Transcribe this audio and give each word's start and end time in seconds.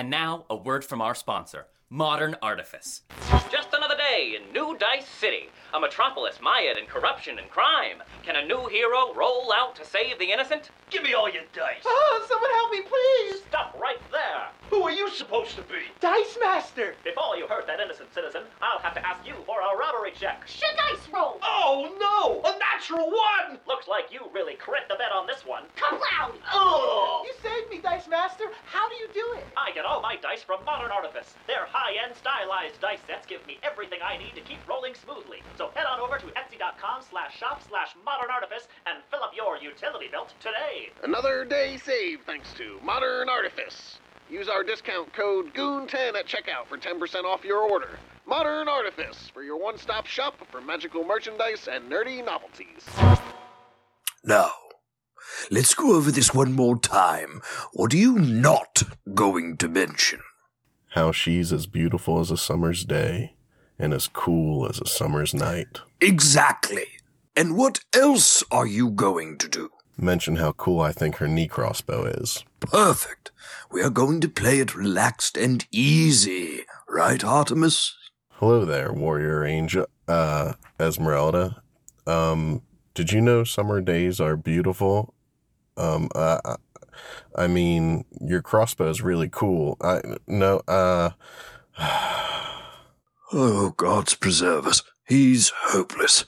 And 0.00 0.08
now, 0.08 0.46
a 0.48 0.56
word 0.56 0.82
from 0.82 1.02
our 1.02 1.14
sponsor, 1.14 1.66
Modern 1.90 2.34
Artifice. 2.40 3.02
Just 3.52 3.74
another 3.74 3.98
day 3.98 4.34
in 4.34 4.50
New 4.50 4.78
Dice 4.78 5.06
City, 5.06 5.50
a 5.74 5.78
metropolis 5.78 6.40
mired 6.40 6.78
in 6.78 6.86
corruption 6.86 7.38
and 7.38 7.50
crime. 7.50 8.02
Can 8.22 8.34
a 8.34 8.46
new 8.46 8.66
hero 8.68 9.12
roll 9.12 9.52
out 9.54 9.76
to 9.76 9.84
save 9.84 10.18
the 10.18 10.32
innocent? 10.32 10.70
Give 10.90 11.02
me 11.04 11.14
all 11.14 11.30
your 11.30 11.44
dice. 11.54 11.82
Oh, 11.86 12.26
someone 12.28 12.50
help 12.50 12.70
me, 12.72 12.82
please! 12.82 13.42
Stop 13.48 13.78
right 13.80 14.02
there. 14.10 14.50
Who 14.70 14.82
are 14.82 14.90
you 14.90 15.10
supposed 15.10 15.54
to 15.54 15.62
be? 15.62 15.86
Dice 16.00 16.36
Master! 16.42 16.94
Before 17.04 17.36
you 17.36 17.46
hurt 17.46 17.66
that 17.66 17.78
innocent 17.78 18.12
citizen, 18.14 18.42
I'll 18.62 18.82
have 18.82 18.94
to 18.94 19.06
ask 19.06 19.26
you 19.26 19.34
for 19.46 19.58
a 19.62 19.78
robbery 19.78 20.10
check. 20.10 20.46
Should 20.46 20.74
dice 20.74 21.06
roll? 21.14 21.38
Oh 21.42 21.90
no! 21.98 22.42
A 22.42 22.58
natural 22.58 23.06
one! 23.06 23.58
Looks 23.66 23.86
like 23.86 24.10
you 24.10 24.26
really 24.34 24.54
crit 24.54 24.86
the 24.88 24.98
bet 24.98 25.14
on 25.14 25.26
this 25.26 25.46
one. 25.46 25.64
Come 25.76 25.98
Kablow! 25.98 26.42
Oh. 26.52 27.22
You 27.26 27.34
saved 27.38 27.70
me, 27.70 27.78
Dice 27.82 28.08
Master! 28.08 28.50
How 28.66 28.88
do 28.88 28.94
you 28.96 29.08
do 29.14 29.26
it? 29.38 29.46
I 29.56 29.70
get 29.70 29.84
all 29.84 30.02
my 30.02 30.16
dice 30.16 30.42
from 30.42 30.64
Modern 30.64 30.90
Artifice. 30.90 31.34
Their 31.46 31.66
high-end 31.70 32.14
stylized 32.18 32.80
dice 32.80 33.02
sets 33.06 33.26
give 33.26 33.46
me 33.46 33.58
everything 33.62 33.98
I 34.02 34.18
need 34.18 34.34
to 34.34 34.42
keep 34.46 34.62
rolling 34.66 34.94
smoothly. 34.94 35.42
So 35.54 35.70
head 35.74 35.86
on 35.86 36.00
over 36.00 36.18
to 36.18 36.30
etsy.com 36.34 37.02
slash 37.02 37.38
shop 37.38 37.62
slash 37.62 37.94
modern 38.04 38.30
artifice 38.30 38.66
and 38.86 39.02
fill 39.10 39.22
up 39.22 39.34
your 39.34 39.58
utility 39.58 40.06
belt 40.10 40.34
today. 40.40 40.79
Another 41.02 41.44
day 41.44 41.76
saved 41.76 42.24
thanks 42.26 42.52
to 42.54 42.78
Modern 42.84 43.28
Artifice. 43.28 43.98
Use 44.28 44.48
our 44.48 44.62
discount 44.62 45.12
code 45.12 45.52
GOON10 45.54 46.14
at 46.14 46.26
checkout 46.26 46.66
for 46.68 46.78
10% 46.78 47.24
off 47.24 47.44
your 47.44 47.62
order. 47.62 47.98
Modern 48.26 48.68
Artifice 48.68 49.28
for 49.32 49.42
your 49.42 49.60
one 49.60 49.76
stop 49.76 50.06
shop 50.06 50.36
for 50.50 50.60
magical 50.60 51.04
merchandise 51.04 51.68
and 51.70 51.90
nerdy 51.90 52.24
novelties. 52.24 52.86
Now, 54.24 54.50
let's 55.50 55.74
go 55.74 55.96
over 55.96 56.10
this 56.12 56.32
one 56.32 56.52
more 56.52 56.78
time. 56.78 57.40
What 57.72 57.92
are 57.92 57.96
you 57.96 58.18
not 58.18 58.82
going 59.14 59.56
to 59.56 59.68
mention? 59.68 60.20
How 60.90 61.10
she's 61.12 61.52
as 61.52 61.66
beautiful 61.66 62.20
as 62.20 62.30
a 62.30 62.36
summer's 62.36 62.84
day 62.84 63.34
and 63.78 63.94
as 63.94 64.06
cool 64.06 64.68
as 64.68 64.80
a 64.80 64.86
summer's 64.86 65.34
night. 65.34 65.80
Exactly. 66.00 66.86
And 67.34 67.56
what 67.56 67.80
else 67.92 68.44
are 68.50 68.66
you 68.66 68.90
going 68.90 69.38
to 69.38 69.48
do? 69.48 69.70
Mention 69.96 70.36
how 70.36 70.52
cool 70.52 70.80
I 70.80 70.92
think 70.92 71.16
her 71.16 71.28
knee 71.28 71.46
crossbow 71.48 72.04
is. 72.04 72.44
Perfect. 72.60 73.30
We 73.70 73.82
are 73.82 73.90
going 73.90 74.20
to 74.22 74.28
play 74.28 74.58
it 74.58 74.74
relaxed 74.74 75.36
and 75.36 75.66
easy. 75.70 76.62
Right, 76.88 77.22
Artemis? 77.22 77.94
Hello 78.30 78.64
there, 78.64 78.92
warrior 78.92 79.44
angel, 79.44 79.86
uh, 80.08 80.54
Esmeralda. 80.78 81.62
Um, 82.06 82.62
did 82.94 83.12
you 83.12 83.20
know 83.20 83.44
summer 83.44 83.80
days 83.80 84.20
are 84.20 84.36
beautiful? 84.36 85.14
Um, 85.76 86.08
uh, 86.14 86.56
I 87.36 87.46
mean, 87.46 88.04
your 88.20 88.42
crossbow 88.42 88.88
is 88.88 89.02
really 89.02 89.28
cool. 89.28 89.76
I, 89.80 90.00
no, 90.26 90.62
uh, 90.66 91.10
Oh, 93.32 93.70
gods 93.76 94.14
preserve 94.14 94.66
us. 94.66 94.82
He's 95.06 95.52
hopeless. 95.68 96.24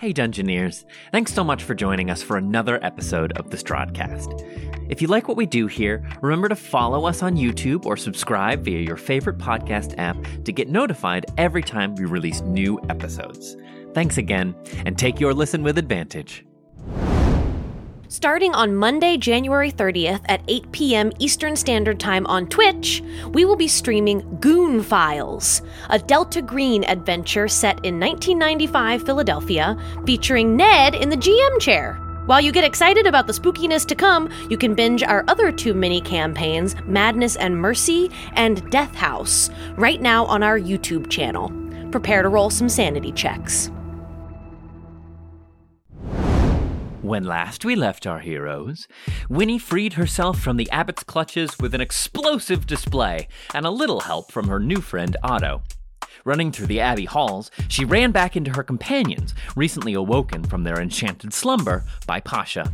Hey, 0.00 0.14
Dungeoneers. 0.14 0.86
Thanks 1.12 1.34
so 1.34 1.44
much 1.44 1.62
for 1.62 1.74
joining 1.74 2.08
us 2.08 2.22
for 2.22 2.38
another 2.38 2.82
episode 2.82 3.32
of 3.32 3.50
the 3.50 3.58
Strahdcast. 3.58 4.90
If 4.90 5.02
you 5.02 5.08
like 5.08 5.28
what 5.28 5.36
we 5.36 5.44
do 5.44 5.66
here, 5.66 6.02
remember 6.22 6.48
to 6.48 6.56
follow 6.56 7.04
us 7.04 7.22
on 7.22 7.36
YouTube 7.36 7.84
or 7.84 7.98
subscribe 7.98 8.64
via 8.64 8.80
your 8.80 8.96
favorite 8.96 9.36
podcast 9.36 9.94
app 9.98 10.16
to 10.46 10.52
get 10.52 10.70
notified 10.70 11.26
every 11.36 11.62
time 11.62 11.94
we 11.96 12.06
release 12.06 12.40
new 12.40 12.80
episodes. 12.88 13.58
Thanks 13.92 14.16
again, 14.16 14.54
and 14.86 14.96
take 14.96 15.20
your 15.20 15.34
listen 15.34 15.62
with 15.62 15.76
advantage. 15.76 16.46
Starting 18.12 18.52
on 18.56 18.74
Monday, 18.74 19.16
January 19.16 19.70
30th 19.70 20.20
at 20.26 20.42
8 20.48 20.72
p.m. 20.72 21.12
Eastern 21.20 21.54
Standard 21.54 22.00
Time 22.00 22.26
on 22.26 22.48
Twitch, 22.48 23.04
we 23.28 23.44
will 23.44 23.54
be 23.54 23.68
streaming 23.68 24.36
Goon 24.40 24.82
Files, 24.82 25.62
a 25.90 25.98
Delta 26.00 26.42
Green 26.42 26.82
adventure 26.86 27.46
set 27.46 27.76
in 27.84 28.00
1995 28.00 29.04
Philadelphia, 29.04 29.78
featuring 30.06 30.56
Ned 30.56 30.96
in 30.96 31.08
the 31.08 31.16
GM 31.16 31.60
chair. 31.60 31.94
While 32.26 32.40
you 32.40 32.50
get 32.50 32.64
excited 32.64 33.06
about 33.06 33.28
the 33.28 33.32
spookiness 33.32 33.86
to 33.86 33.94
come, 33.94 34.28
you 34.50 34.58
can 34.58 34.74
binge 34.74 35.04
our 35.04 35.24
other 35.28 35.52
two 35.52 35.72
mini 35.72 36.00
campaigns, 36.00 36.74
Madness 36.86 37.36
and 37.36 37.56
Mercy 37.56 38.10
and 38.32 38.68
Death 38.72 38.96
House, 38.96 39.50
right 39.76 40.02
now 40.02 40.24
on 40.24 40.42
our 40.42 40.58
YouTube 40.58 41.10
channel. 41.10 41.52
Prepare 41.92 42.22
to 42.22 42.28
roll 42.28 42.50
some 42.50 42.68
sanity 42.68 43.12
checks. 43.12 43.70
When 47.10 47.24
last 47.24 47.64
we 47.64 47.74
left 47.74 48.06
our 48.06 48.20
heroes, 48.20 48.86
Winnie 49.28 49.58
freed 49.58 49.94
herself 49.94 50.38
from 50.38 50.56
the 50.56 50.70
abbot's 50.70 51.02
clutches 51.02 51.58
with 51.58 51.74
an 51.74 51.80
explosive 51.80 52.68
display 52.68 53.26
and 53.52 53.66
a 53.66 53.70
little 53.70 54.02
help 54.02 54.30
from 54.30 54.46
her 54.46 54.60
new 54.60 54.80
friend 54.80 55.16
Otto. 55.24 55.64
Running 56.24 56.52
through 56.52 56.68
the 56.68 56.78
abbey 56.78 57.06
halls, 57.06 57.50
she 57.66 57.84
ran 57.84 58.12
back 58.12 58.36
into 58.36 58.52
her 58.52 58.62
companions, 58.62 59.34
recently 59.56 59.92
awoken 59.92 60.44
from 60.44 60.62
their 60.62 60.80
enchanted 60.80 61.34
slumber 61.34 61.82
by 62.06 62.20
Pasha. 62.20 62.72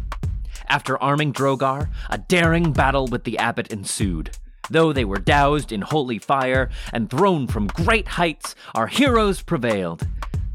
After 0.69 1.02
arming 1.02 1.32
Drogar, 1.32 1.88
a 2.10 2.19
daring 2.19 2.75
battle 2.75 3.06
with 3.06 3.25
the 3.25 3.38
abbot 3.38 3.72
ensued. 3.72 4.36
Though 4.69 4.92
they 4.92 5.06
were 5.06 5.16
doused 5.16 5.72
in 5.72 5.80
holy 5.80 6.19
fire 6.19 6.69
and 6.92 7.08
thrown 7.08 7.46
from 7.46 7.69
great 7.69 8.06
heights, 8.06 8.54
our 8.75 8.88
heroes 8.88 9.41
prevailed. 9.41 10.06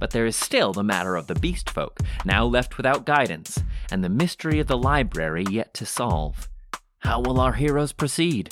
But 0.02 0.10
there 0.10 0.26
is 0.26 0.36
still 0.36 0.74
the 0.74 0.84
matter 0.84 1.16
of 1.16 1.28
the 1.28 1.36
beast 1.36 1.70
folk, 1.70 2.00
now 2.26 2.44
left 2.44 2.76
without 2.76 3.06
guidance, 3.06 3.60
and 3.92 4.04
the 4.04 4.10
mystery 4.10 4.60
of 4.60 4.66
the 4.66 4.76
library 4.76 5.46
yet 5.48 5.76
to 5.76 5.86
solve. 5.86 6.50
How 7.02 7.20
will 7.22 7.40
our 7.40 7.54
heroes 7.54 7.92
proceed? 7.94 8.50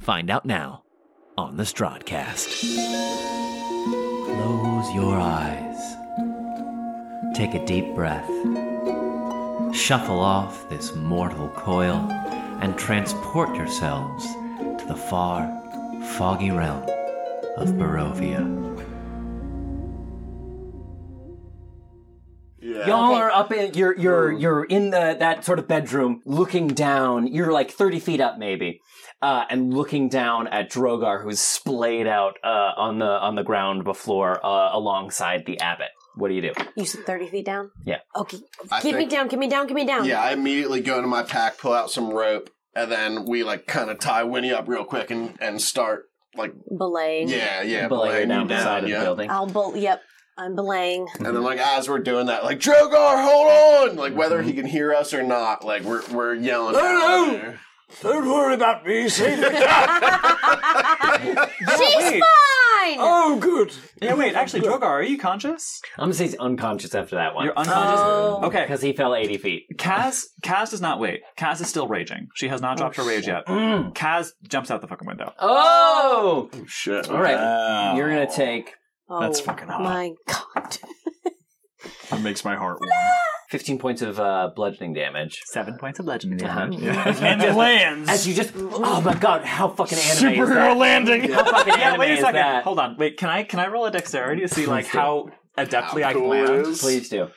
Find 0.00 0.30
out 0.30 0.46
now 0.46 0.84
on 1.36 1.58
the 1.58 1.64
Strahdcast. 1.64 2.78
Close 4.24 4.94
your 4.94 5.18
eyes. 5.18 5.96
Take 7.36 7.52
a 7.52 7.66
deep 7.66 7.94
breath. 7.94 8.30
Shuffle 9.76 10.20
off 10.20 10.66
this 10.70 10.94
mortal 10.94 11.50
coil 11.50 12.08
and 12.62 12.78
transport 12.78 13.54
yourselves 13.54 14.24
to 14.78 14.84
the 14.88 14.96
far, 14.96 15.46
foggy 16.16 16.52
realm 16.52 16.88
of 17.58 17.68
Barovia. 17.74 18.75
Y'all 22.86 23.14
are 23.14 23.30
up 23.30 23.52
in 23.52 23.74
you're 23.74 23.96
you're 23.96 24.32
you're 24.32 24.64
in 24.64 24.90
the 24.90 25.16
that 25.18 25.44
sort 25.44 25.58
of 25.58 25.66
bedroom 25.68 26.22
looking 26.24 26.68
down. 26.68 27.26
You're 27.26 27.52
like 27.52 27.70
30 27.70 28.00
feet 28.00 28.20
up 28.20 28.38
maybe. 28.38 28.80
Uh, 29.22 29.44
and 29.48 29.72
looking 29.72 30.08
down 30.10 30.46
at 30.48 30.70
Drogar 30.70 31.22
who's 31.22 31.40
splayed 31.40 32.06
out 32.06 32.36
uh, 32.44 32.72
on 32.76 32.98
the 32.98 33.06
on 33.06 33.34
the 33.34 33.42
ground 33.42 33.84
before 33.84 34.44
uh, 34.44 34.76
alongside 34.76 35.44
the 35.46 35.58
abbot. 35.60 35.88
What 36.16 36.28
do 36.28 36.34
you 36.34 36.42
do? 36.42 36.52
You 36.76 36.84
said 36.86 37.04
30 37.06 37.28
feet 37.28 37.46
down? 37.46 37.70
Yeah. 37.84 37.98
Okay. 38.14 38.38
I 38.70 38.80
Keep 38.80 38.94
me 38.94 39.00
think- 39.00 39.10
down, 39.10 39.28
keep 39.28 39.38
me 39.38 39.48
down, 39.48 39.66
keep 39.66 39.74
me 39.76 39.86
down. 39.86 40.04
Yeah, 40.06 40.20
I 40.20 40.32
immediately 40.32 40.80
go 40.80 40.96
into 40.96 41.08
my 41.08 41.22
pack, 41.22 41.58
pull 41.58 41.72
out 41.74 41.90
some 41.90 42.10
rope, 42.10 42.50
and 42.74 42.90
then 42.92 43.24
we 43.26 43.42
like 43.42 43.66
kind 43.66 43.90
of 43.90 43.98
tie 43.98 44.22
Winnie 44.24 44.52
up 44.52 44.68
real 44.68 44.84
quick 44.84 45.10
and 45.10 45.36
and 45.40 45.60
start 45.60 46.04
like 46.36 46.52
Belaying. 46.76 47.28
yeah 47.28 47.62
yeah 47.62 47.88
Belay 47.88 48.08
her 48.08 48.12
belaying 48.12 48.28
down 48.28 48.42
you 48.42 48.48
the 48.48 48.62
side 48.62 48.78
of 48.78 48.84
the 48.84 48.90
yeah. 48.90 49.02
building. 49.02 49.30
I'll 49.30 49.46
bel 49.46 49.74
yep. 49.76 50.02
I'm 50.38 50.54
belaying. 50.54 51.08
And 51.16 51.26
then 51.26 51.42
like 51.42 51.58
as 51.58 51.88
we're 51.88 51.98
doing 51.98 52.26
that, 52.26 52.44
like 52.44 52.60
Drogar, 52.60 53.24
hold 53.24 53.90
on! 53.90 53.96
Like 53.96 54.14
whether 54.14 54.38
Mm-hmm. 54.38 54.48
he 54.48 54.54
can 54.54 54.66
hear 54.66 54.92
us 54.94 55.14
or 55.14 55.22
not, 55.22 55.64
like 55.64 55.82
we're 55.82 56.02
we're 56.12 56.34
yelling. 56.34 56.74
No, 56.74 56.80
down 56.82 57.26
no. 57.28 57.32
there. 57.32 57.60
Don't 58.02 58.28
worry 58.28 58.54
about 58.54 58.84
me. 58.84 59.08
Save 59.08 59.38
it. 59.40 59.52
She's 61.58 61.78
wait. 61.78 62.22
fine! 62.22 62.96
oh, 62.98 63.38
good. 63.40 63.72
Yeah, 64.02 64.14
wait, 64.14 64.34
actually, 64.34 64.62
Drogar, 64.62 64.82
are 64.82 65.02
you 65.02 65.18
conscious? 65.18 65.80
I'm 65.96 66.04
gonna 66.04 66.14
say 66.14 66.24
he's 66.24 66.34
unconscious 66.36 66.94
after 66.94 67.16
that 67.16 67.34
one. 67.34 67.44
You're 67.44 67.56
unconscious? 67.58 68.00
Oh. 68.02 68.40
Okay. 68.44 68.62
because 68.62 68.82
he 68.82 68.92
fell 68.92 69.14
80 69.14 69.38
feet. 69.38 69.66
Kaz, 69.76 70.24
Kaz 70.44 70.70
does 70.70 70.80
not 70.80 71.00
wait. 71.00 71.20
Kaz 71.38 71.60
is 71.60 71.68
still 71.68 71.88
raging. 71.88 72.28
She 72.34 72.48
has 72.48 72.60
not 72.60 72.76
dropped 72.76 72.96
her 72.96 73.04
rage 73.04 73.26
yet. 73.26 73.46
Kaz 73.46 74.30
jumps 74.48 74.70
out 74.70 74.80
the 74.82 74.88
fucking 74.88 75.06
window. 75.06 75.32
Oh! 75.38 76.50
Shit. 76.66 77.08
All 77.08 77.20
right. 77.20 77.94
You're 77.96 78.08
gonna 78.08 78.30
take 78.30 78.74
Oh, 79.08 79.20
That's 79.20 79.40
fucking 79.40 79.68
hot. 79.68 79.82
My 79.82 80.12
God. 80.26 80.78
That 82.10 82.20
makes 82.22 82.44
my 82.44 82.56
heart 82.56 82.78
warm. 82.80 82.90
15 83.50 83.78
points 83.78 84.02
of 84.02 84.18
uh, 84.18 84.50
bludgeoning 84.56 84.92
damage. 84.92 85.38
Seven 85.46 85.78
points 85.78 86.00
of 86.00 86.06
legendary 86.06 86.50
Uh-huh. 86.50 86.66
damage. 86.66 87.16
And 87.22 87.40
it 87.42 87.54
lands. 87.54 88.08
As 88.10 88.26
you 88.26 88.34
just, 88.34 88.52
oh 88.56 89.00
my 89.02 89.14
god, 89.14 89.44
how 89.44 89.68
fucking 89.68 89.96
anime 89.98 90.32
is 90.32 90.38
Superhero 90.48 90.54
that? 90.54 90.76
landing. 90.76 91.30
How 91.30 91.44
fucking 91.44 91.74
yeah, 91.78 91.88
anime 91.90 92.00
wait 92.00 92.10
a 92.10 92.14
is 92.14 92.18
second. 92.20 92.34
that? 92.34 92.64
Hold 92.64 92.80
on. 92.80 92.96
Wait, 92.96 93.16
can 93.18 93.28
I 93.28 93.44
can 93.44 93.60
I 93.60 93.68
roll 93.68 93.86
a 93.86 93.92
dexterity 93.92 94.42
to 94.42 94.48
see 94.48 94.66
like 94.66 94.86
how 94.86 95.28
adeptly 95.56 96.02
How 96.02 96.08
I 96.08 96.12
can 96.14 96.28
land? 96.28 96.76
Please 96.76 97.08
do. 97.08 97.28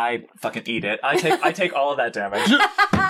I 0.00 0.24
fucking 0.38 0.62
eat 0.66 0.84
it. 0.84 1.00
I 1.02 1.16
take 1.16 1.42
I 1.42 1.52
take 1.52 1.74
all 1.74 1.90
of 1.92 1.98
that 1.98 2.12
damage. 2.12 2.50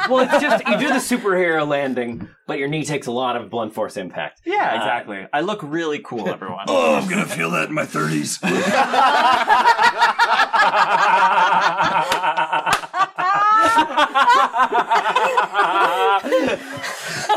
Well, 0.08 0.26
it's 0.28 0.42
just 0.42 0.66
you 0.66 0.78
do 0.78 0.88
the 0.88 0.94
superhero 0.94 1.68
landing, 1.68 2.26
but 2.46 2.58
your 2.58 2.68
knee 2.68 2.84
takes 2.84 3.06
a 3.06 3.12
lot 3.12 3.36
of 3.36 3.50
blunt 3.50 3.74
force 3.74 3.98
impact. 3.98 4.40
Yeah, 4.44 4.72
uh, 4.72 4.76
exactly. 4.76 5.26
I 5.32 5.42
look 5.42 5.60
really 5.62 6.00
cool, 6.02 6.26
everyone. 6.36 6.64
Oh, 6.68 6.96
I'm 6.96 7.08
gonna 7.08 7.26
feel 7.26 7.50
that 7.50 7.68
in 7.68 7.74
my 7.74 7.84
thirties. 7.84 8.40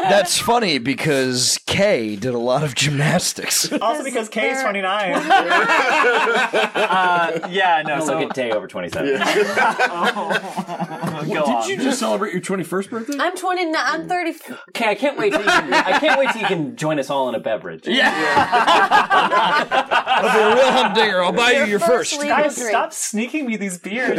That's 0.10 0.40
funny 0.40 0.78
because 0.78 1.60
Kay 1.66 2.16
did 2.16 2.34
a 2.34 2.38
lot 2.40 2.64
of 2.64 2.76
gymnastics. 2.76 3.72
Also 3.84 4.04
because 4.04 4.30
K 4.30 4.52
is 4.52 4.62
29. 4.62 5.14
uh, 5.14 5.20
yeah, 7.50 7.82
no, 7.86 8.00
so 8.00 8.18
look 8.20 8.30
at 8.30 8.36
day 8.36 8.52
over 8.52 8.68
27. 8.68 9.10
go 9.10 9.18
Did 11.26 11.38
on. 11.38 11.70
you 11.70 11.78
just 11.78 12.00
celebrate 12.00 12.32
your 12.34 12.42
21st 12.42 12.90
birthday? 12.90 13.18
I'm 13.20 13.36
29. 13.36 13.76
I'm 13.78 14.08
30. 14.08 14.34
Okay, 14.70 14.90
I 14.90 14.96
can't 14.96 15.18
wait 15.18 15.32
till 15.32 15.42
you 15.42 15.48
can, 15.48 15.74
I 15.74 16.00
can't 16.00 16.18
wait 16.20 16.30
till 16.32 16.42
you 16.42 16.48
can 16.48 16.76
join 16.78 17.00
us 17.00 17.10
all 17.10 17.28
in 17.30 17.36
a 17.36 17.40
beverage. 17.40 17.86
Yeah. 17.88 18.14
I'll 20.06 20.34
be 20.34 20.40
a 20.40 20.56
real 20.56 20.72
humdinger. 20.72 21.22
I'll 21.24 21.32
buy 21.34 21.52
you 21.52 21.66
your 21.66 21.80
first. 21.80 22.14
legal 22.14 22.30
Guys, 22.30 22.56
drink. 22.56 22.70
stop 22.70 22.94
sneaking 22.94 23.46
me 23.46 23.58
these 23.58 23.78
beers. 23.78 24.18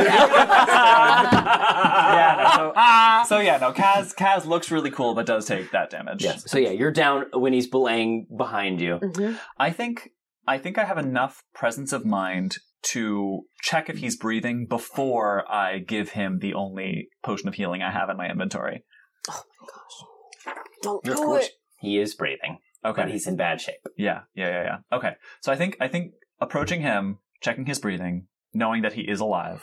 yeah, 1.15 2.51
no, 2.57 2.73
so, 2.75 3.37
so 3.37 3.41
yeah, 3.41 3.57
no, 3.59 3.73
Kaz, 3.73 4.15
Kaz 4.15 4.47
looks 4.47 4.71
really 4.71 4.91
cool, 4.91 5.15
but 5.15 5.27
does 5.27 5.47
take 5.47 5.71
that 5.75 5.91
damage. 5.91 6.23
Yes. 6.25 6.51
So 6.51 6.59
yeah, 6.59 6.71
you're 6.71 6.91
down 6.91 7.27
when 7.35 7.53
he's 7.53 7.67
belaying 7.69 8.27
behind 8.37 8.81
you. 8.81 8.99
Mhm. 9.01 9.39
I 9.59 9.71
think 9.71 10.11
I 10.47 10.59
think 10.59 10.77
I 10.79 10.85
have 10.85 10.99
enough 10.99 11.43
presence 11.55 11.93
of 11.93 12.05
mind 12.05 12.57
to 12.93 13.43
check 13.63 13.89
if 13.89 13.99
he's 13.99 14.17
breathing 14.17 14.67
before 14.67 15.51
I 15.51 15.79
give 15.79 16.11
him 16.11 16.39
the 16.41 16.53
only 16.55 17.09
potion 17.23 17.49
of 17.49 17.55
healing 17.55 17.83
I 17.83 17.91
have 17.91 18.11
in 18.11 18.17
my 18.19 18.29
inventory. 18.29 18.85
Oh 19.31 19.43
my 19.61 19.67
gosh. 19.69 20.55
Don't 20.83 21.03
do 21.05 21.15
course. 21.15 21.47
it. 21.47 21.53
He 21.81 21.99
is 21.99 22.15
breathing, 22.15 22.59
Okay. 22.85 23.03
but 23.03 23.11
he's 23.11 23.27
in 23.27 23.37
bad 23.37 23.61
shape. 23.61 23.81
Yeah, 23.97 24.23
yeah, 24.35 24.49
yeah, 24.49 24.63
yeah. 24.65 24.77
Okay. 24.97 25.13
So 25.41 25.51
I 25.53 25.57
think 25.57 25.79
I 25.81 25.89
think 25.89 26.13
approaching 26.41 26.83
him, 26.83 27.19
checking 27.41 27.65
his 27.65 27.79
breathing, 27.79 28.27
knowing 28.53 28.83
that 28.83 28.93
he 28.95 29.03
is 29.03 29.21
alive. 29.21 29.63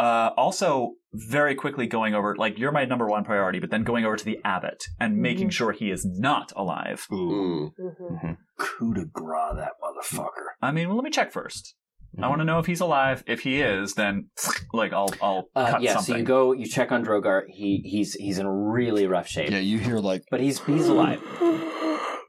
Uh, 0.00 0.30
also, 0.36 0.92
very 1.12 1.54
quickly 1.54 1.86
going 1.86 2.14
over, 2.14 2.34
like, 2.36 2.58
you're 2.58 2.72
my 2.72 2.84
number 2.86 3.06
one 3.06 3.22
priority, 3.24 3.58
but 3.58 3.70
then 3.70 3.84
going 3.84 4.04
over 4.04 4.16
to 4.16 4.24
the 4.24 4.38
abbot 4.44 4.82
and 4.98 5.16
making 5.18 5.50
sure 5.50 5.72
he 5.72 5.90
is 5.90 6.06
not 6.06 6.52
alive. 6.56 7.06
Mm. 7.10 7.70
Mhm. 7.78 8.36
Coup 8.58 8.94
de 8.94 9.04
grace, 9.04 9.56
that 9.56 9.72
motherfucker. 9.82 10.46
I 10.62 10.72
mean, 10.72 10.88
well, 10.88 10.96
let 10.96 11.04
me 11.04 11.10
check 11.10 11.32
1st 11.32 11.74
I 12.20 12.26
want 12.28 12.40
to 12.40 12.44
know 12.44 12.58
if 12.58 12.66
he's 12.66 12.80
alive. 12.80 13.22
If 13.26 13.40
he 13.40 13.60
is, 13.60 13.94
then, 13.94 14.30
like, 14.72 14.92
I'll, 14.92 15.10
I'll 15.22 15.44
Uh, 15.54 15.70
cut 15.72 15.82
yeah. 15.82 15.94
something. 15.94 16.14
So 16.14 16.18
you 16.18 16.24
go, 16.24 16.52
you 16.52 16.66
check 16.66 16.90
on 16.92 17.04
Drogar. 17.04 17.42
He 17.48 17.82
he's 17.84 18.14
he's 18.14 18.38
in 18.38 18.48
really 18.48 19.06
rough 19.06 19.28
shape, 19.28 19.50
Yeah, 19.50 19.58
you 19.58 19.78
hear 19.78 19.98
like. 19.98 20.22
but 20.30 20.40
he's 20.40 20.58
he's 20.64 20.88
alive. 20.88 21.20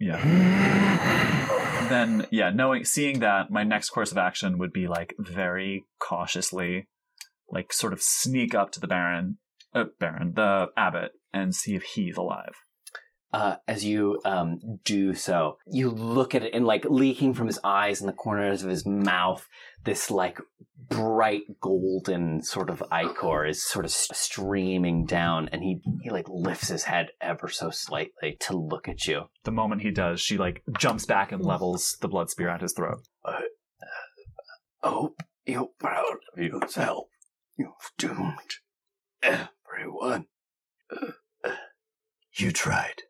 Yeah. 0.03 0.19
then 1.89 2.25
yeah, 2.31 2.49
knowing 2.49 2.85
seeing 2.85 3.19
that, 3.19 3.51
my 3.51 3.63
next 3.63 3.89
course 3.91 4.11
of 4.11 4.17
action 4.17 4.57
would 4.57 4.73
be 4.73 4.87
like 4.87 5.13
very 5.19 5.85
cautiously, 5.99 6.87
like 7.51 7.73
sort 7.73 7.93
of 7.93 8.01
sneak 8.01 8.55
up 8.55 8.71
to 8.71 8.79
the 8.79 8.87
Baron, 8.87 9.37
uh, 9.73 9.85
Baron, 9.99 10.33
the 10.35 10.67
abbot, 10.77 11.11
and 11.33 11.55
see 11.55 11.75
if 11.75 11.83
he's 11.83 12.17
alive. 12.17 12.55
Uh, 13.33 13.55
as 13.65 13.85
you 13.85 14.19
um, 14.25 14.59
do 14.83 15.13
so, 15.13 15.57
you 15.65 15.89
look 15.89 16.35
at 16.35 16.43
it, 16.43 16.53
and 16.53 16.65
like 16.65 16.83
leaking 16.85 17.33
from 17.33 17.47
his 17.47 17.59
eyes 17.63 18.01
and 18.01 18.09
the 18.09 18.13
corners 18.13 18.61
of 18.61 18.69
his 18.69 18.85
mouth, 18.85 19.47
this 19.85 20.11
like 20.11 20.37
bright 20.89 21.43
golden 21.61 22.43
sort 22.43 22.69
of 22.69 22.83
ichor 22.91 23.45
is 23.45 23.65
sort 23.65 23.85
of 23.85 23.91
s- 23.91 24.09
streaming 24.11 25.05
down, 25.05 25.47
and 25.53 25.63
he 25.63 25.81
he 26.03 26.09
like 26.09 26.27
lifts 26.27 26.67
his 26.67 26.83
head 26.83 27.11
ever 27.21 27.47
so 27.47 27.69
slightly 27.69 28.35
to 28.41 28.57
look 28.57 28.89
at 28.89 29.07
you. 29.07 29.29
The 29.45 29.51
moment 29.51 29.81
he 29.81 29.91
does, 29.91 30.19
she 30.19 30.37
like 30.37 30.61
jumps 30.77 31.05
back 31.05 31.31
and 31.31 31.41
levels 31.41 31.95
the 32.01 32.09
blood 32.09 32.29
spear 32.29 32.49
at 32.49 32.61
his 32.61 32.73
throat. 32.73 32.99
hope 34.83 35.21
you're 35.45 35.69
proud 35.79 36.17
of 36.35 36.43
yourself. 36.43 37.05
You've 37.61 37.91
doomed 37.95 38.55
everyone. 39.21 40.25
You 42.33 42.51
tried, 42.51 43.03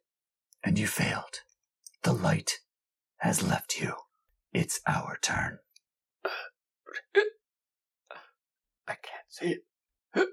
and 0.62 0.78
you 0.78 0.88
failed. 0.88 1.40
The 2.04 2.12
light 2.12 2.60
has 3.20 3.42
left 3.42 3.80
you. 3.80 3.94
It's 4.52 4.82
our 4.86 5.18
turn. 5.22 5.60
I 8.86 8.96
can't 8.96 9.30
see 9.30 9.56
it. 10.16 10.28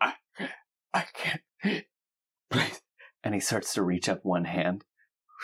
I 0.00 0.14
can't. 0.38 0.50
I 0.94 1.04
can't 1.12 1.42
see 1.62 1.70
it. 1.72 1.88
Please. 2.48 2.80
And 3.22 3.34
he 3.34 3.40
starts 3.40 3.74
to 3.74 3.82
reach 3.82 4.08
up 4.08 4.20
one 4.24 4.46
hand. 4.46 4.86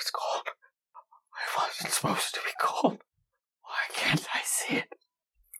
It's 0.00 0.10
cold. 0.10 0.46
I 1.34 1.62
wasn't 1.62 1.92
supposed 1.92 2.32
to 2.32 2.40
be 2.40 2.52
cold. 2.58 3.02
Why 3.60 3.94
can't 3.94 4.26
I 4.34 4.40
see 4.42 4.76
it? 4.76 4.95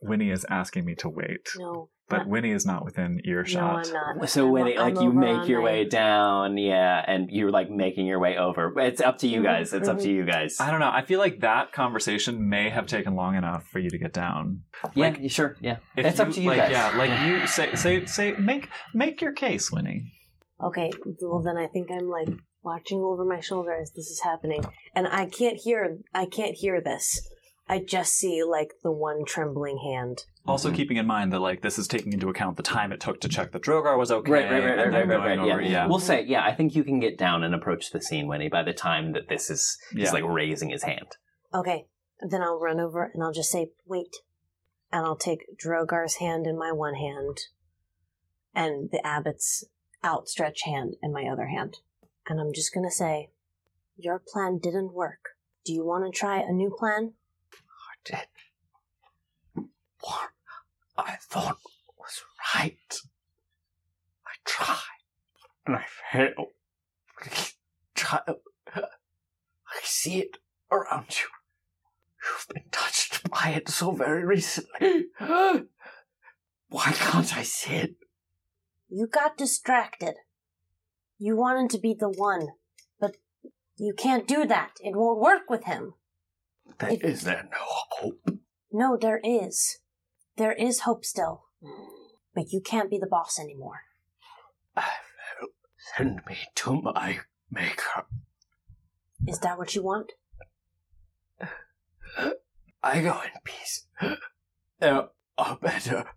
Winnie 0.07 0.31
is 0.31 0.47
asking 0.51 0.85
me 0.85 0.95
to 0.97 1.09
wait, 1.09 1.49
No. 1.59 1.89
but 2.09 2.19
not- 2.19 2.29
Winnie 2.29 2.53
is 2.53 2.65
not 2.65 2.85
within 2.85 3.21
earshot. 3.25 3.75
no, 3.75 3.79
earshot. 3.79 4.07
I'm 4.07 4.19
not. 4.19 4.29
So 4.29 4.45
I'm- 4.45 4.53
when 4.53 4.67
it, 4.69 4.79
like 4.79 4.97
I'm 4.97 5.03
you 5.03 5.13
make 5.13 5.49
your 5.49 5.61
my- 5.61 5.65
way 5.65 5.85
down, 5.85 6.59
yeah, 6.59 7.05
and 7.07 7.31
you're 7.31 7.51
like 7.51 7.71
making 7.71 8.07
your 8.07 8.19
way 8.19 8.37
over. 8.37 8.73
It's 8.79 9.01
up 9.01 9.19
to 9.19 9.29
you 9.29 9.39
mm-hmm, 9.39 9.47
guys. 9.47 9.73
It's 9.73 9.89
up 9.89 9.99
to 9.99 10.05
mm-hmm. 10.05 10.17
you 10.17 10.25
guys. 10.25 10.57
I 10.61 10.71
don't 10.71 10.81
know. 10.81 10.91
I 10.91 11.05
feel 11.05 11.19
like 11.19 11.41
that 11.41 11.73
conversation 11.73 12.49
may 12.49 12.71
have 12.71 12.87
taken 12.87 13.15
long 13.15 13.35
enough 13.37 13.67
for 13.69 13.79
you 13.79 13.91
to 13.91 13.99
get 13.99 14.13
down. 14.13 14.63
Yeah, 14.95 15.09
Like, 15.09 15.31
sure. 15.31 15.57
Yeah, 15.61 15.79
If 15.97 16.07
it's 16.07 16.21
up 16.21 16.31
to 16.33 16.41
you 16.41 16.51
like, 16.51 16.59
guys. 16.59 16.71
Yeah, 16.71 16.97
like 16.97 17.21
you 17.27 17.47
say, 17.47 17.75
say, 17.75 18.05
say, 18.07 18.33
make 18.39 18.69
make 18.95 19.21
your 19.21 19.33
case, 19.33 19.71
Winnie. 19.71 20.13
Okay, 20.63 20.91
well 21.21 21.43
then 21.43 21.57
I 21.59 21.67
think 21.67 21.91
I'm 21.91 22.09
like 22.09 22.29
watching 22.63 22.99
over 22.99 23.25
my 23.25 23.41
shoulder 23.41 23.73
as 23.73 23.93
this 23.93 24.07
is 24.07 24.21
happening, 24.23 24.65
and 24.95 25.07
I 25.07 25.27
can't 25.27 25.59
hear. 25.59 25.99
I 26.15 26.27
can't 26.27 26.55
hear 26.55 26.81
this. 26.81 27.29
I 27.69 27.81
just 27.81 28.13
see 28.15 28.45
like 28.45 28.75
the 28.83 28.93
one 28.93 29.25
trembling 29.25 29.79
hand. 29.79 30.25
Also, 30.47 30.69
mm-hmm. 30.69 30.77
keeping 30.77 30.97
in 30.99 31.07
mind 31.07 31.33
that 31.33 31.41
like 31.41 31.63
this 31.63 31.79
is 31.79 31.89
taking 31.89 32.13
into 32.13 32.29
account 32.29 32.57
the 32.57 32.63
time 32.63 32.93
it 32.93 33.01
took 33.01 33.21
to 33.23 33.29
check 33.29 33.51
that 33.53 33.63
Drogar 33.63 33.99
was 33.99 34.13
okay, 34.13 34.31
Right, 34.31 34.45
right, 34.45 34.53
right, 34.53 34.61
right, 34.61 34.79
and 34.79 34.93
right, 34.93 35.09
then 35.09 35.09
right, 35.09 35.37
going 35.37 35.41
right. 35.41 35.53
over. 35.55 35.63
Yeah. 35.63 35.71
Yeah, 35.71 35.87
we'll 35.89 35.99
say, 35.99 36.25
yeah. 36.25 36.45
I 36.45 36.55
think 36.55 36.77
you 36.77 36.85
can 36.85 37.01
get 37.01 37.19
down 37.19 37.43
and 37.43 37.55
approach 37.55 37.91
the 37.91 38.01
scene, 38.01 38.29
Winnie, 38.29 38.49
by 38.49 38.63
the 38.63 38.73
time 38.73 39.13
that 39.13 39.29
this 39.29 39.51
is 39.51 39.77
he's 39.91 40.03
Yeah. 40.05 40.13
like 40.13 40.25
raising 40.25 40.71
his 40.71 40.85
hand. 40.85 41.17
Okay, 41.53 41.87
then 42.21 42.43
I'll 42.43 42.61
run 42.61 42.79
over 42.79 43.11
and 43.13 43.23
I'll 43.23 43.33
just 43.33 43.51
say, 43.51 43.73
"Wait," 43.85 44.15
and 44.93 45.05
I'll 45.05 45.17
take 45.17 45.59
Drogar's 45.59 46.17
hand 46.17 46.47
in 46.47 46.57
my 46.57 46.71
one 46.71 46.95
hand, 46.95 47.39
and 48.55 48.91
the 48.93 49.05
abbot's 49.05 49.65
outstretched 50.05 50.65
hand 50.67 50.95
in 51.03 51.13
my 51.13 51.25
other 51.25 51.47
hand, 51.47 51.79
and 52.29 52.41
I'm 52.41 52.53
just 52.53 52.73
gonna 52.73 52.93
say, 52.93 53.31
"Your 53.97 54.21
plan 54.25 54.59
didn't 54.59 54.93
work. 54.93 55.31
Do 55.65 55.73
you 55.73 55.85
want 55.85 56.05
to 56.05 56.17
try 56.17 56.39
a 56.39 56.53
new 56.53 56.71
plan?" 56.71 57.15
Did. 58.07 59.67
What 60.01 60.31
I 60.97 61.17
thought 61.21 61.59
was 61.99 62.23
right. 62.55 63.01
I 64.25 64.31
tried. 64.45 64.79
And 65.67 65.77
I 65.77 65.85
failed. 66.13 66.53
Child, 67.97 68.37
I 68.77 69.81
see 69.83 70.21
it 70.21 70.39
around 70.71 71.07
you. 71.11 71.27
You've 72.23 72.47
been 72.55 72.71
touched 72.71 73.29
by 73.29 73.55
it 73.57 73.69
so 73.69 73.91
very 73.91 74.25
recently. 74.25 75.07
Why 75.19 76.93
can't 76.93 77.37
I 77.37 77.43
see 77.43 77.75
it? 77.75 77.97
You 78.89 79.09
got 79.09 79.37
distracted. 79.37 80.15
You 81.19 81.37
wanted 81.37 81.71
to 81.71 81.79
be 81.81 81.95
the 81.99 82.11
one, 82.11 82.49
but 83.01 83.17
you 83.77 83.95
can't 83.97 84.29
do 84.29 84.47
that. 84.47 84.73
It 84.81 84.95
won't 84.95 85.21
work 85.21 85.51
with 85.51 85.65
him. 85.65 85.95
Then 86.79 86.91
It- 86.93 87.03
is 87.05 87.23
there 87.23 87.49
no 87.51 87.59
hope? 87.61 88.29
No, 88.71 88.97
there 88.97 89.21
is. 89.25 89.79
There 90.37 90.53
is 90.53 90.81
hope 90.81 91.05
still. 91.05 91.45
But 92.35 92.53
you 92.53 92.61
can't 92.61 92.91
be 92.91 92.99
the 92.99 93.07
boss 93.07 93.39
anymore. 93.39 93.81
I 94.77 94.83
failed. 95.39 95.53
Send 95.97 96.21
me 96.27 96.37
to 96.57 96.83
my 96.83 97.21
maker. 97.51 98.07
Is 99.27 99.39
that 99.41 99.57
what 99.57 99.75
you 99.75 99.83
want? 99.83 100.13
I 102.83 103.01
go 103.03 103.21
in 103.23 103.31
peace. 103.43 103.87
There 104.79 105.09
are 105.39 105.57
better 105.57 106.11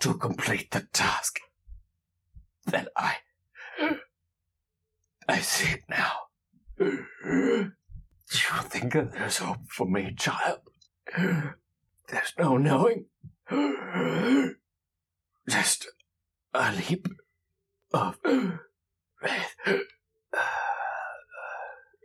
to 0.00 0.14
complete 0.18 0.70
the 0.72 0.82
task 0.92 1.38
than 2.66 2.88
I. 2.96 3.18
I 5.28 5.38
see 5.40 5.74
it 5.74 5.84
now. 5.88 6.28
Do 8.30 8.38
you 8.38 8.62
think 8.62 8.92
that 8.92 9.12
there's 9.12 9.38
hope 9.38 9.68
for 9.68 9.86
me, 9.86 10.14
child? 10.16 10.60
There's 11.16 12.32
no 12.38 12.56
knowing. 12.56 13.06
Just 15.48 15.88
a 16.54 16.72
leap 16.72 17.08
of 17.92 18.16
faith. 18.22 19.56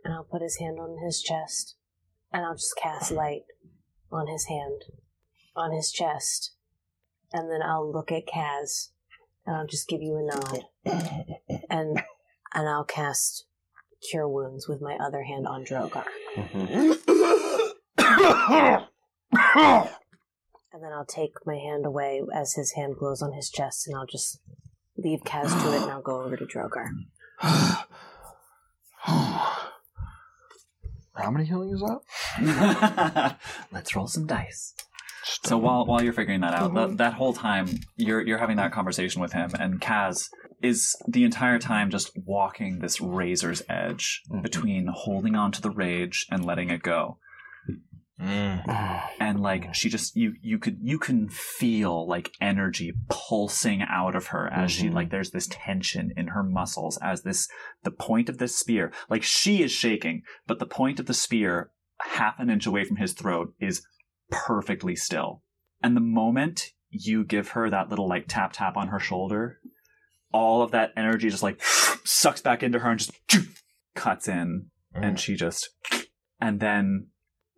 And 0.04 0.14
I'll 0.14 0.24
put 0.24 0.42
his 0.42 0.58
hand 0.58 0.78
on 0.80 0.98
his 1.04 1.22
chest. 1.22 1.76
And 2.32 2.44
I'll 2.44 2.56
just 2.56 2.76
cast 2.76 3.12
light 3.12 3.42
on 4.10 4.26
his 4.26 4.46
hand, 4.46 4.82
on 5.54 5.72
his 5.72 5.92
chest. 5.92 6.54
And 7.32 7.50
then 7.50 7.62
I'll 7.62 7.90
look 7.90 8.10
at 8.10 8.26
Kaz. 8.26 8.90
And 9.46 9.56
I'll 9.56 9.66
just 9.66 9.88
give 9.88 10.02
you 10.02 10.16
a 10.16 10.22
nod. 10.22 10.64
And 11.70 12.02
and 12.52 12.68
I'll 12.68 12.84
cast 12.84 13.46
cure 14.10 14.28
wounds 14.28 14.68
with 14.68 14.80
my 14.80 14.96
other 14.96 15.22
hand 15.22 15.46
on 15.46 15.64
Drogar. 15.64 16.04
Mm-hmm. 16.36 16.92
and 20.72 20.82
then 20.82 20.92
I'll 20.92 21.06
take 21.06 21.32
my 21.44 21.56
hand 21.56 21.86
away 21.86 22.22
as 22.34 22.54
his 22.54 22.72
hand 22.72 22.96
glows 22.98 23.22
on 23.22 23.32
his 23.32 23.50
chest, 23.50 23.86
and 23.86 23.96
I'll 23.96 24.06
just 24.06 24.40
leave 24.96 25.20
Kaz 25.24 25.50
to 25.62 25.72
it, 25.74 25.82
and 25.82 25.90
I'll 25.90 26.02
go 26.02 26.22
over 26.22 26.36
to 26.36 26.44
Drogar. 26.44 26.88
How 31.16 31.30
many 31.30 31.46
healing 31.46 31.70
is 31.72 31.80
that? 31.80 33.38
Let's 33.72 33.96
roll 33.96 34.06
some 34.06 34.26
dice. 34.26 34.74
So 35.46 35.56
while 35.56 35.86
while 35.86 36.02
you're 36.02 36.12
figuring 36.12 36.40
that 36.40 36.54
out, 36.54 36.74
that, 36.74 36.86
mm-hmm. 36.88 36.96
that 36.96 37.14
whole 37.14 37.32
time 37.32 37.68
you're 37.96 38.20
you're 38.26 38.38
having 38.38 38.56
that 38.56 38.72
conversation 38.72 39.20
with 39.20 39.32
him, 39.32 39.52
and 39.58 39.80
Kaz 39.80 40.28
is 40.62 40.96
the 41.06 41.24
entire 41.24 41.58
time 41.58 41.90
just 41.90 42.10
walking 42.24 42.80
this 42.80 43.00
razor's 43.00 43.62
edge 43.68 44.22
mm-hmm. 44.30 44.42
between 44.42 44.88
holding 44.92 45.36
on 45.36 45.52
to 45.52 45.62
the 45.62 45.70
rage 45.70 46.26
and 46.30 46.44
letting 46.44 46.70
it 46.70 46.82
go. 46.82 47.18
Mm. 48.20 49.02
And 49.20 49.40
like 49.40 49.74
she 49.74 49.88
just 49.88 50.14
you 50.14 50.34
you 50.40 50.58
could 50.58 50.78
you 50.82 50.98
can 50.98 51.28
feel 51.28 52.06
like 52.06 52.32
energy 52.40 52.92
pulsing 53.08 53.82
out 53.82 54.14
of 54.14 54.28
her 54.28 54.46
as 54.52 54.70
she 54.70 54.86
mm-hmm. 54.86 54.94
like 54.94 55.10
there's 55.10 55.30
this 55.30 55.48
tension 55.50 56.12
in 56.16 56.28
her 56.28 56.42
muscles 56.42 56.98
as 57.02 57.22
this 57.22 57.48
the 57.82 57.90
point 57.90 58.28
of 58.28 58.38
this 58.38 58.56
spear 58.56 58.92
like 59.08 59.22
she 59.22 59.62
is 59.62 59.72
shaking 59.72 60.22
but 60.46 60.58
the 60.58 60.66
point 60.66 61.00
of 61.00 61.06
the 61.06 61.14
spear 61.14 61.70
half 62.00 62.38
an 62.38 62.50
inch 62.50 62.66
away 62.66 62.84
from 62.84 62.98
his 62.98 63.14
throat 63.14 63.52
is 63.58 63.84
perfectly 64.30 64.96
still. 64.96 65.42
And 65.82 65.96
the 65.96 66.00
moment 66.00 66.72
you 66.90 67.24
give 67.24 67.50
her 67.50 67.70
that 67.70 67.88
little 67.88 68.08
like 68.08 68.26
tap 68.28 68.52
tap 68.52 68.76
on 68.76 68.88
her 68.88 69.00
shoulder, 69.00 69.60
all 70.32 70.62
of 70.62 70.70
that 70.72 70.92
energy 70.96 71.30
just 71.30 71.42
like 71.42 71.60
sucks 72.04 72.40
back 72.40 72.62
into 72.62 72.78
her 72.80 72.90
and 72.90 72.98
just 72.98 73.12
cuts 73.94 74.28
in. 74.28 74.66
And 74.94 75.16
mm. 75.16 75.18
she 75.18 75.34
just 75.34 75.70
and 76.40 76.60
then 76.60 77.08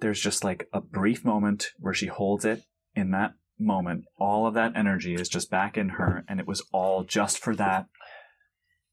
there's 0.00 0.20
just 0.20 0.44
like 0.44 0.68
a 0.72 0.80
brief 0.80 1.24
moment 1.24 1.68
where 1.78 1.94
she 1.94 2.06
holds 2.06 2.44
it. 2.44 2.62
In 2.94 3.10
that 3.12 3.34
moment 3.60 4.04
all 4.18 4.46
of 4.46 4.54
that 4.54 4.72
energy 4.76 5.14
is 5.14 5.28
just 5.28 5.50
back 5.50 5.76
in 5.76 5.90
her 5.90 6.24
and 6.28 6.38
it 6.38 6.46
was 6.46 6.62
all 6.72 7.02
just 7.02 7.38
for 7.38 7.54
that 7.56 7.86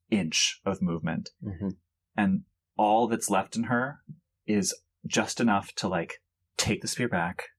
inch 0.09 0.61
of 0.65 0.81
movement. 0.81 1.29
Mm-hmm. 1.43 1.69
And 2.15 2.43
all 2.77 3.07
that's 3.07 3.29
left 3.29 3.55
in 3.55 3.63
her 3.63 3.99
is 4.47 4.75
just 5.07 5.39
enough 5.39 5.73
to 5.75 5.87
like 5.87 6.21
take 6.57 6.81
the 6.81 6.87
spear 6.87 7.07
back 7.07 7.49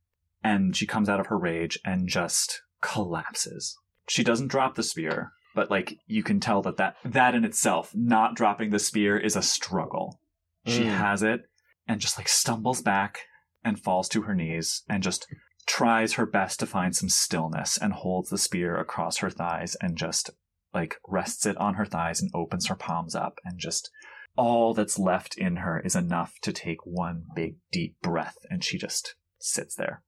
and 0.47 0.77
she 0.77 0.87
comes 0.87 1.09
out 1.09 1.21
of 1.21 1.27
her 1.29 1.39
rage 1.39 1.79
and 1.85 2.09
just 2.09 2.63
collapses. 2.83 3.77
She 4.09 4.23
doesn't 4.25 4.49
drop 4.49 4.75
the 4.75 4.83
spear 4.83 5.33
but 5.57 5.71
like 5.71 5.99
you 6.07 6.23
can 6.23 6.39
tell 6.39 6.61
that 6.63 6.77
that, 6.77 6.97
that 7.03 7.35
in 7.35 7.43
itself 7.43 7.91
not 7.95 8.37
dropping 8.37 8.71
the 8.71 8.79
spear 8.79 9.17
is 9.19 9.35
a 9.37 9.43
struggle. 9.43 10.21
She 10.67 10.83
Mm. 10.83 10.99
has 10.99 11.23
it 11.23 11.41
and 11.89 11.99
just 11.99 12.19
like 12.19 12.29
stumbles 12.29 12.83
back 12.83 13.21
and 13.65 13.81
falls 13.81 14.09
to 14.11 14.23
her 14.23 14.35
knees 14.35 14.83
and 14.89 15.03
just 15.03 15.27
tries 15.67 16.13
her 16.13 16.27
best 16.27 16.61
to 16.61 16.67
find 16.67 16.95
some 16.95 17.09
stillness 17.09 17.79
and 17.79 17.93
holds 17.95 18.29
the 18.29 18.37
spear 18.39 18.77
across 18.77 19.17
her 19.19 19.31
thighs 19.31 19.77
and 19.81 19.97
just 19.97 20.31
like 20.75 20.97
rests 21.09 21.47
it 21.47 21.57
on 21.57 21.75
her 21.75 21.87
thighs 21.87 22.21
and 22.21 22.31
opens 22.35 22.67
her 22.67 22.77
palms 22.77 23.15
up 23.15 23.39
and 23.45 23.59
just 23.59 23.91
all 24.37 24.75
that's 24.75 24.99
left 24.99 25.39
in 25.39 25.57
her 25.57 25.81
is 25.81 25.97
enough 25.97 26.35
to 26.43 26.53
take 26.53 26.85
one 26.85 27.25
big 27.35 27.57
deep 27.73 27.97
breath 28.03 28.37
and 28.51 28.63
she 28.63 28.77
just 28.77 29.15
sits 29.39 29.75
there 29.75 30.03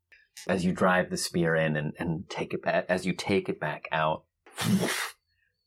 as 0.46 0.64
you 0.64 0.72
drive 0.72 1.10
the 1.10 1.16
spear 1.16 1.54
in 1.54 1.76
and, 1.76 1.92
and 1.98 2.28
take 2.28 2.52
it 2.52 2.62
back 2.62 2.84
as 2.88 3.06
you 3.06 3.12
take 3.12 3.48
it 3.48 3.58
back 3.58 3.88
out 3.92 4.24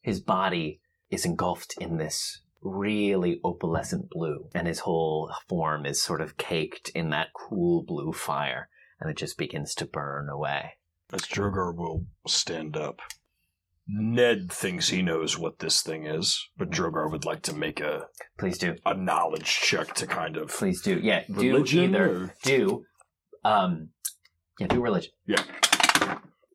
his 0.01 0.19
body 0.19 0.81
is 1.09 1.25
engulfed 1.25 1.75
in 1.79 1.97
this 1.97 2.41
really 2.61 3.39
opalescent 3.43 4.09
blue 4.09 4.47
and 4.53 4.67
his 4.67 4.79
whole 4.79 5.31
form 5.47 5.85
is 5.85 6.01
sort 6.01 6.21
of 6.21 6.37
caked 6.37 6.89
in 6.89 7.09
that 7.09 7.27
cool 7.35 7.83
blue 7.83 8.13
fire 8.13 8.69
and 8.99 9.09
it 9.09 9.17
just 9.17 9.37
begins 9.37 9.73
to 9.75 9.85
burn 9.85 10.29
away. 10.29 10.73
As 11.11 11.21
Drogar 11.21 11.75
will 11.75 12.05
stand 12.27 12.77
up. 12.77 13.01
Ned 13.87 14.51
thinks 14.51 14.89
he 14.89 15.01
knows 15.01 15.37
what 15.37 15.59
this 15.59 15.81
thing 15.81 16.05
is, 16.05 16.47
but 16.55 16.69
Drogar 16.69 17.11
would 17.11 17.25
like 17.25 17.41
to 17.43 17.53
make 17.53 17.81
a 17.81 18.05
please 18.39 18.57
do. 18.57 18.75
a 18.85 18.93
knowledge 18.93 19.59
check 19.61 19.93
to 19.95 20.07
kind 20.07 20.37
of 20.37 20.49
please 20.49 20.81
do. 20.81 20.99
Yeah 21.01 21.23
do 21.27 21.65
either. 21.65 22.09
Or- 22.09 22.33
do 22.43 22.83
um 23.43 23.89
yeah 24.61 24.67
do 24.67 24.81
religion 24.81 25.11
yeah. 25.25 25.43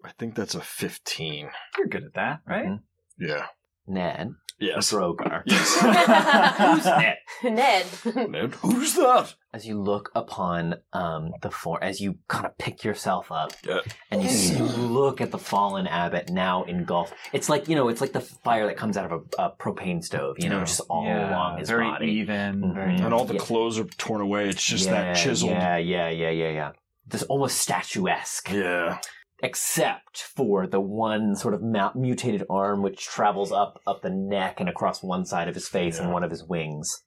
I 0.05 0.13
think 0.19 0.35
that's 0.37 0.55
a 0.55 0.61
fifteen. 0.61 1.51
you're 1.77 1.89
good 1.89 2.05
at 2.05 2.15
that 2.15 2.41
right 2.47 2.79
Yeah. 3.19 3.47
ned 3.87 4.35
Yes. 4.59 4.91
Drogar. 4.91 5.43
Who's 5.51 6.87
Ned? 6.87 7.17
Ned. 7.45 8.31
Ned, 8.31 8.55
who's 8.55 8.95
that? 8.95 9.35
As 9.53 9.67
you 9.67 9.79
look 9.79 10.11
upon 10.15 10.77
um, 10.95 11.33
the 11.43 11.51
form, 11.51 11.81
as 11.83 12.01
you 12.01 12.17
kind 12.29 12.47
of 12.47 12.57
pick 12.57 12.83
yourself 12.83 13.31
up, 13.31 13.53
Yeah. 13.67 13.81
and 14.11 14.23
you, 14.23 14.31
you 14.31 14.63
look 14.65 15.21
at 15.21 15.31
the 15.31 15.37
fallen 15.37 15.87
abbot 15.87 16.31
now 16.31 16.65
engulfed. 16.65 17.13
It's 17.35 17.51
like 17.51 17.69
you 17.69 17.75
know, 17.77 17.89
it's 17.91 18.01
like 18.01 18.13
the 18.15 18.23
fire 18.23 18.67
that 18.67 18.79
comes 18.79 18.97
out 18.97 19.13
of 19.13 19.27
a, 19.39 19.43
a 19.43 19.51
propane 19.61 20.03
stove. 20.03 20.37
You 20.39 20.49
know, 20.49 20.61
Yeah. 20.61 20.65
just 20.65 20.81
all 20.89 21.05
Yeah, 21.05 21.29
along 21.29 21.59
his 21.59 21.69
very 21.69 21.85
body. 21.85 22.07
even 22.13 22.63
Mhm. 22.63 22.75
very 22.75 22.95
And 22.97 23.13
all 23.13 23.27
the 23.27 23.35
Yeah. 23.35 23.41
clothes 23.41 23.79
are 23.79 23.85
torn 23.85 24.23
away. 24.23 24.49
It's 24.49 24.65
just 24.65 24.87
yeah, 24.87 24.93
that 25.13 25.17
chiseled. 25.19 25.51
Yeah, 25.53 25.77
yeah, 25.77 26.09
yeah, 26.09 26.31
yeah, 26.31 26.49
yeah. 26.51 26.73
This 27.07 27.23
almost 27.25 27.59
statuesque. 27.59 28.51
Yeah. 28.51 28.99
Except 29.43 30.23
for 30.23 30.67
the 30.67 30.81
one 30.81 31.37
sort 31.37 31.55
of 31.55 31.63
ma- 31.63 31.93
mutated 31.95 32.45
arm 32.49 32.83
which 32.83 33.05
travels 33.05 33.53
up 33.53 33.81
up 33.87 34.03
the 34.03 34.11
neck 34.11 34.61
and 34.61 34.69
across 34.69 35.03
one 35.03 35.25
side 35.27 35.49
of 35.49 35.55
his 35.55 35.69
face 35.69 35.99
and 35.99 36.13
one 36.13 36.25
of 36.25 36.31
his 36.31 36.45
wings. 36.45 37.03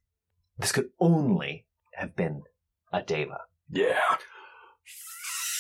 This 0.58 0.72
could 0.72 0.90
only 1.00 1.66
have 1.96 2.16
been 2.16 2.44
a 2.94 3.02
deva. 3.02 3.40
Yeah. 3.70 4.00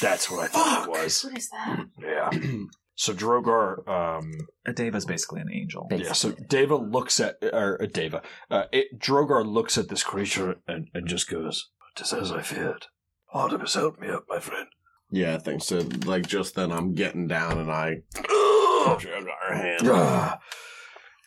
That's 0.01 0.29
what 0.29 0.46
I 0.46 0.48
thought 0.48 0.84
it 0.86 0.89
was. 0.89 1.24
What 1.24 1.38
is 1.38 1.50
that? 1.50 1.86
Yeah. 2.01 2.29
so 2.96 3.13
Drogar, 3.13 3.88
um, 3.88 4.31
a 4.65 4.72
deva's 4.72 5.05
basically 5.05 5.41
an 5.41 5.50
angel 5.53 5.88
yeah. 5.91 6.13
So 6.13 6.31
Deva 6.31 6.75
looks 6.75 7.19
at, 7.19 7.36
or 7.41 7.81
uh, 7.81 7.86
Deva, 7.91 8.22
uh, 8.50 8.65
it, 8.72 9.00
Drogar 9.00 9.46
looks 9.46 9.77
at 9.77 9.89
this 9.89 10.03
creature 10.03 10.55
and, 10.67 10.88
and 10.93 11.08
just 11.08 11.29
goes, 11.29 11.69
"Tis 11.96 12.13
as 12.13 12.31
I 12.31 12.41
feared. 12.41 12.88
Artemis, 13.33 13.74
help 13.74 14.00
me 14.00 14.09
up, 14.09 14.25
my 14.29 14.39
friend." 14.39 14.67
Yeah, 15.12 15.36
I 15.36 15.39
think 15.39 15.63
so. 15.63 15.79
Like 16.05 16.27
just 16.27 16.55
then, 16.55 16.71
I'm 16.71 16.93
getting 16.93 17.27
down 17.27 17.57
and 17.57 17.71
I 17.71 18.03
our 18.29 19.53
hand. 19.53 19.81
Ah. 19.86 20.39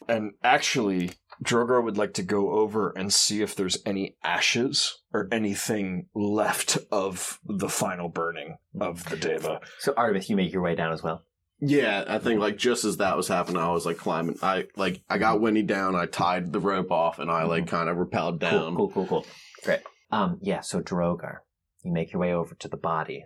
And 0.08 0.32
actually, 0.42 1.12
Drogar 1.42 1.82
would 1.82 1.96
like 1.96 2.14
to 2.14 2.22
go 2.22 2.50
over 2.52 2.90
and 2.90 3.12
see 3.12 3.42
if 3.42 3.54
there's 3.54 3.78
any 3.86 4.16
ashes 4.22 4.98
or 5.12 5.28
anything 5.32 6.06
left 6.14 6.78
of 6.90 7.40
the 7.46 7.68
final 7.68 8.08
burning 8.08 8.58
of 8.80 9.08
the 9.08 9.16
Deva. 9.16 9.60
So 9.78 9.94
Artemis, 9.96 10.28
you 10.28 10.36
make 10.36 10.52
your 10.52 10.62
way 10.62 10.74
down 10.74 10.92
as 10.92 11.02
well. 11.02 11.24
Yeah, 11.64 12.04
I 12.08 12.18
think 12.18 12.40
like 12.40 12.56
just 12.56 12.84
as 12.84 12.96
that 12.96 13.16
was 13.16 13.28
happening, 13.28 13.62
I 13.62 13.70
was 13.70 13.86
like 13.86 13.96
climbing. 13.96 14.38
I 14.42 14.66
like 14.76 15.02
I 15.08 15.18
got 15.18 15.40
Winnie 15.40 15.62
down. 15.62 15.94
I 15.94 16.06
tied 16.06 16.52
the 16.52 16.58
rope 16.58 16.90
off, 16.90 17.20
and 17.20 17.30
I 17.30 17.44
like 17.44 17.68
kind 17.68 17.88
of 17.88 17.96
rappelled 17.96 18.40
down. 18.40 18.74
Cool, 18.74 18.88
cool, 18.88 18.90
cool, 18.90 19.06
cool. 19.06 19.26
Great. 19.62 19.80
Um, 20.10 20.38
yeah. 20.42 20.60
So 20.60 20.80
Drogar, 20.80 21.38
you 21.82 21.92
make 21.92 22.12
your 22.12 22.20
way 22.20 22.32
over 22.32 22.54
to 22.54 22.68
the 22.68 22.76
body. 22.76 23.24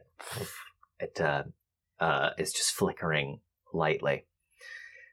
It 0.98 1.20
uh, 1.20 1.44
uh, 2.00 2.30
is 2.38 2.52
just 2.52 2.72
flickering 2.74 3.40
lightly. 3.72 4.26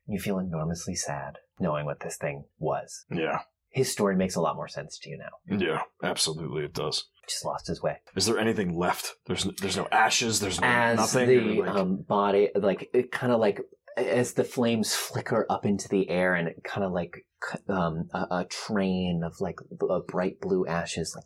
You 0.08 0.20
feel 0.20 0.40
enormously 0.40 0.96
sad 0.96 1.38
knowing 1.60 1.86
what 1.86 2.00
this 2.02 2.18
thing 2.18 2.46
was. 2.60 3.06
Yeah. 3.12 3.40
His 3.70 3.92
story 3.92 4.16
makes 4.16 4.36
a 4.36 4.42
lot 4.42 4.56
more 4.56 4.68
sense 4.68 5.00
to 5.00 5.10
you 5.10 5.18
now. 5.18 5.58
Yeah, 5.58 5.82
absolutely, 6.04 6.66
it 6.66 6.74
does. 6.74 7.06
Just 7.28 7.44
lost 7.46 7.68
his 7.68 7.82
way. 7.82 7.98
Is 8.16 8.26
there 8.26 8.38
anything 8.38 8.78
left? 8.78 9.16
There's 9.26 9.48
there's 9.62 9.78
no 9.78 9.88
ashes. 9.92 10.40
There's 10.40 10.60
no 10.62 10.68
as 10.68 10.98
nothing. 10.98 11.28
the 11.28 11.62
Like- 11.62 11.70
um, 11.70 11.98
body 12.08 12.50
like 12.56 12.90
it 12.94 13.12
kind 13.12 13.32
of 13.32 13.40
like 13.40 13.62
as 13.98 14.34
the 14.34 14.44
flames 14.44 14.94
flicker 14.94 15.46
up 15.50 15.66
into 15.66 15.88
the 15.88 16.10
air 16.10 16.36
and 16.36 16.48
it 16.48 16.64
kind 16.64 16.84
of 16.84 16.92
like 16.92 17.26
um, 17.70 18.10
a, 18.14 18.28
a 18.42 18.46
train 18.50 19.22
of 19.24 19.40
like 19.40 19.60
b- 19.72 19.88
uh, 19.90 20.00
bright 20.08 20.40
blue 20.42 20.66
ashes 20.68 21.14
like 21.16 21.26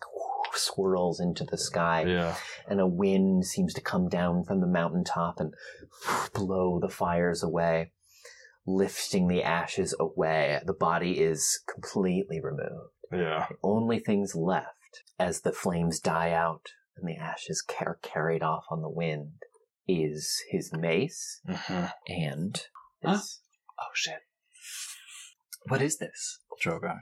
swirls 0.57 1.19
into 1.19 1.43
the 1.43 1.57
sky 1.57 2.03
yeah. 2.03 2.35
and 2.67 2.79
a 2.79 2.87
wind 2.87 3.45
seems 3.45 3.73
to 3.73 3.81
come 3.81 4.07
down 4.09 4.43
from 4.43 4.59
the 4.61 4.67
mountaintop 4.67 5.39
and 5.39 5.53
blow 6.33 6.79
the 6.79 6.89
fires 6.89 7.43
away 7.43 7.91
lifting 8.65 9.27
the 9.27 9.41
ashes 9.43 9.95
away 9.99 10.59
the 10.65 10.73
body 10.73 11.19
is 11.19 11.59
completely 11.73 12.41
removed 12.41 12.91
Yeah. 13.11 13.47
the 13.49 13.55
only 13.63 13.99
things 13.99 14.35
left 14.35 15.03
as 15.19 15.41
the 15.41 15.53
flames 15.53 15.99
die 15.99 16.31
out 16.31 16.65
and 16.97 17.07
the 17.07 17.15
ashes 17.15 17.63
are 17.79 17.99
carried 18.01 18.43
off 18.43 18.65
on 18.69 18.81
the 18.81 18.89
wind 18.89 19.33
is 19.87 20.43
his 20.49 20.73
mace 20.73 21.41
Mhm. 21.47 21.91
and 22.09 22.61
Huh? 23.03 23.19
oh 23.79 23.91
shit 23.93 24.19
what 25.69 25.81
is 25.81 25.97
this 25.97 26.39
drogar 26.63 27.01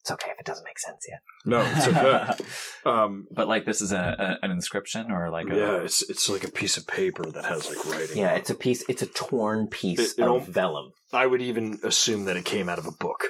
it's 0.00 0.10
okay 0.10 0.30
if 0.32 0.40
it 0.40 0.46
doesn't 0.46 0.64
make 0.64 0.78
sense 0.78 1.04
yet 1.08 1.20
No, 1.44 1.60
it's 1.74 1.86
okay. 1.88 2.44
um, 2.90 3.26
but 3.30 3.48
like 3.48 3.64
this 3.66 3.80
is 3.80 3.92
a, 3.92 4.38
a 4.42 4.44
an 4.44 4.50
inscription 4.50 5.10
or 5.10 5.30
like 5.30 5.48
a 5.50 5.56
yeah, 5.56 5.76
it's 5.76 6.02
it's 6.08 6.28
like 6.28 6.44
a 6.44 6.50
piece 6.50 6.76
of 6.76 6.86
paper 6.86 7.24
that 7.30 7.44
has 7.44 7.68
like 7.68 7.84
writing. 7.86 8.16
yeah 8.16 8.32
it's 8.32 8.50
a 8.50 8.54
piece 8.54 8.82
it's 8.88 9.02
a 9.02 9.06
torn 9.06 9.66
piece 9.68 10.00
It- 10.14 10.18
it 10.22 10.24
of 10.24 10.30
al- 10.30 10.40
vellum 10.40 10.92
I 11.12 11.26
would 11.26 11.42
even 11.42 11.78
assume 11.82 12.24
that 12.26 12.36
it 12.36 12.44
came 12.44 12.68
out 12.68 12.78
of 12.78 12.86
a 12.86 12.92
book. 12.92 13.24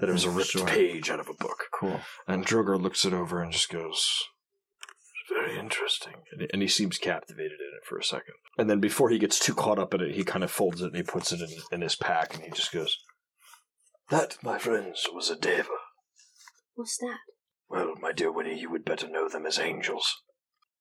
That 0.00 0.08
it 0.08 0.12
was 0.12 0.24
a 0.24 0.30
ripped 0.30 0.50
Sure. 0.50 0.66
page 0.66 1.08
out 1.10 1.20
of 1.20 1.28
a 1.28 1.32
book. 1.34 1.64
cool 1.72 2.00
And 2.26 2.44
Drogar 2.44 2.78
looks 2.80 3.04
it 3.04 3.12
over 3.14 3.40
and 3.42 3.50
just 3.52 3.70
goes, 3.70 4.04
"Very 5.32 5.56
interesting," 5.58 6.16
and, 6.32 6.50
and 6.52 6.60
he 6.60 6.68
seems 6.68 6.98
captivated 6.98 7.60
in 7.60 7.70
it 7.78 7.86
for 7.86 7.96
a 7.98 8.04
second. 8.04 8.34
And 8.58 8.68
then 8.68 8.80
before 8.80 9.10
he 9.10 9.18
gets 9.18 9.38
too 9.38 9.54
caught 9.54 9.78
up 9.78 9.94
in 9.94 10.00
it, 10.00 10.14
he 10.16 10.24
kind 10.24 10.42
of 10.44 10.50
folds 10.50 10.82
it 10.82 10.86
and 10.88 10.96
he 10.96 11.02
puts 11.04 11.30
it 11.32 11.40
in, 11.40 11.48
in 11.72 11.80
his 11.82 11.94
pack, 11.96 12.34
and 12.34 12.42
he 12.42 12.50
just 12.50 12.72
goes, 12.72 12.96
"That, 14.10 14.36
my 14.42 14.58
friends, 14.58 15.06
was 15.12 15.30
a 15.30 15.36
deva." 15.36 15.68
What's 16.80 16.96
that? 16.96 17.18
Well, 17.68 17.94
my 18.00 18.10
dear 18.12 18.32
Winnie, 18.32 18.58
you 18.58 18.70
would 18.70 18.86
better 18.86 19.06
know 19.06 19.28
them 19.28 19.44
as 19.44 19.58
angels. 19.58 20.22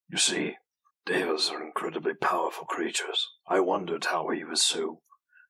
You 0.10 0.18
see, 0.18 0.56
devas 1.06 1.50
are 1.50 1.62
incredibly 1.62 2.14
powerful 2.14 2.66
creatures. 2.68 3.28
I 3.46 3.60
wondered 3.60 4.06
how 4.06 4.30
he 4.30 4.46
was 4.46 4.64
so 4.64 5.02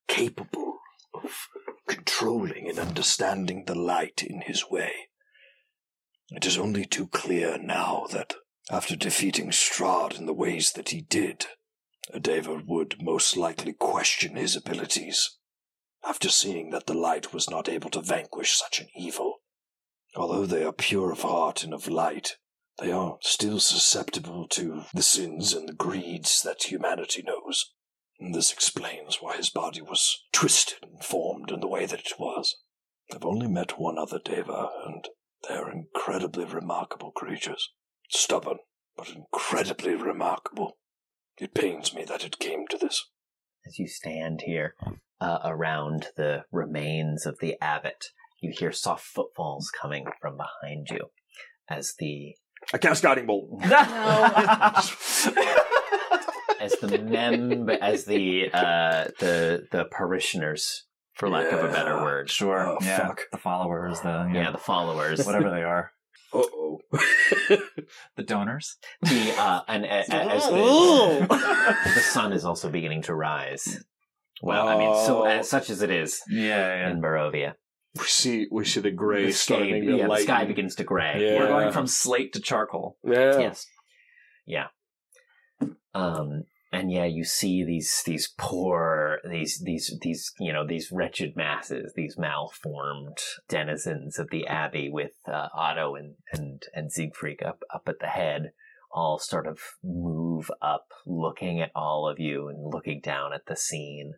capable 0.08 0.80
of 1.14 1.48
controlling 1.88 2.68
and 2.68 2.80
understanding 2.80 3.66
the 3.66 3.76
light 3.76 4.24
in 4.24 4.42
his 4.42 4.68
way. 4.72 4.92
It 6.32 6.48
is 6.48 6.58
only 6.58 6.84
too 6.84 7.06
clear 7.06 7.60
now 7.60 8.08
that 8.10 8.34
after 8.72 8.96
defeating 8.96 9.52
Strahd 9.52 10.18
in 10.18 10.26
the 10.26 10.34
ways 10.34 10.72
that 10.72 10.90
he 10.90 11.02
did, 11.02 11.46
a 12.12 12.20
deva 12.20 12.64
would 12.66 13.04
most 13.04 13.38
likely 13.38 13.74
question 13.74 14.36
his 14.36 14.56
abilities. 14.56 15.38
After 16.04 16.28
seeing 16.28 16.72
that 16.72 16.88
the 16.88 16.96
light 16.96 17.36
was 17.36 17.52
not 17.52 17.70
able 17.70 17.92
to 17.92 18.02
vanquish 18.02 18.58
such 18.58 18.80
an 18.80 18.88
evil, 18.98 19.39
although 20.20 20.46
they 20.46 20.66
are 20.66 20.74
pure 20.74 21.12
of 21.12 21.22
heart 21.22 21.64
and 21.64 21.74
of 21.74 21.88
light, 21.88 22.36
they 22.80 22.92
are 22.92 23.18
still 23.22 23.60
susceptible 23.60 24.48
to 24.50 24.84
the 24.94 25.02
sins 25.02 25.54
and 25.54 25.68
the 25.68 25.74
greeds 25.74 26.42
that 26.44 26.70
humanity 26.70 27.24
knows. 27.26 27.72
And 28.20 28.36
this 28.36 28.52
explains 28.52 29.18
why 29.22 29.38
his 29.38 29.50
body 29.50 29.82
was 29.82 30.26
twisted 30.34 30.80
and 30.84 31.02
formed 31.02 31.52
in 31.52 31.62
the 31.62 31.70
way 31.70 31.86
that 31.86 32.02
it 32.02 32.20
was. 32.20 32.58
I've 33.14 33.26
only 33.26 33.48
met 33.48 33.80
one 33.80 33.98
other 33.98 34.20
Deva, 34.24 34.70
and 34.86 35.08
they 35.48 35.56
are 35.56 35.72
incredibly 35.72 36.44
remarkable 36.44 37.12
creatures. 37.12 37.70
Stubborn, 38.10 38.60
but 38.98 39.10
incredibly 39.10 39.96
remarkable. 39.96 40.78
It 41.38 41.54
pains 41.54 41.94
me 41.94 42.04
that 42.04 42.26
it 42.26 42.40
came 42.40 42.68
to 42.68 42.78
this. 42.78 43.06
As 43.66 43.80
you 43.80 43.88
stand 43.88 44.42
here 44.46 44.76
uh, 45.22 45.40
around 45.46 46.08
the 46.18 46.44
remains 46.52 47.26
of 47.26 47.40
the 47.40 47.56
abbot, 47.62 48.08
you 48.42 48.52
hear 48.58 48.72
soft 48.72 49.06
footfalls 49.06 49.70
coming 49.72 50.06
from 50.22 50.38
behind 50.38 50.88
you 50.90 51.08
as 51.70 51.94
the 52.00 52.36
I 52.74 52.78
cast 52.78 53.04
guiding 53.04 53.26
bolt. 53.26 53.50
as 56.60 56.72
the 56.82 56.98
mem 57.02 57.70
as 57.70 58.06
the 58.06 58.50
uh, 58.54 59.06
the 59.20 59.64
the 59.72 59.86
parishioners, 59.92 60.86
for 61.14 61.30
lack 61.30 61.52
of 61.52 61.64
a 61.64 61.72
better 61.72 61.96
word. 62.02 62.30
Sure. 62.30 62.68
Oh, 62.68 62.78
yeah. 62.82 63.08
fuck. 63.08 63.22
The 63.32 63.38
followers, 63.38 64.02
the 64.02 64.30
Yeah, 64.34 64.52
the 64.52 64.58
followers. 64.58 65.26
whatever 65.26 65.50
they 65.50 65.64
are. 65.64 65.92
Uh 66.34 66.40
oh. 66.44 66.80
The 68.18 68.24
donors. 68.24 68.76
The 69.02 69.34
uh, 69.38 69.62
and 69.68 69.86
a- 69.86 69.90
a- 69.90 70.36
as 70.36 70.46
the, 70.48 71.26
the 71.96 72.02
sun 72.02 72.34
is 72.34 72.46
also 72.46 72.70
beginning 72.70 73.02
to 73.04 73.16
rise. 73.16 73.84
Well, 74.42 74.68
I 74.68 74.78
mean, 74.78 74.94
so 75.06 75.24
Oh. 75.24 75.26
as 75.26 75.50
such 75.50 75.70
as 75.70 75.82
it 75.82 75.90
is 75.90 76.22
Yeah, 76.30 76.58
yeah. 76.86 76.90
in 76.92 77.02
Barovia, 77.02 77.54
We 77.96 78.06
see 78.06 78.48
we 78.52 78.66
see 78.66 78.82
the 78.82 78.92
gray 78.92 79.26
the 79.26 79.34
sky, 79.34 79.56
starting 79.56 79.86
to 79.86 79.98
yeah, 79.98 80.08
the 80.08 80.18
sky 80.18 80.46
begins 80.46 80.76
to 80.76 80.84
gray. 80.84 81.26
Yeah. 81.26 81.40
We're 81.40 81.48
going 81.48 81.72
from 81.72 81.88
slate 81.88 82.34
to 82.34 82.40
charcoal. 82.40 82.98
Yeah. 83.04 83.40
Yes. 83.40 83.66
Yeah. 84.46 84.68
Um 85.94 86.44
and 86.72 86.92
yeah, 86.92 87.06
you 87.06 87.24
see 87.24 87.64
these 87.64 88.04
these 88.06 88.32
poor 88.38 89.20
these 89.28 89.62
these 89.66 89.98
these 90.02 90.32
you 90.40 90.54
know 90.54 90.66
these 90.68 90.92
wretched 90.92 91.36
masses, 91.36 91.94
these 91.96 92.16
malformed 92.18 93.18
denizens 93.48 94.20
of 94.20 94.30
the 94.30 94.46
abbey 94.46 94.90
with 94.92 95.14
uh, 95.28 95.48
Otto 95.54 95.96
and 95.96 96.16
and 96.32 96.62
and 96.74 96.92
Siegfried 96.92 97.42
up 97.42 97.64
up 97.74 97.84
at 97.88 98.00
the 98.00 98.08
head, 98.08 98.52
all 98.92 99.18
sort 99.18 99.48
of 99.48 99.60
move 99.84 100.52
up, 100.62 100.90
looking 101.08 101.60
at 101.60 101.72
all 101.76 102.08
of 102.08 102.20
you 102.20 102.48
and 102.48 102.72
looking 102.72 103.02
down 103.02 103.34
at 103.34 103.48
the 103.48 103.56
scene. 103.56 104.14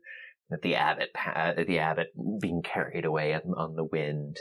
The 0.62 0.75
abbot, 0.75 1.13
pa- 1.13 1.53
the 1.65 1.79
abbot 1.79 2.08
being 2.41 2.62
carried 2.62 3.05
away 3.05 3.34
on, 3.34 3.53
on 3.55 3.75
the 3.75 3.86
wind, 3.86 4.38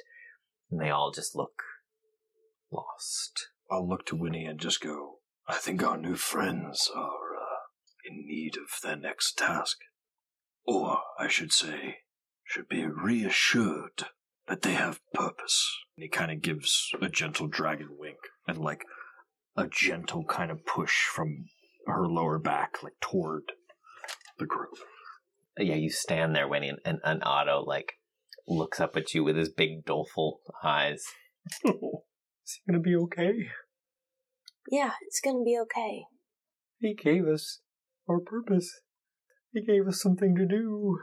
and 0.71 0.81
they 0.81 0.91
all 0.91 1.13
just 1.13 1.37
look 1.37 1.63
lost. 2.73 3.49
I'll 3.71 3.89
look 3.89 4.07
to 4.07 4.17
Winnie 4.17 4.47
and 4.47 4.59
just 4.59 4.81
go, 4.81 5.19
I 5.47 5.55
think 5.55 5.83
our 5.83 5.97
new 5.97 6.17
friends 6.17 6.91
are 6.95 7.37
uh, 7.37 7.61
in 8.05 8.27
need 8.27 8.57
of 8.57 8.81
their 8.83 8.97
next 8.97 9.39
task. 9.39 9.79
Or, 10.67 10.99
I 11.19 11.29
should 11.29 11.53
say, 11.53 11.99
should 12.45 12.69
be 12.69 12.85
reassured 12.85 14.07
that 14.49 14.63
they 14.63 14.73
have 14.73 15.01
purpose. 15.15 15.73
And 15.97 16.03
he 16.03 16.09
kind 16.09 16.33
of 16.33 16.43
gives 16.43 16.91
a 17.01 17.09
gentle 17.09 17.47
dragon 17.47 17.91
wink 17.99 18.19
and 18.47 18.59
like 18.59 18.85
a 19.57 19.69
gentle 19.69 20.25
kind 20.25 20.51
of 20.51 20.67
push 20.67 21.05
from 21.05 21.47
her 21.87 22.07
lower 22.07 22.39
back, 22.39 22.83
like 22.83 22.95
toward 23.01 23.53
the 24.39 24.47
group. 24.47 24.79
Yeah, 25.59 25.75
you 25.75 25.91
stand 25.91 26.35
there, 26.35 26.49
Winnie, 26.49 26.69
and, 26.69 26.79
and, 26.85 26.99
and 27.05 27.23
Otto 27.25 27.63
like 27.67 27.95
looks 28.47 28.81
up 28.81 28.97
at 28.97 29.15
you 29.15 29.25
with 29.25 29.37
his 29.37 29.49
big 29.49 29.85
doleful 29.85 30.41
eyes. 30.63 31.03
Is 31.65 31.73
he 32.65 32.73
gonna 32.73 32.83
be 32.83 32.97
okay? 32.97 33.49
Yeah, 34.71 34.93
it's 35.07 35.21
gonna 35.21 35.45
be 35.45 35.59
okay. 35.63 36.05
He 36.79 36.95
gave 36.95 37.27
us 37.27 37.61
our 38.09 38.21
purpose. 38.21 38.81
He 39.53 39.63
gave 39.63 39.87
us 39.87 40.01
something 40.01 40.35
to 40.37 40.47
do. 40.47 40.99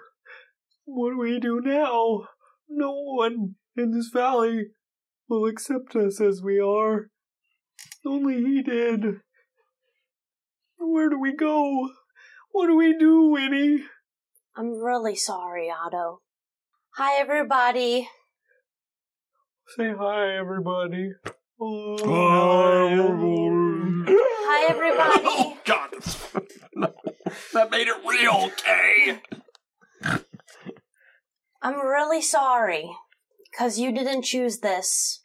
What 0.86 1.12
do 1.12 1.18
we 1.20 1.40
do 1.40 1.62
now? 1.64 2.28
No 2.70 2.94
one 2.94 3.56
in 3.76 3.92
this 3.92 4.10
valley 4.14 4.68
will 5.30 5.46
accept 5.46 5.96
us 5.96 6.22
as 6.22 6.42
we 6.42 6.60
are. 6.60 7.10
Only 8.06 8.36
he 8.36 8.64
did. 8.64 9.04
Where 10.78 11.10
do 11.10 11.20
we 11.20 11.36
go? 11.36 11.90
What 12.52 12.68
do 12.68 12.76
we 12.78 12.98
do, 12.98 13.30
Winnie? 13.30 13.84
I'm 14.60 14.74
really 14.82 15.16
sorry, 15.16 15.70
Otto. 15.70 16.22
Hi, 16.96 17.20
everybody. 17.20 18.10
Say 19.78 19.94
hi, 19.96 20.36
everybody. 20.36 21.12
Oh, 21.62 21.98
Hi, 24.10 24.66
everybody. 24.68 25.24
Oh 25.30 25.58
God, 25.64 25.92
that 27.54 27.70
made 27.70 27.88
it 27.88 27.98
real, 28.04 28.50
Kay. 28.58 29.20
I'm 31.62 31.80
really 31.80 32.24
sorry 32.24 32.90
because 33.52 33.78
you 33.78 33.92
didn't 33.92 34.24
choose 34.24 34.60
this. 34.62 35.22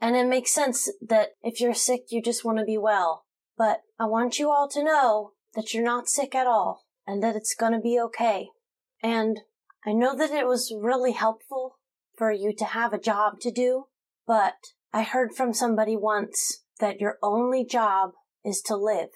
And 0.00 0.16
it 0.16 0.26
makes 0.26 0.52
sense 0.52 0.90
that 1.06 1.34
if 1.42 1.60
you're 1.60 1.74
sick, 1.74 2.06
you 2.10 2.20
just 2.20 2.44
want 2.44 2.58
to 2.58 2.64
be 2.64 2.78
well. 2.78 3.26
But 3.56 3.82
I 4.00 4.06
want 4.06 4.40
you 4.40 4.50
all 4.50 4.68
to 4.70 4.82
know 4.82 5.34
that 5.54 5.72
you're 5.72 5.84
not 5.84 6.08
sick 6.08 6.34
at 6.34 6.48
all 6.48 6.82
and 7.06 7.22
that 7.22 7.36
it's 7.36 7.54
going 7.54 7.74
to 7.74 7.78
be 7.78 8.00
okay. 8.00 8.48
And 9.02 9.40
I 9.84 9.92
know 9.92 10.16
that 10.16 10.30
it 10.30 10.46
was 10.46 10.74
really 10.78 11.12
helpful 11.12 11.78
for 12.16 12.30
you 12.30 12.54
to 12.56 12.64
have 12.64 12.92
a 12.92 12.98
job 12.98 13.40
to 13.40 13.50
do, 13.50 13.84
but 14.26 14.54
I 14.92 15.02
heard 15.02 15.34
from 15.34 15.52
somebody 15.52 15.96
once 15.96 16.62
that 16.78 17.00
your 17.00 17.18
only 17.22 17.64
job 17.64 18.10
is 18.44 18.60
to 18.66 18.76
live. 18.76 19.08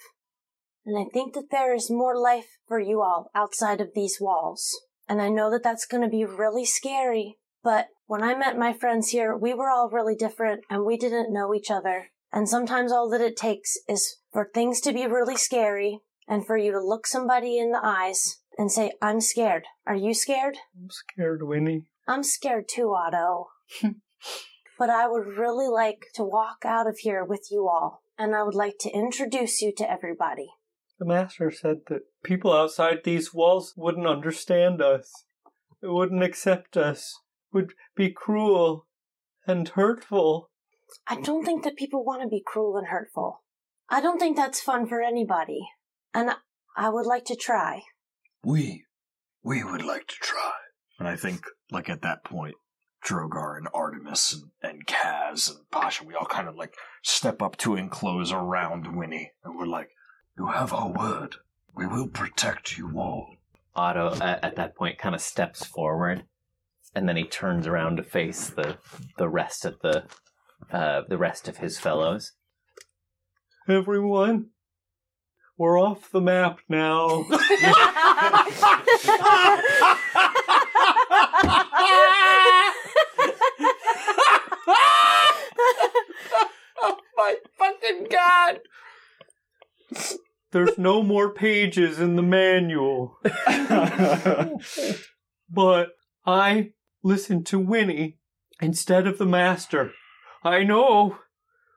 And 0.84 0.98
I 0.98 1.04
think 1.12 1.34
that 1.34 1.50
there 1.50 1.74
is 1.74 1.90
more 1.90 2.18
life 2.18 2.58
for 2.66 2.80
you 2.80 3.02
all 3.02 3.30
outside 3.34 3.80
of 3.80 3.90
these 3.94 4.18
walls. 4.20 4.70
And 5.08 5.20
I 5.20 5.28
know 5.28 5.50
that 5.50 5.62
that's 5.62 5.86
going 5.86 6.02
to 6.02 6.08
be 6.08 6.24
really 6.24 6.64
scary. 6.64 7.38
But 7.62 7.88
when 8.06 8.22
I 8.22 8.36
met 8.36 8.58
my 8.58 8.72
friends 8.72 9.10
here, 9.10 9.36
we 9.36 9.52
were 9.52 9.70
all 9.70 9.90
really 9.90 10.14
different 10.14 10.62
and 10.70 10.84
we 10.84 10.96
didn't 10.96 11.32
know 11.32 11.54
each 11.54 11.70
other. 11.70 12.10
And 12.32 12.48
sometimes 12.48 12.92
all 12.92 13.08
that 13.10 13.20
it 13.20 13.36
takes 13.36 13.76
is 13.88 14.16
for 14.32 14.48
things 14.52 14.80
to 14.82 14.92
be 14.92 15.06
really 15.06 15.36
scary 15.36 16.00
and 16.28 16.46
for 16.46 16.56
you 16.56 16.72
to 16.72 16.80
look 16.80 17.06
somebody 17.06 17.58
in 17.58 17.72
the 17.72 17.80
eyes 17.82 18.40
and 18.58 18.70
say, 18.70 18.92
I'm 19.02 19.20
scared. 19.20 19.64
Are 19.86 19.94
you 19.94 20.14
scared? 20.14 20.56
I'm 20.80 20.90
scared, 20.90 21.42
Winnie. 21.42 21.84
I'm 22.08 22.22
scared 22.22 22.68
too, 22.68 22.94
Otto. 22.94 23.48
but 24.78 24.90
I 24.90 25.08
would 25.08 25.26
really 25.26 25.68
like 25.68 26.06
to 26.14 26.24
walk 26.24 26.58
out 26.64 26.86
of 26.86 26.98
here 26.98 27.24
with 27.24 27.48
you 27.50 27.68
all. 27.68 28.02
And 28.18 28.34
I 28.34 28.42
would 28.42 28.54
like 28.54 28.78
to 28.80 28.90
introduce 28.90 29.60
you 29.60 29.72
to 29.76 29.90
everybody. 29.90 30.48
The 30.98 31.04
master 31.04 31.50
said 31.50 31.80
that 31.88 32.02
people 32.24 32.52
outside 32.52 32.98
these 33.04 33.34
walls 33.34 33.74
wouldn't 33.76 34.06
understand 34.06 34.80
us, 34.80 35.24
wouldn't 35.82 36.22
accept 36.22 36.76
us, 36.76 37.20
would 37.52 37.74
be 37.94 38.10
cruel 38.10 38.86
and 39.46 39.68
hurtful. 39.68 40.50
I 41.06 41.20
don't 41.20 41.44
think 41.44 41.64
that 41.64 41.76
people 41.76 42.04
want 42.04 42.22
to 42.22 42.28
be 42.28 42.42
cruel 42.44 42.78
and 42.78 42.86
hurtful. 42.86 43.42
I 43.90 44.00
don't 44.00 44.18
think 44.18 44.36
that's 44.36 44.60
fun 44.60 44.86
for 44.86 45.02
anybody. 45.02 45.60
And 46.14 46.30
I- 46.30 46.36
I 46.78 46.88
would 46.90 47.06
like 47.06 47.24
to 47.26 47.36
try. 47.36 47.82
We, 48.46 48.84
we 49.42 49.64
would 49.64 49.84
like 49.84 50.06
to 50.06 50.14
try. 50.20 50.52
And 51.00 51.08
I 51.08 51.16
think, 51.16 51.44
like 51.72 51.90
at 51.90 52.02
that 52.02 52.22
point, 52.22 52.54
Drogar 53.04 53.58
and 53.58 53.66
Artemis 53.74 54.34
and, 54.34 54.52
and 54.62 54.86
Kaz 54.86 55.50
and 55.50 55.68
Pasha, 55.72 56.04
we 56.04 56.14
all 56.14 56.26
kind 56.26 56.48
of 56.48 56.54
like 56.54 56.76
step 57.02 57.42
up 57.42 57.56
to 57.56 57.74
enclose 57.74 58.30
around 58.30 58.96
Winnie, 58.96 59.32
and 59.44 59.58
we're 59.58 59.66
like, 59.66 59.90
You 60.38 60.46
have 60.46 60.72
our 60.72 60.92
word. 60.92 61.34
We 61.74 61.88
will 61.88 62.06
protect 62.06 62.78
you 62.78 62.92
all. 62.96 63.34
Otto 63.74 64.14
at, 64.20 64.44
at 64.44 64.54
that 64.54 64.76
point 64.76 64.96
kind 64.96 65.16
of 65.16 65.20
steps 65.20 65.64
forward, 65.66 66.22
and 66.94 67.08
then 67.08 67.16
he 67.16 67.24
turns 67.24 67.66
around 67.66 67.96
to 67.96 68.04
face 68.04 68.48
the 68.48 68.78
the 69.18 69.28
rest 69.28 69.64
of 69.64 69.80
the 69.80 70.04
uh, 70.70 71.02
the 71.08 71.18
rest 71.18 71.48
of 71.48 71.56
his 71.56 71.80
fellows. 71.80 72.30
everyone, 73.68 74.50
we're 75.58 75.80
off 75.80 76.10
the 76.10 76.20
map 76.20 76.60
now. 76.68 77.24
Oh 86.78 86.98
my 87.16 87.36
fucking 87.58 88.06
god. 88.10 88.60
There's 90.52 90.78
no 90.78 91.02
more 91.02 91.32
pages 91.32 91.98
in 91.98 92.16
the 92.16 92.22
manual. 92.22 93.18
but 95.50 95.88
I 96.24 96.72
listened 97.02 97.46
to 97.46 97.58
Winnie 97.58 98.18
instead 98.60 99.06
of 99.06 99.18
the 99.18 99.26
master. 99.26 99.92
I 100.42 100.64
know. 100.64 101.18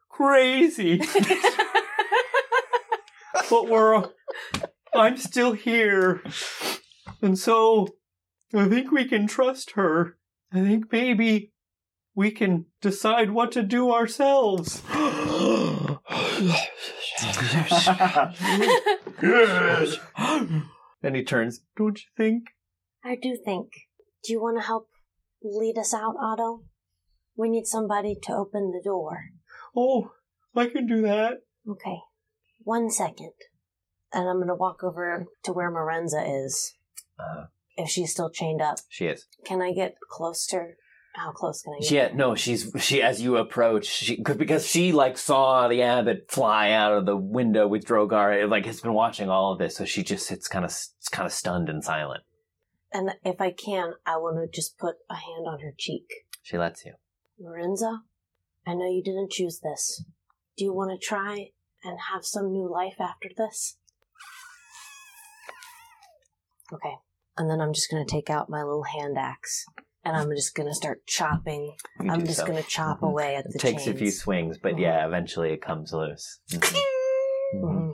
Crazy. 0.09 1.01
but 3.49 3.67
we're. 3.67 4.09
I'm 4.93 5.17
still 5.17 5.53
here. 5.53 6.21
And 7.21 7.37
so 7.37 7.89
I 8.53 8.67
think 8.67 8.91
we 8.91 9.05
can 9.05 9.27
trust 9.27 9.71
her. 9.71 10.17
I 10.51 10.61
think 10.61 10.91
maybe 10.91 11.51
we 12.15 12.31
can 12.31 12.65
decide 12.81 13.31
what 13.31 13.51
to 13.53 13.63
do 13.63 13.91
ourselves. 13.91 14.81
yes. 19.21 19.97
And 21.01 21.15
he 21.15 21.23
turns, 21.23 21.61
Don't 21.77 21.97
you 21.97 22.09
think? 22.17 22.49
I 23.05 23.15
do 23.15 23.37
think. 23.43 23.69
Do 24.23 24.33
you 24.33 24.41
want 24.41 24.59
to 24.59 24.67
help 24.67 24.89
lead 25.41 25.77
us 25.77 25.93
out, 25.93 26.15
Otto? 26.21 26.63
We 27.37 27.47
need 27.49 27.67
somebody 27.67 28.17
to 28.23 28.33
open 28.33 28.71
the 28.71 28.81
door. 28.83 29.19
Oh, 29.75 30.11
I 30.53 30.67
can 30.67 30.87
do 30.87 31.01
that. 31.03 31.37
Okay. 31.65 31.99
One 32.63 32.89
second. 32.89 33.33
And 34.13 34.27
I'm 34.27 34.37
going 34.37 34.47
to 34.47 34.55
walk 34.55 34.83
over 34.83 35.25
to 35.43 35.53
where 35.53 35.71
Morenza 35.71 36.45
is. 36.45 36.73
Uh, 37.19 37.45
If 37.77 37.89
she's 37.89 38.11
still 38.11 38.29
chained 38.29 38.61
up, 38.61 38.77
she 38.89 39.05
is. 39.05 39.25
can 39.45 39.61
I 39.61 39.71
get 39.71 39.95
close 40.09 40.45
to 40.47 40.55
her? 40.57 40.77
How 41.15 41.31
close 41.31 41.61
can 41.63 41.73
I 41.73 41.81
get? 41.81 41.91
Yeah, 41.91 42.09
no, 42.15 42.35
she's 42.35 42.71
she 42.79 43.01
as 43.01 43.21
you 43.21 43.37
approach, 43.37 43.85
she 43.85 44.21
cause, 44.21 44.37
because 44.37 44.65
she 44.67 44.91
like 44.91 45.17
saw 45.17 45.67
the 45.67 45.81
abbot 45.81 46.25
fly 46.29 46.71
out 46.71 46.93
of 46.93 47.05
the 47.05 47.17
window 47.17 47.67
with 47.67 47.83
Drogar, 47.85 48.47
like 48.49 48.65
has 48.65 48.79
been 48.81 48.93
watching 48.93 49.27
all 49.29 49.51
of 49.51 49.59
this, 49.59 49.75
so 49.75 49.85
she 49.85 50.03
just 50.03 50.27
sits 50.27 50.47
kind 50.47 50.63
of 50.63 50.73
kind 51.11 51.25
of 51.25 51.33
stunned 51.33 51.67
and 51.67 51.83
silent. 51.83 52.21
And 52.93 53.11
if 53.23 53.41
I 53.41 53.51
can, 53.51 53.93
I 54.05 54.17
want 54.17 54.37
to 54.37 54.55
just 54.55 54.77
put 54.77 54.95
a 55.09 55.15
hand 55.15 55.45
on 55.47 55.59
her 55.59 55.73
cheek. 55.77 56.05
She 56.43 56.57
lets 56.57 56.85
you. 56.85 56.93
Lorenza, 57.43 57.99
I 58.65 58.73
know 58.75 58.89
you 58.89 59.03
didn't 59.03 59.31
choose 59.31 59.59
this. 59.61 60.03
Do 60.57 60.63
you 60.63 60.73
want 60.73 60.91
to 60.91 61.05
try 61.05 61.49
and 61.83 61.97
have 62.13 62.25
some 62.25 62.51
new 62.51 62.69
life 62.69 62.99
after 62.99 63.29
this? 63.35 63.77
Okay. 66.71 66.95
And 67.37 67.49
then 67.49 67.61
I'm 67.61 67.73
just 67.73 67.89
going 67.89 68.05
to 68.05 68.11
take 68.11 68.29
out 68.29 68.49
my 68.49 68.63
little 68.63 68.83
hand 68.83 69.17
axe. 69.17 69.65
And 70.05 70.15
I'm 70.15 70.29
just 70.31 70.55
going 70.55 70.67
to 70.67 70.73
start 70.75 71.05
chopping. 71.05 71.75
You 72.01 72.11
I'm 72.11 72.25
just 72.25 72.39
so. 72.39 72.45
going 72.45 72.61
to 72.61 72.67
chop 72.69 73.03
away 73.03 73.35
at 73.35 73.43
the 73.45 73.55
It 73.55 73.59
takes 73.59 73.85
a 73.87 73.93
few 73.93 74.11
swings, 74.11 74.57
but 74.57 74.75
Mhm. 74.75 74.79
yeah, 74.81 75.05
eventually 75.05 75.51
it 75.51 75.61
comes 75.61 75.91
loose. 75.93 76.39
Mhm. 77.53 77.93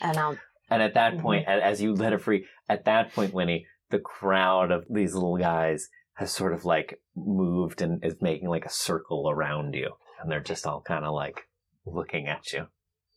And 0.00 0.16
I'll. 0.18 0.38
And 0.70 0.82
at 0.82 0.94
that 0.94 1.14
Mhm. 1.14 1.22
point, 1.22 1.48
as 1.48 1.82
you 1.82 1.94
let 1.94 2.12
her 2.12 2.18
free, 2.18 2.46
at 2.68 2.84
that 2.84 3.12
point, 3.12 3.32
Winnie, 3.34 3.66
the 3.90 3.98
crowd 3.98 4.70
of 4.70 4.84
these 4.88 5.14
little 5.14 5.36
guys 5.38 5.88
has 6.14 6.30
sort 6.30 6.52
of 6.52 6.64
like 6.64 7.00
moved 7.16 7.80
and 7.82 8.04
is 8.04 8.20
making 8.20 8.48
like 8.48 8.64
a 8.66 8.70
circle 8.70 9.28
around 9.30 9.74
you, 9.74 9.96
and 10.20 10.30
they're 10.30 10.40
just 10.40 10.66
all 10.66 10.80
kind 10.82 11.04
of 11.04 11.12
like 11.14 11.48
looking 11.84 12.28
at 12.28 12.52
you, 12.52 12.68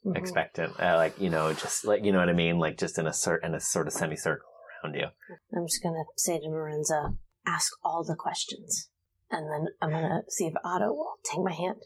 Mhm. 0.06 0.18
expectant, 0.18 0.80
uh, 0.80 0.96
like 0.98 1.20
you 1.20 1.30
know, 1.30 1.54
just 1.54 1.86
like 1.86 2.04
you 2.04 2.12
know 2.12 2.20
what 2.20 2.30
I 2.30 2.34
mean, 2.34 2.58
like 2.60 2.78
just 2.78 2.98
in 2.98 3.06
a 3.08 3.14
cer- 3.14 3.38
in 3.44 3.54
a 3.54 3.60
sort 3.60 3.88
of 3.88 3.94
semicircle 3.94 4.48
around 4.84 4.96
you. 4.96 5.08
I'm 5.56 5.68
just 5.68 5.84
going 5.84 5.96
to 5.96 6.06
say 6.18 6.40
to 6.40 6.48
Lorenza, 6.48 7.16
ask 7.46 7.72
all 7.84 8.04
the 8.04 8.16
questions. 8.16 8.90
And 9.30 9.50
then 9.50 9.68
I'm 9.82 9.92
going 9.92 10.04
to 10.10 10.22
see 10.30 10.48
if 10.48 10.54
Otto 10.64 10.88
will 10.94 11.14
take 11.24 11.42
my 11.44 11.54
hand. 11.54 11.84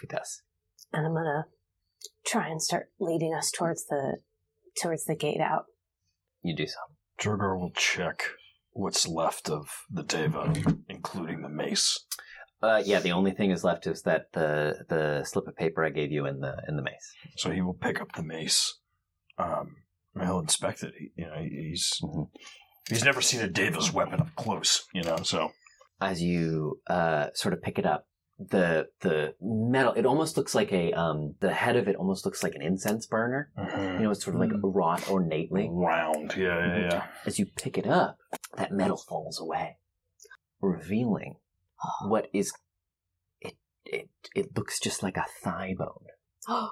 He 0.00 0.06
does. 0.06 0.42
and 0.92 1.06
I'm 1.06 1.14
gonna 1.14 1.46
try 2.26 2.48
and 2.48 2.60
start 2.62 2.90
leading 3.00 3.32
us 3.34 3.50
towards 3.50 3.86
the 3.86 4.18
towards 4.80 5.04
the 5.06 5.14
gate 5.16 5.40
out. 5.40 5.64
You 6.42 6.54
do 6.54 6.66
so. 6.66 6.78
Drogar 7.18 7.58
will 7.58 7.70
check 7.72 8.22
what's 8.72 9.08
left 9.08 9.48
of 9.48 9.84
the 9.90 10.02
Deva, 10.02 10.52
including 10.88 11.42
the 11.42 11.48
mace. 11.48 12.04
Uh, 12.64 12.82
yeah, 12.84 12.98
the 12.98 13.12
only 13.12 13.30
thing 13.30 13.50
is 13.50 13.62
left 13.62 13.86
is 13.86 14.02
that 14.02 14.32
the 14.32 14.86
the 14.88 15.22
slip 15.24 15.46
of 15.46 15.54
paper 15.54 15.84
I 15.84 15.90
gave 15.90 16.10
you 16.10 16.24
in 16.24 16.40
the 16.40 16.56
in 16.66 16.76
the 16.76 16.82
mace. 16.82 17.12
So 17.36 17.50
he 17.50 17.60
will 17.60 17.74
pick 17.74 18.00
up 18.00 18.12
the 18.12 18.22
mace. 18.22 18.78
Um, 19.36 19.76
and 20.14 20.24
he'll 20.24 20.38
inspect 20.38 20.82
it. 20.82 20.94
He, 20.98 21.10
you 21.16 21.26
know, 21.26 21.42
he's 21.42 22.00
he's 22.88 23.04
never 23.04 23.20
seen 23.20 23.42
a 23.42 23.48
Deva's 23.48 23.92
weapon 23.92 24.20
up 24.20 24.34
close. 24.36 24.86
You 24.94 25.02
know, 25.02 25.18
so 25.22 25.52
as 26.00 26.22
you 26.22 26.80
uh, 26.86 27.26
sort 27.34 27.52
of 27.52 27.60
pick 27.60 27.78
it 27.78 27.84
up, 27.84 28.06
the 28.38 28.88
the 29.00 29.34
metal 29.42 29.92
it 29.92 30.06
almost 30.06 30.36
looks 30.38 30.54
like 30.54 30.72
a 30.72 30.92
um 30.92 31.34
the 31.40 31.52
head 31.52 31.76
of 31.76 31.86
it 31.86 31.96
almost 31.96 32.24
looks 32.24 32.42
like 32.42 32.54
an 32.54 32.62
incense 32.62 33.06
burner. 33.06 33.50
You 33.58 34.04
know, 34.04 34.10
it's 34.10 34.24
sort 34.24 34.36
of 34.36 34.40
like 34.40 34.52
wrought 34.62 35.10
ornately. 35.10 35.68
round. 35.70 36.34
Yeah, 36.34 36.66
yeah, 36.66 36.88
yeah. 36.90 37.04
As 37.26 37.38
you 37.38 37.46
pick 37.46 37.76
it 37.76 37.86
up, 37.86 38.18
that 38.56 38.72
metal 38.72 38.96
falls 38.96 39.38
away, 39.38 39.76
revealing 40.62 41.36
what 42.06 42.28
is 42.32 42.52
it 43.40 43.54
it 43.84 44.08
it 44.34 44.56
looks 44.56 44.80
just 44.80 45.02
like 45.02 45.16
a 45.16 45.26
thigh 45.42 45.74
bone 45.76 46.06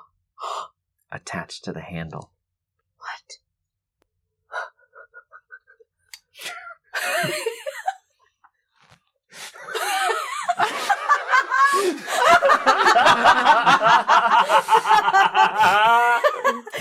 attached 1.12 1.65
to 1.65 1.73
the 1.73 1.81
handle. 1.83 2.33
What? 2.99 3.38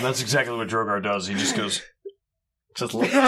That's 0.02 0.22
exactly 0.22 0.56
what 0.56 0.68
Drogar 0.68 1.02
does. 1.02 1.28
He 1.28 1.36
just 1.36 1.56
goes, 1.56 1.82
just 2.82 2.94
look. 2.94 3.04
like 3.13 3.22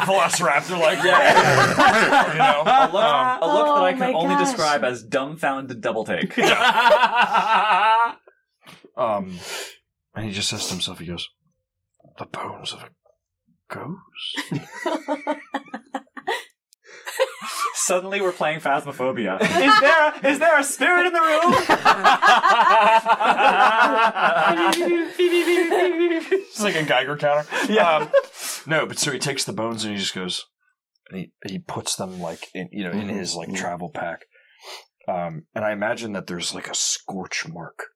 Velociraptor, 0.00 0.78
like 0.80 1.02
Yeah. 1.04 2.32
you 2.32 2.38
know, 2.38 2.62
a 2.64 2.88
look, 2.92 3.04
um, 3.04 3.42
a 3.42 3.46
look 3.54 3.66
that 3.66 3.84
I 3.84 3.90
Oh 3.90 3.92
can 3.92 4.00
my 4.00 4.12
only 4.18 4.34
gosh. 4.36 4.46
describe 4.46 4.84
as 4.84 5.02
dumbfounded 5.02 5.80
double 5.80 6.04
take. 6.04 6.34
Um, 8.98 9.38
and 10.14 10.24
he 10.24 10.30
just 10.32 10.48
says 10.48 10.64
to 10.68 10.72
himself, 10.72 11.00
he 11.00 11.06
goes, 11.06 11.28
"The 12.18 12.24
bones 12.24 12.72
of 12.72 12.82
a 12.82 12.88
ghost." 13.68 14.38
Suddenly, 17.78 18.22
we're 18.22 18.32
playing 18.32 18.60
Phasmophobia. 18.60 19.38
is 19.40 19.80
there 19.80 20.08
a, 20.08 20.26
is 20.26 20.38
there 20.38 20.58
a 20.58 20.64
spirit 20.64 21.06
in 21.06 21.12
the 21.12 21.20
room? 21.20 21.52
it's 26.32 26.60
like 26.62 26.74
a 26.74 26.84
Geiger 26.84 27.18
counter. 27.18 27.46
Yeah. 27.68 27.96
Um, 27.96 28.10
no, 28.66 28.86
but 28.86 28.98
so 28.98 29.12
he 29.12 29.18
takes 29.18 29.44
the 29.44 29.52
bones 29.52 29.84
and 29.84 29.92
he 29.92 30.00
just 30.00 30.14
goes, 30.14 30.46
and 31.10 31.18
he 31.20 31.32
he 31.46 31.58
puts 31.58 31.96
them 31.96 32.18
like 32.18 32.48
in 32.54 32.70
you 32.72 32.84
know 32.84 32.92
in 32.92 33.10
his 33.10 33.34
like 33.34 33.54
travel 33.54 33.90
pack. 33.90 34.24
Um, 35.06 35.44
and 35.54 35.62
I 35.62 35.72
imagine 35.72 36.14
that 36.14 36.28
there's 36.28 36.54
like 36.54 36.68
a 36.68 36.74
scorch 36.74 37.46
mark 37.46 37.88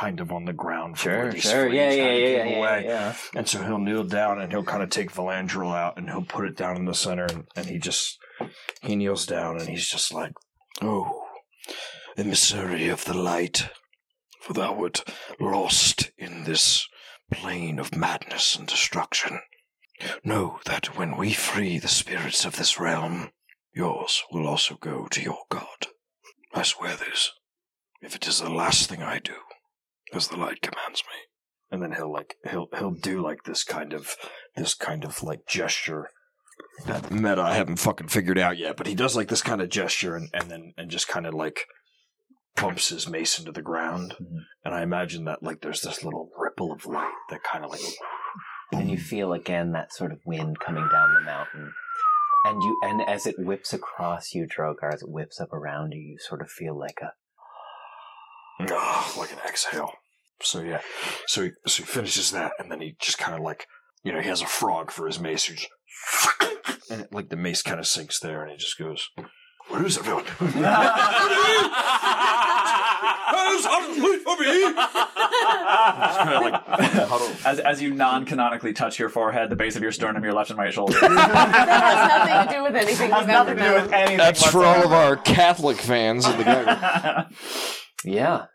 kind 0.00 0.20
of 0.20 0.30
on 0.30 0.44
the 0.44 0.52
ground 0.52 0.96
where 0.98 1.22
Sure, 1.22 1.32
these 1.32 1.42
sure, 1.42 1.68
yeah, 1.72 1.90
yeah, 1.90 2.12
yeah, 2.12 2.44
yeah, 2.44 2.58
away. 2.58 2.84
yeah. 2.86 3.14
And 3.34 3.48
so 3.48 3.62
he'll 3.62 3.78
kneel 3.78 4.04
down 4.04 4.40
and 4.40 4.52
he'll 4.52 4.62
kind 4.64 4.82
of 4.82 4.90
take 4.90 5.10
Valandril 5.12 5.74
out 5.74 5.96
and 5.96 6.08
he'll 6.10 6.24
put 6.24 6.44
it 6.46 6.56
down 6.56 6.76
in 6.76 6.84
the 6.84 6.94
center 6.94 7.24
and, 7.24 7.44
and 7.56 7.66
he 7.66 7.78
just 7.78 8.18
he 8.82 8.94
kneels 8.96 9.24
down 9.26 9.58
and 9.58 9.68
he's 9.68 9.88
just 9.88 10.12
like, 10.12 10.32
Oh, 10.82 11.22
emissary 12.18 12.88
of 12.88 13.04
the 13.06 13.16
light, 13.16 13.70
for 14.42 14.52
thou 14.52 14.74
wert 14.74 15.02
lost 15.40 16.10
in 16.18 16.44
this 16.44 16.86
plane 17.32 17.78
of 17.78 17.96
madness 17.96 18.54
and 18.56 18.66
destruction. 18.68 19.40
Know 20.22 20.60
that 20.66 20.98
when 20.98 21.16
we 21.16 21.32
free 21.32 21.78
the 21.78 21.88
spirits 21.88 22.44
of 22.44 22.56
this 22.56 22.78
realm, 22.78 23.30
yours 23.72 24.22
will 24.30 24.46
also 24.46 24.74
go 24.74 25.06
to 25.06 25.22
your 25.22 25.44
god. 25.50 25.86
I 26.54 26.62
swear 26.62 26.96
this, 26.96 27.32
if 28.02 28.14
it 28.14 28.26
is 28.28 28.40
the 28.40 28.50
last 28.50 28.88
thing 28.90 29.02
I 29.02 29.18
do, 29.18 29.34
as 30.12 30.28
the 30.28 30.36
light 30.36 30.62
commands 30.62 31.02
me. 31.06 31.18
and 31.70 31.82
then 31.82 31.92
he'll 31.92 32.12
like 32.12 32.36
he'll 32.50 32.68
he'll 32.78 32.92
do 32.92 33.20
like 33.22 33.44
this 33.44 33.64
kind 33.64 33.92
of 33.92 34.16
this 34.56 34.74
kind 34.74 35.04
of 35.04 35.22
like 35.22 35.46
gesture 35.46 36.10
that 36.86 37.10
meta 37.10 37.40
I 37.40 37.54
haven't 37.54 37.76
fucking 37.76 38.08
figured 38.08 38.38
out 38.38 38.58
yet, 38.58 38.76
but 38.76 38.86
he 38.86 38.94
does 38.94 39.16
like 39.16 39.28
this 39.28 39.42
kind 39.42 39.60
of 39.60 39.68
gesture 39.68 40.16
and, 40.16 40.28
and 40.32 40.50
then 40.50 40.74
and 40.76 40.90
just 40.90 41.08
kind 41.08 41.26
of 41.26 41.34
like 41.34 41.66
bumps 42.54 42.88
his 42.88 43.08
mace 43.08 43.38
into 43.38 43.52
the 43.52 43.62
ground, 43.62 44.14
mm-hmm. 44.14 44.38
and 44.64 44.74
I 44.74 44.82
imagine 44.82 45.24
that 45.24 45.42
like 45.42 45.60
there's 45.60 45.82
this 45.82 46.02
little 46.04 46.30
ripple 46.38 46.72
of 46.72 46.86
light 46.86 47.12
that 47.30 47.42
kind 47.42 47.64
of 47.64 47.70
like 47.70 47.80
and 48.72 48.90
you 48.90 48.98
feel 48.98 49.32
again 49.32 49.72
that 49.72 49.92
sort 49.92 50.12
of 50.12 50.20
wind 50.24 50.58
coming 50.60 50.88
down 50.88 51.14
the 51.14 51.20
mountain. 51.20 51.72
And 52.44 52.62
you 52.62 52.78
and 52.82 53.02
as 53.08 53.26
it 53.26 53.36
whips 53.38 53.72
across 53.72 54.32
you 54.32 54.46
drogar 54.46 54.92
as 54.92 55.02
it 55.02 55.08
whips 55.08 55.40
up 55.40 55.52
around 55.52 55.92
you 55.92 56.00
you 56.00 56.18
sort 56.18 56.40
of 56.40 56.48
feel 56.48 56.78
like 56.78 57.00
a 57.02 57.12
Ah, 58.60 59.14
like 59.18 59.32
an 59.32 59.38
exhale. 59.46 59.92
So 60.42 60.60
yeah, 60.60 60.80
so 61.26 61.44
he, 61.44 61.50
so 61.66 61.82
he 61.82 61.86
finishes 61.86 62.30
that, 62.32 62.52
and 62.58 62.70
then 62.70 62.80
he 62.80 62.96
just 63.00 63.18
kind 63.18 63.34
of 63.34 63.40
like 63.40 63.66
you 64.02 64.12
know 64.12 64.20
he 64.20 64.28
has 64.28 64.42
a 64.42 64.46
frog 64.46 64.90
for 64.90 65.06
his 65.06 65.18
mace, 65.18 65.44
he 65.44 65.54
just 65.54 65.68
and 66.90 67.02
it, 67.02 67.12
like 67.12 67.30
the 67.30 67.36
mace 67.36 67.62
kind 67.62 67.80
of 67.80 67.86
sinks 67.86 68.20
there, 68.20 68.42
and 68.42 68.50
he 68.52 68.56
just 68.58 68.78
goes, 68.78 69.08
"Where 69.68 69.84
is 69.84 69.96
everyone? 69.98 70.24
Who's 70.38 70.56
on 73.66 73.96
as, 77.44 77.58
as 77.60 77.82
you 77.82 77.94
non-canonically 77.94 78.72
touch 78.72 78.98
your 78.98 79.08
forehead, 79.08 79.50
the 79.50 79.56
base 79.56 79.76
of 79.76 79.82
your 79.82 79.92
sternum, 79.92 80.22
your 80.24 80.32
left 80.32 80.50
and 80.50 80.58
right 80.58 80.72
shoulder. 80.72 80.98
that 81.00 81.10
has 81.68 82.08
nothing 82.08 82.48
to 82.48 82.54
do 82.54 82.62
with 82.62 82.76
anything 82.76 83.10
we've 83.10 83.28
ever 83.28 83.54
done. 83.54 83.94
anything 83.94 84.16
That's 84.16 84.46
for 84.46 84.64
all 84.64 84.84
of 84.84 84.92
our 84.92 85.16
Catholic 85.16 85.78
fans 85.78 86.26
of 86.26 86.36
the 86.38 86.44
gang. 86.44 87.26
Yeah. 88.06 88.46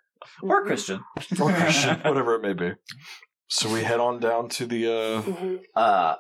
or 0.42 0.66
Christian. 0.66 1.02
or 1.40 1.52
Christian, 1.52 2.00
whatever 2.04 2.36
it 2.36 2.42
may 2.42 2.54
be. 2.54 2.74
So 3.48 3.72
we 3.72 3.84
head 3.84 4.00
on 4.00 4.20
down 4.20 4.50
to 4.50 4.66
the. 4.66 4.88
uh 4.88 5.22
Mm-hmm. 5.22 5.56
Uh, 5.76 6.16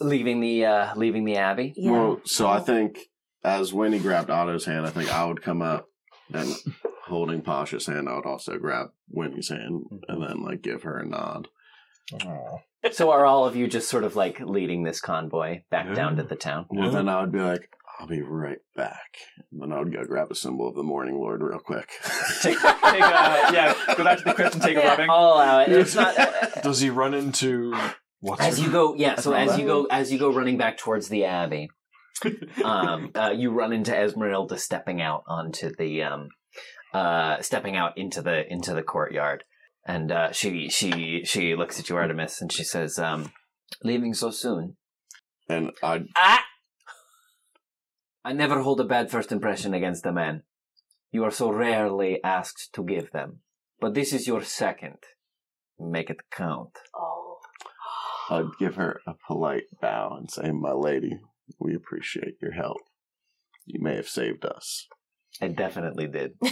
leaving 0.00 0.40
the 0.40 0.64
uh, 0.64 0.94
leaving 0.96 1.24
the 1.24 1.36
abbey. 1.36 1.74
Well, 1.76 2.20
so 2.24 2.46
I 2.46 2.60
think 2.60 2.98
as 3.44 3.72
Winnie 3.72 3.98
grabbed 3.98 4.30
Otto's 4.30 4.64
hand, 4.64 4.86
I 4.86 4.90
think 4.90 5.12
I 5.12 5.24
would 5.24 5.42
come 5.42 5.62
up 5.62 5.86
and 6.32 6.54
holding 7.06 7.42
Pasha's 7.42 7.86
hand, 7.86 8.08
I 8.08 8.14
would 8.16 8.26
also 8.26 8.58
grab 8.58 8.88
Winnie's 9.10 9.48
hand 9.48 9.82
and 10.08 10.22
then 10.22 10.42
like 10.42 10.62
give 10.62 10.82
her 10.82 10.98
a 10.98 11.06
nod. 11.06 11.48
So 12.92 13.10
are 13.10 13.26
all 13.26 13.44
of 13.44 13.56
you 13.56 13.66
just 13.66 13.88
sort 13.88 14.04
of 14.04 14.16
like 14.16 14.40
leading 14.40 14.82
this 14.82 15.00
convoy 15.00 15.62
back 15.70 15.94
down 15.94 16.16
to 16.16 16.22
the 16.22 16.36
town? 16.36 16.66
And 16.70 16.94
then 16.94 17.08
I 17.08 17.20
would 17.20 17.32
be 17.32 17.40
like, 17.40 17.68
I'll 17.98 18.06
be 18.06 18.22
right 18.22 18.58
back. 18.76 19.16
And 19.50 19.60
then 19.60 19.72
I 19.72 19.80
would 19.80 19.92
go 19.92 20.04
grab 20.04 20.30
a 20.30 20.34
symbol 20.34 20.68
of 20.68 20.76
the 20.76 20.84
Morning 20.84 21.16
Lord 21.16 21.42
real 21.42 21.58
quick. 21.58 21.90
take, 22.42 22.58
take 22.60 22.62
a, 22.62 23.50
yeah, 23.52 23.74
go 23.96 24.04
back 24.04 24.18
to 24.18 24.24
the 24.24 24.34
crypt 24.34 24.54
and 24.54 24.62
take 24.62 24.76
a 24.76 24.80
rubbing. 24.80 25.10
I'll 25.10 25.34
allow 25.34 25.60
it. 25.60 25.70
It's 25.70 25.96
not, 25.96 26.14
Does 26.62 26.80
he 26.80 26.90
run 26.90 27.12
into 27.12 27.74
what's 28.20 28.40
as 28.40 28.60
you 28.60 28.70
go, 28.70 28.94
yeah. 28.94 29.16
So 29.16 29.32
as 29.32 29.58
you 29.58 29.66
go, 29.66 29.86
as 29.86 30.12
you 30.12 30.18
go 30.18 30.32
running 30.32 30.58
back 30.58 30.78
towards 30.78 31.08
the 31.08 31.24
abbey, 31.24 31.70
um, 32.64 33.10
uh, 33.16 33.32
you 33.36 33.50
run 33.50 33.72
into 33.72 33.96
Esmeralda 33.96 34.58
stepping 34.58 35.02
out 35.02 35.24
onto 35.26 35.72
the, 35.76 36.04
um, 36.04 36.28
uh, 36.94 37.42
stepping 37.42 37.76
out 37.76 37.98
into 37.98 38.22
the 38.22 38.50
into 38.50 38.74
the 38.74 38.82
courtyard, 38.82 39.44
and 39.86 40.10
uh, 40.12 40.32
she 40.32 40.68
she 40.68 41.22
she 41.24 41.54
looks 41.54 41.78
at 41.78 41.88
you, 41.88 41.96
Artemis, 41.96 42.40
and 42.40 42.52
she 42.52 42.64
says, 42.64 42.98
um, 42.98 43.32
"Leaving 43.84 44.14
so 44.14 44.30
soon." 44.30 44.76
And 45.48 45.70
I 45.82 46.04
Ah! 46.16 46.44
I 48.28 48.32
never 48.32 48.60
hold 48.60 48.78
a 48.78 48.84
bad 48.84 49.10
first 49.10 49.32
impression 49.32 49.72
against 49.72 50.04
a 50.04 50.12
man. 50.12 50.42
You 51.10 51.24
are 51.24 51.30
so 51.30 51.50
rarely 51.50 52.22
asked 52.22 52.74
to 52.74 52.84
give 52.84 53.10
them, 53.10 53.38
but 53.80 53.94
this 53.94 54.12
is 54.12 54.26
your 54.26 54.42
second. 54.42 54.98
Make 55.80 56.10
it 56.10 56.28
count. 56.30 56.76
Oh. 56.94 57.38
I'd 58.28 58.58
give 58.58 58.74
her 58.74 59.00
a 59.06 59.14
polite 59.26 59.62
bow 59.80 60.14
and 60.18 60.30
say, 60.30 60.50
My 60.50 60.72
lady, 60.72 61.18
we 61.58 61.74
appreciate 61.74 62.34
your 62.42 62.52
help. 62.52 62.76
You 63.64 63.80
may 63.80 63.96
have 63.96 64.10
saved 64.10 64.44
us. 64.44 64.86
I 65.40 65.48
definitely 65.48 66.08
did. 66.08 66.32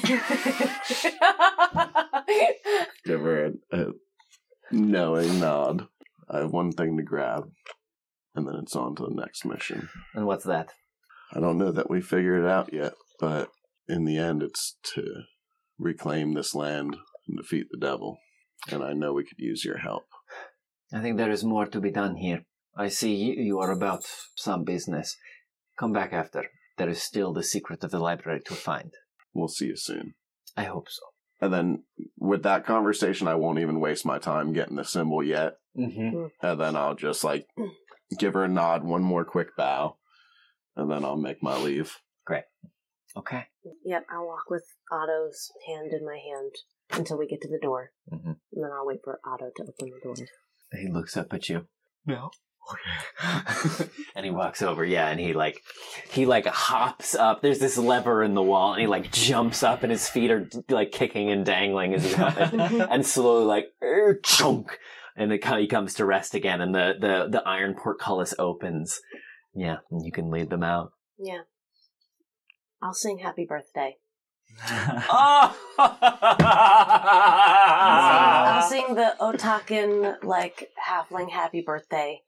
Give 3.05 3.21
her 3.21 3.45
a, 3.45 3.53
a 3.79 3.93
knowing 4.73 5.41
nod. 5.41 5.89
I 6.31 6.39
have 6.39 6.53
one 6.53 6.73
thing 6.73 6.97
to 6.97 7.03
grab, 7.03 7.51
and 8.35 8.49
then 8.49 8.55
it's 8.63 8.75
on 8.75 8.97
to 8.97 9.03
the 9.03 9.15
next 9.15 9.45
mission. 9.45 9.91
And 10.15 10.25
what's 10.25 10.45
that? 10.45 10.73
I 11.33 11.41
don't 11.41 11.59
know 11.59 11.73
that 11.73 11.91
we 11.91 12.01
figured 12.01 12.45
it 12.45 12.49
out 12.49 12.73
yet, 12.73 12.95
but 13.21 13.51
in 13.89 14.05
the 14.05 14.19
end, 14.19 14.43
it's 14.43 14.77
to 14.95 15.05
reclaim 15.79 16.35
this 16.35 16.55
land 16.55 16.97
and 17.29 17.37
defeat 17.37 17.67
the 17.71 17.79
devil. 17.79 18.19
And 18.71 18.83
I 18.83 18.93
know 18.93 19.13
we 19.13 19.25
could 19.25 19.39
use 19.39 19.65
your 19.65 19.79
help. 19.79 20.05
I 20.93 21.01
think 21.01 21.17
there 21.17 21.31
is 21.31 21.45
more 21.45 21.67
to 21.67 21.81
be 21.81 21.91
done 21.91 22.17
here. 22.17 22.45
I 22.77 22.89
see 22.89 23.15
you, 23.15 23.35
you 23.35 23.59
are 23.59 23.71
about 23.71 24.05
some 24.37 24.65
business. 24.65 25.17
Come 25.79 25.93
back 25.93 26.13
after. 26.13 26.45
There 26.79 26.89
is 26.89 27.03
still 27.03 27.33
the 27.33 27.43
secret 27.43 27.83
of 27.83 27.91
the 27.91 27.99
library 27.99 28.41
to 28.47 28.55
find. 28.55 28.93
We'll 29.35 29.49
see 29.49 29.67
you 29.67 29.77
soon. 29.77 30.15
I 30.57 30.65
hope 30.65 30.89
so. 30.89 31.03
And 31.41 31.53
then 31.53 31.85
with 32.19 32.43
that 32.45 32.65
conversation, 32.65 33.29
I 33.29 33.35
won't 33.35 33.59
even 33.59 33.81
waste 33.81 34.07
my 34.07 34.19
time 34.19 34.53
getting 34.53 34.77
the 34.77 34.85
symbol 34.85 35.23
yet. 35.23 35.57
Mm-hmm. 35.77 36.27
And 36.43 36.61
then 36.61 36.77
I'll 36.77 36.95
just 36.95 37.25
like 37.25 37.47
give 38.19 38.35
her 38.35 38.45
a 38.45 38.49
nod, 38.49 38.85
one 38.85 39.03
more 39.03 39.25
quick 39.25 39.57
bow, 39.57 39.97
and 40.77 40.91
then 40.91 41.05
I'll 41.05 41.17
make 41.17 41.43
my 41.43 41.57
leave. 41.57 41.99
Great. 42.25 42.45
Okay. 43.17 43.47
Yep, 43.85 44.07
I'll 44.11 44.27
walk 44.27 44.51
with 44.51 44.65
Otto's 44.93 45.51
hand 45.67 45.93
in 45.93 46.05
my 46.05 46.19
hand 46.19 46.53
until 46.91 47.19
we 47.19 47.27
get 47.27 47.41
to 47.43 47.49
the 47.49 47.59
door. 47.61 47.93
Mm-hmm. 48.13 48.29
And 48.29 48.65
then 48.65 48.71
I'll 48.73 48.87
wait 48.87 49.01
for 49.03 49.19
Otto 49.25 49.51
to 49.57 49.63
open 49.63 49.91
the 49.91 50.01
door. 50.03 50.15
He 50.73 50.89
looks 50.89 51.17
up 51.17 51.33
at 51.33 51.49
you. 51.49 51.67
No. 52.05 52.31
and 54.17 54.25
he 54.25 54.31
walks 54.31 54.61
over, 54.61 54.85
yeah, 54.85 55.09
and 55.09 55.21
he 55.21 55.33
like 55.33 55.63
he 56.11 56.27
like 56.27 56.47
hops 56.47 57.15
up. 57.15 57.41
There's 57.41 57.61
this 57.61 57.79
lever 57.79 58.25
in 58.25 58.35
the 58.35 58.43
wall, 58.43 58.73
and 58.73 58.81
he 58.81 58.89
like 58.89 59.13
jumps 59.13 59.63
up, 59.63 59.85
and 59.85 59.93
his 59.93 60.09
feet 60.09 60.33
are 60.33 60.49
like 60.69 60.91
kicking 60.91 61.31
and 61.31 61.47
dangling 61.47 61.95
as 61.95 62.03
he's 62.03 62.19
up, 62.19 62.37
and 62.37 63.07
slowly 63.07 63.45
like 63.45 63.67
er, 63.81 64.19
chunk, 64.21 64.81
and 65.17 65.33
it, 65.33 65.45
he 65.45 65.69
comes 65.69 65.95
to 65.95 66.05
rest 66.05 66.35
again, 66.35 66.61
and 66.61 66.75
the 66.75 66.95
the 66.99 67.29
the 67.31 67.43
iron 67.47 67.75
portcullis 67.75 68.35
opens. 68.37 69.01
Yeah, 69.57 69.77
and 69.91 70.05
you 70.05 70.13
can 70.13 70.31
lead 70.31 70.51
them 70.51 70.63
out. 70.63 70.93
Yeah. 71.19 71.43
I'll 72.83 72.93
sing 72.95 73.19
happy 73.19 73.47
birthday. 73.49 73.97
I'll 77.39 78.69
sing 78.69 78.95
the 78.95 79.15
Otakan 79.21 80.23
like 80.25 80.69
halfling 80.89 81.31
happy 81.31 81.63
birthday 81.67 82.21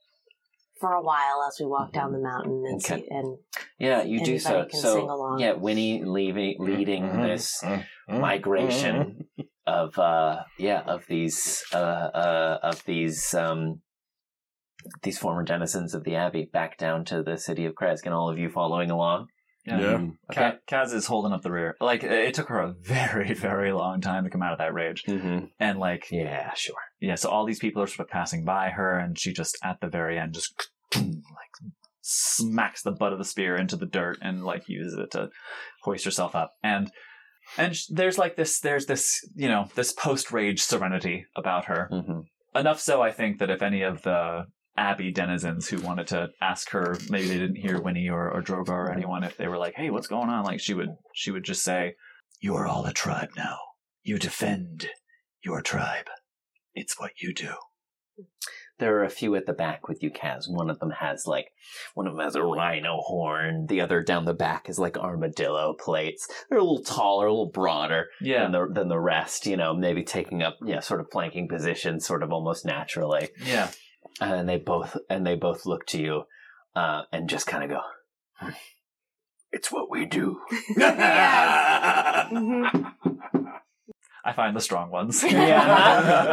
for 0.81 0.93
a 0.93 1.03
while 1.03 1.45
as 1.47 1.57
we 1.61 1.67
walk 1.67 1.93
down 1.93 2.13
the 2.13 2.19
mountain 2.19 2.65
and 2.67 2.77
Okay. 2.85 3.03
see 3.03 3.09
and 3.11 3.39
Yeah, 3.79 4.03
you 4.03 4.25
do 4.25 4.39
so. 4.39 4.65
Can 4.71 4.81
so 4.81 4.95
sing 4.95 5.11
along. 5.11 5.39
yeah, 5.41 5.53
Winnie 5.53 6.03
leaving, 6.05 6.57
leading 6.59 7.03
Mm-hmm. 7.05 7.23
this 7.23 7.63
migration 8.09 9.27
of 9.67 9.99
uh 9.99 10.45
yeah 10.59 10.81
of 10.87 11.05
these 11.09 11.63
uh 11.75 11.77
uh 11.77 12.59
of 12.63 12.83
these 12.87 13.35
um 13.35 13.83
these 15.03 15.19
former 15.19 15.43
denizens 15.43 15.95
of 15.95 16.05
the 16.05 16.17
abbey 16.17 16.49
back 16.53 16.79
down 16.79 17.05
to 17.07 17.23
the 17.23 17.39
city 17.39 17.65
of 17.65 17.75
Krezk, 17.75 18.05
and 18.05 18.15
all 18.15 18.31
of 18.31 18.39
you 18.39 18.49
following 18.49 18.91
along. 18.91 19.29
Yeah. 19.67 20.07
Okay. 20.31 20.53
Kaz 20.67 20.95
is 20.95 21.07
holding 21.07 21.33
up 21.33 21.43
the 21.43 21.53
rear. 21.53 21.77
Like 21.79 22.03
it 22.03 22.33
took 22.33 22.49
her 22.49 22.61
a 22.61 22.75
very, 22.81 23.35
very 23.35 23.73
long 23.73 24.01
time 24.01 24.25
to 24.25 24.31
come 24.31 24.43
out 24.43 24.53
of 24.53 24.59
that 24.59 24.73
rage, 24.73 25.05
mm-hmm. 25.07 25.47
and 25.61 25.79
like 25.79 26.07
yeah, 26.11 26.55
sure, 26.55 26.77
yeah. 27.01 27.17
So 27.17 27.29
all 27.29 27.45
these 27.45 27.59
people 27.59 27.83
are 27.83 27.87
sort 27.87 28.09
of 28.09 28.11
passing 28.11 28.45
by 28.45 28.71
her, 28.71 28.99
and 28.99 29.19
she 29.19 29.33
just 29.33 29.59
at 29.63 29.81
the 29.81 29.89
very 29.89 30.19
end 30.19 30.35
just 30.35 30.71
like 30.97 31.73
smacks 32.01 32.83
the 32.83 32.93
butt 32.93 33.13
of 33.13 33.19
the 33.19 33.25
spear 33.25 33.57
into 33.57 33.77
the 33.77 33.87
dirt 33.87 34.17
and 34.23 34.43
like 34.43 34.69
uses 34.69 34.99
it 34.99 35.11
to 35.11 35.29
hoist 35.83 36.07
herself 36.07 36.35
up. 36.35 36.55
And 36.63 36.91
and 37.57 37.79
there's 37.91 38.19
like 38.19 38.37
this, 38.37 38.61
there's 38.61 38.87
this, 38.87 39.21
you 39.35 39.49
know, 39.49 39.69
this 39.75 39.93
post 39.93 40.33
rage 40.33 40.61
serenity 40.61 41.27
about 41.37 41.67
her. 41.67 41.89
Mm-hmm. 41.91 42.59
Enough 42.59 42.81
so, 42.81 43.01
I 43.01 43.13
think 43.13 43.39
that 43.39 43.51
if 43.51 43.63
any 43.63 43.83
of 43.83 44.03
the 44.03 44.47
Abbey 44.79 45.11
denizens 45.13 45.69
who 45.69 45.81
wanted 45.81 46.07
to 46.09 46.29
ask 46.41 46.71
her, 46.71 46.97
maybe 47.11 47.27
they 47.29 47.39
didn't 47.39 47.57
hear 47.57 47.81
Winnie 47.81 48.09
or, 48.09 48.31
or 48.31 48.43
Droga 48.43 48.71
or 48.71 48.93
anyone, 48.93 49.25
if 49.25 49.37
they 49.37 49.49
were 49.49 49.59
like, 49.59 49.75
"Hey, 49.75 49.91
what's 49.91 50.07
going 50.07 50.29
on?" 50.31 50.45
Like 50.45 50.61
she 50.61 50.73
would, 50.75 50.91
she 51.15 51.31
would 51.33 51.45
just 51.45 51.63
say, 51.65 51.95
"You 52.41 52.55
are 52.55 52.67
all 52.67 52.85
a 52.87 52.93
tribe 52.93 53.31
now. 53.37 53.59
You 54.03 54.19
defend 54.19 54.89
your 55.45 55.61
tribe. 55.63 56.07
It's 56.75 56.99
what 56.99 57.13
you 57.21 57.35
do." 57.35 57.55
There 58.79 58.97
are 58.99 59.05
a 59.05 59.11
few 59.11 59.35
at 59.35 59.47
the 59.47 59.53
back 59.53 59.89
with 59.89 60.05
you, 60.05 60.11
Kaz. 60.13 60.45
One 60.49 60.71
of 60.71 60.79
them 60.79 60.91
has 61.01 61.25
like, 61.27 61.49
one 61.95 62.07
of 62.07 62.15
them 62.15 62.25
has 62.25 62.37
a 62.37 62.43
rhino 62.45 62.99
horn. 63.01 63.67
The 63.67 63.81
other 63.81 64.05
down 64.05 64.25
the 64.25 64.35
back 64.35 64.69
is 64.69 64.79
like 64.79 64.97
armadillo 64.97 65.75
plates. 65.75 66.29
They're 66.49 66.59
a 66.61 66.63
little 66.63 66.85
taller, 66.85 67.27
a 67.27 67.33
little 67.33 67.51
broader 67.51 68.07
Yeah. 68.21 68.45
than 68.45 68.53
the 68.53 68.69
than 68.73 68.89
the 68.89 69.01
rest. 69.01 69.47
You 69.47 69.57
know, 69.57 69.75
maybe 69.75 70.05
taking 70.05 70.45
up, 70.45 70.59
yeah, 70.65 70.79
sort 70.79 71.01
of 71.01 71.09
flanking 71.11 71.49
positions, 71.49 72.07
sort 72.07 72.23
of 72.23 72.33
almost 72.33 72.65
naturally. 72.65 73.31
Yeah. 73.45 73.71
And 74.21 74.49
they 74.49 74.59
both 74.59 74.97
and 75.09 75.27
they 75.27 75.37
both 75.37 75.65
look 75.67 75.87
to 75.87 76.01
you, 76.01 76.25
uh, 76.75 77.03
and 77.13 77.29
just 77.29 77.47
kind 77.47 77.63
of 77.65 77.71
go, 77.71 77.81
"Hmm, 78.35 78.51
"It's 79.53 79.71
what 79.71 79.89
we 79.91 80.07
do." 80.07 80.41
I 84.25 84.33
find 84.35 84.57
the 84.57 84.61
strong 84.61 84.91
ones. 84.91 85.23
Yeah. 85.25 85.63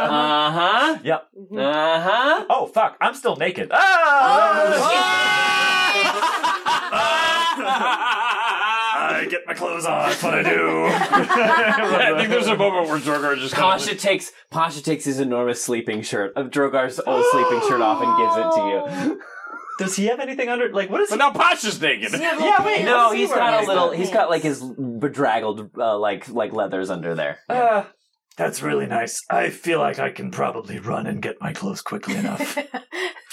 Uh 0.16 0.50
huh. 0.50 0.98
Yep. 1.02 1.28
Uh 1.56 2.00
huh. 2.00 2.44
Oh 2.50 2.66
fuck! 2.66 2.96
I'm 3.00 3.14
still 3.14 3.36
naked. 3.36 3.70
Ah! 3.72 5.12
I 9.06 9.26
get 9.26 9.42
my 9.46 9.54
clothes 9.54 9.86
on. 9.86 10.08
That's 10.08 10.22
what 10.22 10.34
I 10.34 10.42
do. 10.42 10.84
I 10.88 12.14
think 12.16 12.30
there's 12.30 12.46
a 12.46 12.56
moment 12.56 12.88
where 12.88 12.98
Drogar 12.98 13.38
just 13.38 13.54
kind 13.54 13.80
Pasha 13.80 13.94
takes 13.94 14.32
Pasha 14.50 14.82
takes 14.82 15.04
his 15.04 15.20
enormous 15.20 15.62
sleeping 15.62 16.02
shirt 16.02 16.32
of 16.36 16.50
Drogar's 16.50 17.00
old 17.00 17.24
sleeping 17.30 17.60
shirt 17.68 17.80
off 17.80 18.02
and 18.02 18.16
gives 18.16 18.36
it 18.36 19.06
to 19.06 19.10
you. 19.10 19.22
Does 19.78 19.94
he 19.94 20.06
have 20.06 20.20
anything 20.20 20.48
under? 20.48 20.72
Like, 20.72 20.88
what 20.88 21.02
is? 21.02 21.10
But 21.10 21.16
now 21.16 21.32
Pasha's 21.32 21.80
naked. 21.80 22.12
Yeah, 22.12 22.64
wait. 22.64 22.84
No, 22.84 22.96
let's 22.96 23.12
see 23.12 23.18
he's 23.18 23.28
where 23.28 23.38
got 23.38 23.62
a 23.62 23.66
little. 23.66 23.90
He's 23.90 24.10
got 24.10 24.30
like 24.30 24.42
his 24.42 24.62
bedraggled 24.62 25.70
uh, 25.76 25.98
like 25.98 26.28
like 26.28 26.52
leathers 26.54 26.88
under 26.88 27.14
there. 27.14 27.40
Uh, 27.48 27.84
that's 28.38 28.62
really 28.62 28.86
nice. 28.86 29.22
I 29.30 29.50
feel 29.50 29.78
like 29.78 29.98
I 29.98 30.10
can 30.10 30.30
probably 30.30 30.78
run 30.78 31.06
and 31.06 31.22
get 31.22 31.40
my 31.40 31.52
clothes 31.52 31.82
quickly 31.82 32.14
enough. 32.16 32.58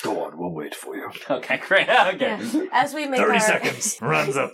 Go 0.02 0.24
on, 0.26 0.38
we'll 0.38 0.54
wait 0.54 0.76
for 0.76 0.96
you. 0.96 1.10
Okay, 1.30 1.58
great. 1.66 1.88
Okay. 1.90 2.38
Yeah. 2.42 2.66
As 2.72 2.94
we 2.94 3.06
make 3.08 3.20
Thirty 3.20 3.34
our 3.34 3.40
seconds. 3.40 3.98
Runs 4.02 4.36
up. 4.36 4.54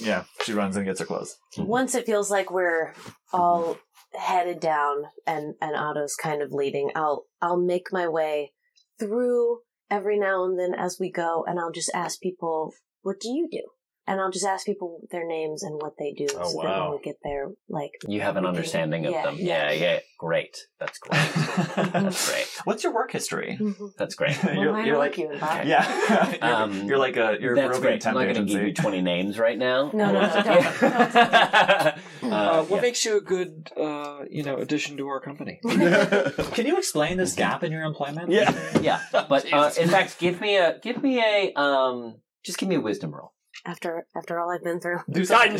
Yeah, 0.00 0.24
she 0.44 0.52
runs 0.52 0.76
and 0.76 0.84
gets 0.84 1.00
her 1.00 1.06
clothes. 1.06 1.36
Once 1.58 1.94
it 1.94 2.06
feels 2.06 2.30
like 2.30 2.50
we're 2.50 2.94
all 3.32 3.78
headed 4.14 4.60
down 4.60 5.04
and 5.26 5.54
and 5.60 5.76
Otto's 5.76 6.14
kind 6.14 6.42
of 6.42 6.52
leading, 6.52 6.90
I'll 6.94 7.26
I'll 7.40 7.60
make 7.60 7.92
my 7.92 8.08
way 8.08 8.52
through 8.98 9.60
every 9.90 10.18
now 10.18 10.44
and 10.44 10.58
then 10.58 10.74
as 10.74 10.96
we 10.98 11.10
go, 11.10 11.44
and 11.46 11.58
I'll 11.58 11.72
just 11.72 11.90
ask 11.94 12.20
people, 12.20 12.72
"What 13.02 13.20
do 13.20 13.28
you 13.28 13.48
do?" 13.50 13.62
And 14.12 14.20
I'll 14.20 14.30
just 14.30 14.44
ask 14.44 14.66
people 14.66 15.00
their 15.10 15.26
names 15.26 15.62
and 15.62 15.76
what 15.80 15.94
they 15.98 16.12
do, 16.12 16.26
Oh, 16.36 16.44
so 16.50 16.58
that 16.60 16.68
wow. 16.68 16.90
when 16.90 16.98
we 16.98 17.02
get 17.02 17.16
there, 17.24 17.48
like 17.70 17.92
You 18.06 18.20
have 18.20 18.36
an 18.36 18.42
we 18.42 18.48
can- 18.48 18.56
understanding 18.56 19.06
of 19.06 19.12
yeah, 19.12 19.22
them. 19.22 19.36
Yeah, 19.38 19.70
yeah. 19.72 20.00
Great. 20.18 20.54
That's 20.78 20.98
great. 20.98 21.12
That's 21.92 22.30
great. 22.30 22.46
What's 22.64 22.84
your 22.84 22.92
work 22.92 23.10
history? 23.10 23.58
That's 23.96 24.14
great. 24.14 24.36
you're, 24.44 24.76
I 24.76 24.84
you're 24.84 24.98
like 24.98 25.16
like 25.16 25.18
you, 25.18 25.38
Bob. 25.40 25.64
yeah. 25.66 26.30
you're, 26.42 26.44
Um, 26.44 26.84
you're 26.84 26.98
like 26.98 27.16
a 27.16 27.38
you're 27.40 27.54
a 27.54 27.56
That's 27.56 27.68
roving 27.78 27.82
great. 27.82 28.06
I'm 28.06 28.12
not 28.14 28.24
going 28.24 28.34
to 28.34 28.44
give 28.44 28.62
you 28.62 28.74
20 28.74 29.00
names 29.00 29.38
right 29.38 29.58
now. 29.58 29.90
No, 29.94 30.12
no, 30.12 30.20
no, 30.20 30.42
don't. 30.42 30.84
Uh, 30.92 31.92
Uh, 32.22 32.64
what 32.64 32.76
yeah. 32.76 32.82
makes 32.82 33.04
you 33.04 33.16
a 33.16 33.20
good, 33.20 33.70
uh, 33.80 34.20
you 34.30 34.42
know, 34.42 34.56
addition 34.56 34.96
to 34.98 35.08
our 35.08 35.20
company? 35.20 35.58
Can 35.68 36.66
you 36.66 36.76
explain 36.76 37.16
this 37.16 37.34
gap 37.34 37.62
in 37.64 37.72
your 37.72 37.82
employment? 37.82 38.30
Yeah. 38.30 38.52
yeah, 38.80 39.00
but 39.12 39.50
uh, 39.52 39.70
in 39.80 39.88
fact, 39.88 40.18
give 40.18 40.40
me 40.40 40.56
a 40.56 40.78
give 40.82 41.02
me 41.02 41.18
a 41.20 41.52
um, 41.60 42.16
just 42.44 42.58
give 42.58 42.68
me 42.68 42.76
a 42.76 42.80
wisdom 42.80 43.14
roll. 43.14 43.32
After 43.64 44.06
after 44.16 44.40
all 44.40 44.50
I've 44.50 44.64
been 44.64 44.80
through. 44.80 45.00
Do 45.10 45.24
something. 45.24 45.58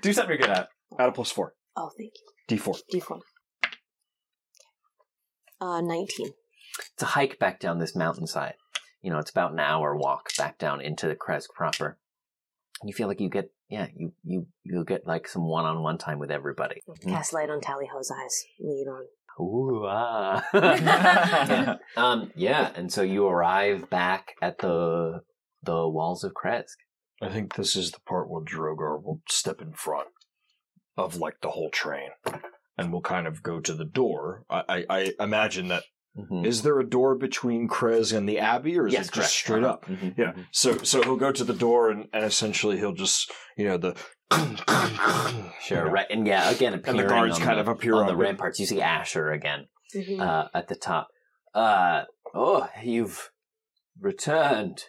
Do 0.00 0.12
something 0.12 0.30
you're 0.30 0.46
good 0.46 0.50
at. 0.50 0.68
Out 0.98 1.08
of 1.08 1.14
plus 1.14 1.30
four. 1.30 1.54
Oh, 1.76 1.90
thank 1.96 2.12
you. 2.14 2.32
D 2.48 2.56
four. 2.56 2.74
D 2.90 3.00
four. 3.00 3.18
Uh, 5.60 5.80
nineteen. 5.80 6.30
It's 6.92 7.02
a 7.02 7.06
hike 7.06 7.38
back 7.38 7.60
down 7.60 7.78
this 7.78 7.94
mountainside. 7.94 8.54
You 9.02 9.10
know, 9.10 9.18
it's 9.18 9.30
about 9.30 9.52
an 9.52 9.60
hour 9.60 9.96
walk 9.96 10.30
back 10.36 10.58
down 10.58 10.80
into 10.80 11.06
the 11.06 11.14
Krezk 11.14 11.48
proper. 11.54 11.98
And 12.80 12.88
you 12.88 12.94
feel 12.94 13.06
like 13.06 13.20
you 13.20 13.28
get, 13.28 13.50
yeah, 13.68 13.86
you 13.94 14.12
you 14.24 14.46
you 14.64 14.84
get 14.84 15.06
like 15.06 15.28
some 15.28 15.46
one-on-one 15.48 15.98
time 15.98 16.18
with 16.18 16.30
everybody. 16.30 16.80
Cast 17.06 17.32
light 17.32 17.50
on 17.50 17.60
Tallyho's 17.60 18.10
eyes. 18.10 18.44
Lead 18.58 18.86
on. 18.88 19.04
Ooh, 19.40 19.84
ah. 19.86 20.44
yeah. 20.52 21.76
Um, 21.96 22.32
yeah, 22.36 22.70
and 22.74 22.92
so 22.92 23.02
you 23.02 23.26
arrive 23.26 23.88
back 23.90 24.34
at 24.42 24.58
the 24.58 25.20
the 25.62 25.88
walls 25.88 26.24
of 26.24 26.32
Krezk. 26.32 26.76
I 27.24 27.28
think 27.32 27.54
this 27.54 27.74
is 27.76 27.90
the 27.92 28.00
part 28.06 28.28
where 28.28 28.42
Drogar 28.44 29.02
will 29.02 29.20
step 29.28 29.60
in 29.60 29.72
front 29.72 30.08
of 30.96 31.16
like 31.16 31.40
the 31.40 31.50
whole 31.50 31.70
train, 31.70 32.10
and 32.78 32.92
we'll 32.92 33.00
kind 33.02 33.26
of 33.26 33.42
go 33.42 33.60
to 33.60 33.74
the 33.74 33.84
door. 33.84 34.44
I, 34.50 34.84
I, 34.88 35.12
I 35.18 35.24
imagine 35.24 35.68
that. 35.68 35.84
Is 36.44 36.62
there 36.62 36.78
a 36.78 36.88
door 36.88 37.16
between 37.16 37.68
Krezk 37.68 38.16
and 38.16 38.28
the 38.28 38.38
Abbey, 38.38 38.78
or 38.78 38.86
is 38.86 38.92
Yes, 38.92 39.08
it 39.08 39.12
just 39.14 39.14
correct. 39.14 39.30
straight 39.32 39.64
Uh-huh. 39.64 39.72
up? 39.72 39.86
Mhm, 39.86 40.16
Yeah. 40.16 40.32
So 40.52 40.78
so 40.78 41.02
he'll 41.02 41.16
go 41.16 41.32
to 41.32 41.42
the 41.42 41.52
door, 41.54 41.90
and, 41.90 42.06
and 42.12 42.24
essentially 42.24 42.76
he'll 42.78 42.92
just 42.94 43.32
you 43.56 43.66
know 43.66 43.78
the 43.78 43.96
Sure, 45.60 45.88
right, 45.90 46.06
and 46.10 46.26
yeah, 46.26 46.50
again, 46.50 46.74
And 46.74 46.98
the 46.98 47.04
guards 47.04 47.36
on 47.36 47.40
kind 47.42 47.56
the, 47.58 47.62
of 47.62 47.68
appear 47.68 47.94
on 47.94 48.02
on 48.02 48.06
the 48.06 48.16
ramparts. 48.16 48.60
You 48.60 48.66
see 48.66 48.80
Asher 48.80 49.32
again 49.32 49.66
Mm-hmm. 49.94 50.20
uh, 50.20 50.46
at 50.54 50.68
the 50.68 50.74
top. 50.74 51.08
Uh, 51.54 52.02
oh, 52.34 52.68
you've 52.82 53.30
returned, 54.00 54.84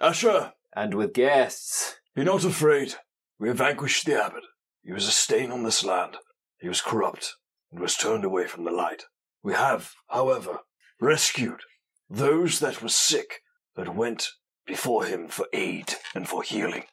Asher, 0.00 0.52
and 0.80 0.94
with 0.94 1.12
guests. 1.12 1.96
be 2.14 2.24
not 2.24 2.42
afraid. 2.42 2.94
We 3.38 3.48
have 3.48 3.58
vanquished 3.58 4.06
the 4.06 4.18
abbot. 4.18 4.44
He 4.82 4.92
was 4.94 5.06
a 5.06 5.10
stain 5.10 5.50
on 5.52 5.62
this 5.62 5.84
land. 5.84 6.16
He 6.58 6.68
was 6.68 6.80
corrupt 6.80 7.34
and 7.70 7.80
was 7.80 7.98
turned 7.98 8.24
away 8.24 8.46
from 8.46 8.64
the 8.64 8.70
light. 8.70 9.02
We 9.42 9.52
have, 9.52 9.92
however, 10.08 10.60
rescued 10.98 11.60
those 12.08 12.60
that 12.60 12.80
were 12.80 12.88
sick 12.88 13.42
that 13.76 13.94
went 13.94 14.30
before 14.66 15.04
him 15.04 15.28
for 15.28 15.46
aid 15.52 15.96
and 16.14 16.26
for 16.26 16.42
healing. 16.42 16.84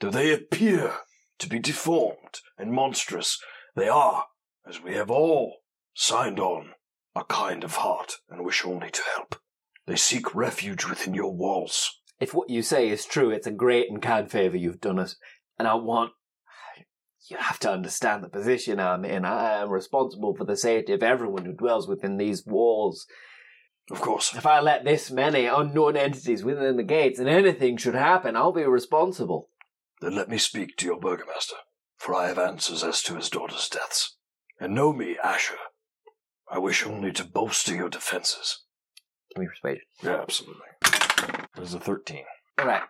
Though 0.00 0.10
they 0.10 0.32
appear 0.32 0.94
to 1.38 1.48
be 1.50 1.58
deformed 1.58 2.40
and 2.56 2.72
monstrous, 2.72 3.38
they 3.76 3.90
are, 3.90 4.24
as 4.66 4.82
we 4.82 4.94
have 4.94 5.10
all 5.10 5.58
signed 5.92 6.40
on, 6.40 6.70
a 7.14 7.24
kind 7.24 7.62
of 7.62 7.76
heart 7.76 8.20
and 8.30 8.42
wish 8.42 8.64
only 8.64 8.90
to 8.90 9.02
help. 9.14 9.34
They 9.86 9.96
seek 9.96 10.34
refuge 10.34 10.86
within 10.86 11.12
your 11.12 11.34
walls. 11.34 11.97
If 12.20 12.34
what 12.34 12.50
you 12.50 12.62
say 12.62 12.88
is 12.88 13.04
true, 13.04 13.30
it's 13.30 13.46
a 13.46 13.52
great 13.52 13.90
and 13.90 14.02
kind 14.02 14.30
favor 14.30 14.56
you've 14.56 14.80
done 14.80 14.98
us, 14.98 15.16
and 15.58 15.68
I 15.68 15.74
want. 15.74 16.12
You 17.30 17.36
have 17.36 17.58
to 17.60 17.70
understand 17.70 18.24
the 18.24 18.28
position 18.28 18.80
I'm 18.80 19.04
in. 19.04 19.26
I 19.26 19.60
am 19.60 19.68
responsible 19.68 20.34
for 20.34 20.44
the 20.44 20.56
safety 20.56 20.94
of 20.94 21.02
everyone 21.02 21.44
who 21.44 21.52
dwells 21.52 21.86
within 21.86 22.16
these 22.16 22.46
walls. 22.46 23.06
Of 23.90 24.00
course. 24.00 24.34
If 24.34 24.46
I 24.46 24.60
let 24.60 24.84
this 24.84 25.10
many 25.10 25.46
unknown 25.46 25.96
entities 25.96 26.44
within 26.44 26.76
the 26.76 26.82
gates 26.82 27.18
and 27.18 27.28
anything 27.28 27.76
should 27.76 27.94
happen, 27.94 28.36
I'll 28.36 28.52
be 28.52 28.64
responsible. 28.64 29.50
Then 30.00 30.14
let 30.14 30.28
me 30.28 30.38
speak 30.38 30.76
to 30.76 30.86
your 30.86 30.98
burgomaster, 30.98 31.56
for 31.96 32.14
I 32.14 32.28
have 32.28 32.38
answers 32.38 32.84
as 32.84 33.02
to 33.02 33.16
his 33.16 33.28
daughter's 33.28 33.68
deaths. 33.68 34.16
And 34.60 34.74
know 34.74 34.92
me, 34.92 35.16
Asher. 35.22 35.56
I 36.50 36.58
wish 36.58 36.86
only 36.86 37.12
to 37.12 37.24
bolster 37.24 37.74
your 37.74 37.90
defenses. 37.90 38.64
Can 39.34 39.42
we 39.42 39.48
persuade 39.48 39.80
Yeah, 40.02 40.22
absolutely. 40.22 40.62
There's 41.54 41.74
a 41.74 41.80
thirteen. 41.80 42.24
All 42.58 42.66
right. 42.66 42.82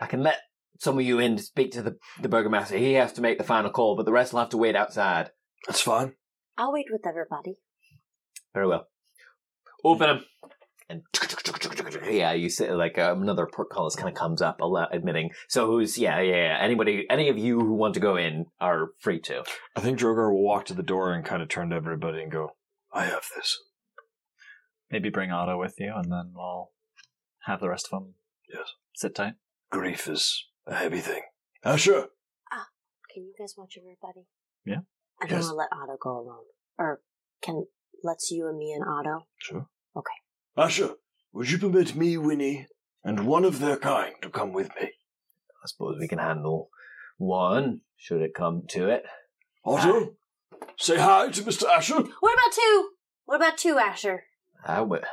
I 0.00 0.06
can 0.06 0.22
let 0.22 0.38
some 0.78 0.98
of 0.98 1.04
you 1.04 1.18
in 1.18 1.36
to 1.36 1.42
speak 1.42 1.70
to 1.72 1.82
the, 1.82 1.96
the 2.20 2.28
burgomaster. 2.28 2.76
He 2.76 2.94
has 2.94 3.12
to 3.14 3.20
make 3.20 3.38
the 3.38 3.44
final 3.44 3.70
call, 3.70 3.96
but 3.96 4.04
the 4.04 4.12
rest 4.12 4.32
will 4.32 4.40
have 4.40 4.48
to 4.50 4.56
wait 4.56 4.76
outside. 4.76 5.30
That's 5.66 5.80
fine. 5.80 6.14
I'll 6.58 6.72
wait 6.72 6.86
with 6.90 7.06
everybody. 7.06 7.58
Very 8.54 8.66
well. 8.66 8.88
Open 9.84 10.10
him. 10.10 10.24
And 10.88 11.02
yeah, 12.10 12.32
you 12.32 12.50
say 12.50 12.70
like 12.72 12.98
um, 12.98 13.22
another 13.22 13.46
portcullis 13.46 13.96
kind 13.96 14.10
of 14.10 14.14
comes 14.14 14.42
up, 14.42 14.58
admitting. 14.92 15.30
So 15.48 15.66
who's 15.66 15.96
yeah, 15.96 16.20
yeah, 16.20 16.34
yeah. 16.34 16.58
Anybody, 16.60 17.06
any 17.08 17.30
of 17.30 17.38
you 17.38 17.60
who 17.60 17.72
want 17.72 17.94
to 17.94 18.00
go 18.00 18.16
in 18.16 18.46
are 18.60 18.88
free 18.98 19.20
to. 19.20 19.44
I 19.74 19.80
think 19.80 19.98
Drogar 19.98 20.30
will 20.30 20.42
walk 20.42 20.66
to 20.66 20.74
the 20.74 20.82
door 20.82 21.12
and 21.12 21.24
kind 21.24 21.40
of 21.40 21.48
turn 21.48 21.70
to 21.70 21.76
everybody 21.76 22.22
and 22.22 22.30
go, 22.30 22.50
I 22.92 23.04
have 23.04 23.24
this. 23.34 23.58
Maybe 24.90 25.08
bring 25.08 25.30
Otto 25.30 25.58
with 25.58 25.76
you, 25.78 25.94
and 25.96 26.12
then 26.12 26.32
we'll 26.34 26.72
have 27.46 27.60
the 27.60 27.68
rest 27.68 27.88
of 27.92 28.00
them. 28.02 28.14
Yes. 28.52 28.68
Sit 28.94 29.14
tight. 29.14 29.34
Grief 29.70 30.08
is 30.08 30.46
a 30.66 30.74
heavy 30.74 30.98
thing. 31.00 31.22
Asher! 31.64 32.06
Ah, 32.52 32.66
can 33.12 33.24
you 33.24 33.32
guys 33.38 33.54
watch 33.56 33.74
everybody? 33.78 34.26
Yeah. 34.64 34.80
I 35.20 35.26
don't 35.26 35.38
Yes. 35.38 35.44
want 35.46 35.52
to 35.52 35.56
let 35.56 35.72
Otto 35.72 35.96
go 36.00 36.18
alone. 36.18 36.44
Or 36.78 37.00
can 37.42 37.66
let's 38.02 38.30
you 38.30 38.48
and 38.48 38.58
me 38.58 38.72
and 38.72 38.84
Otto. 38.84 39.26
Sure. 39.38 39.68
Okay. 39.96 40.12
Asher, 40.56 40.94
would 41.32 41.50
you 41.50 41.58
permit 41.58 41.94
me, 41.94 42.16
Winnie, 42.18 42.66
and 43.04 43.26
one 43.26 43.44
of 43.44 43.58
their 43.60 43.76
kind 43.76 44.14
to 44.22 44.28
come 44.30 44.52
with 44.52 44.68
me? 44.80 44.86
I 44.88 45.66
suppose 45.66 45.96
we 45.98 46.08
can 46.08 46.18
handle 46.18 46.68
one, 47.18 47.82
should 47.96 48.20
it 48.20 48.34
come 48.34 48.64
to 48.70 48.88
it. 48.88 49.04
Otto, 49.64 50.16
uh, 50.52 50.66
say 50.78 50.98
hi 50.98 51.28
to 51.30 51.42
Mr. 51.42 51.68
Asher. 51.68 51.94
What 52.20 52.34
about 52.34 52.52
two? 52.52 52.90
What 53.24 53.36
about 53.36 53.56
two, 53.56 53.78
Asher? 53.78 54.24
I 54.66 54.80
would. 54.80 55.04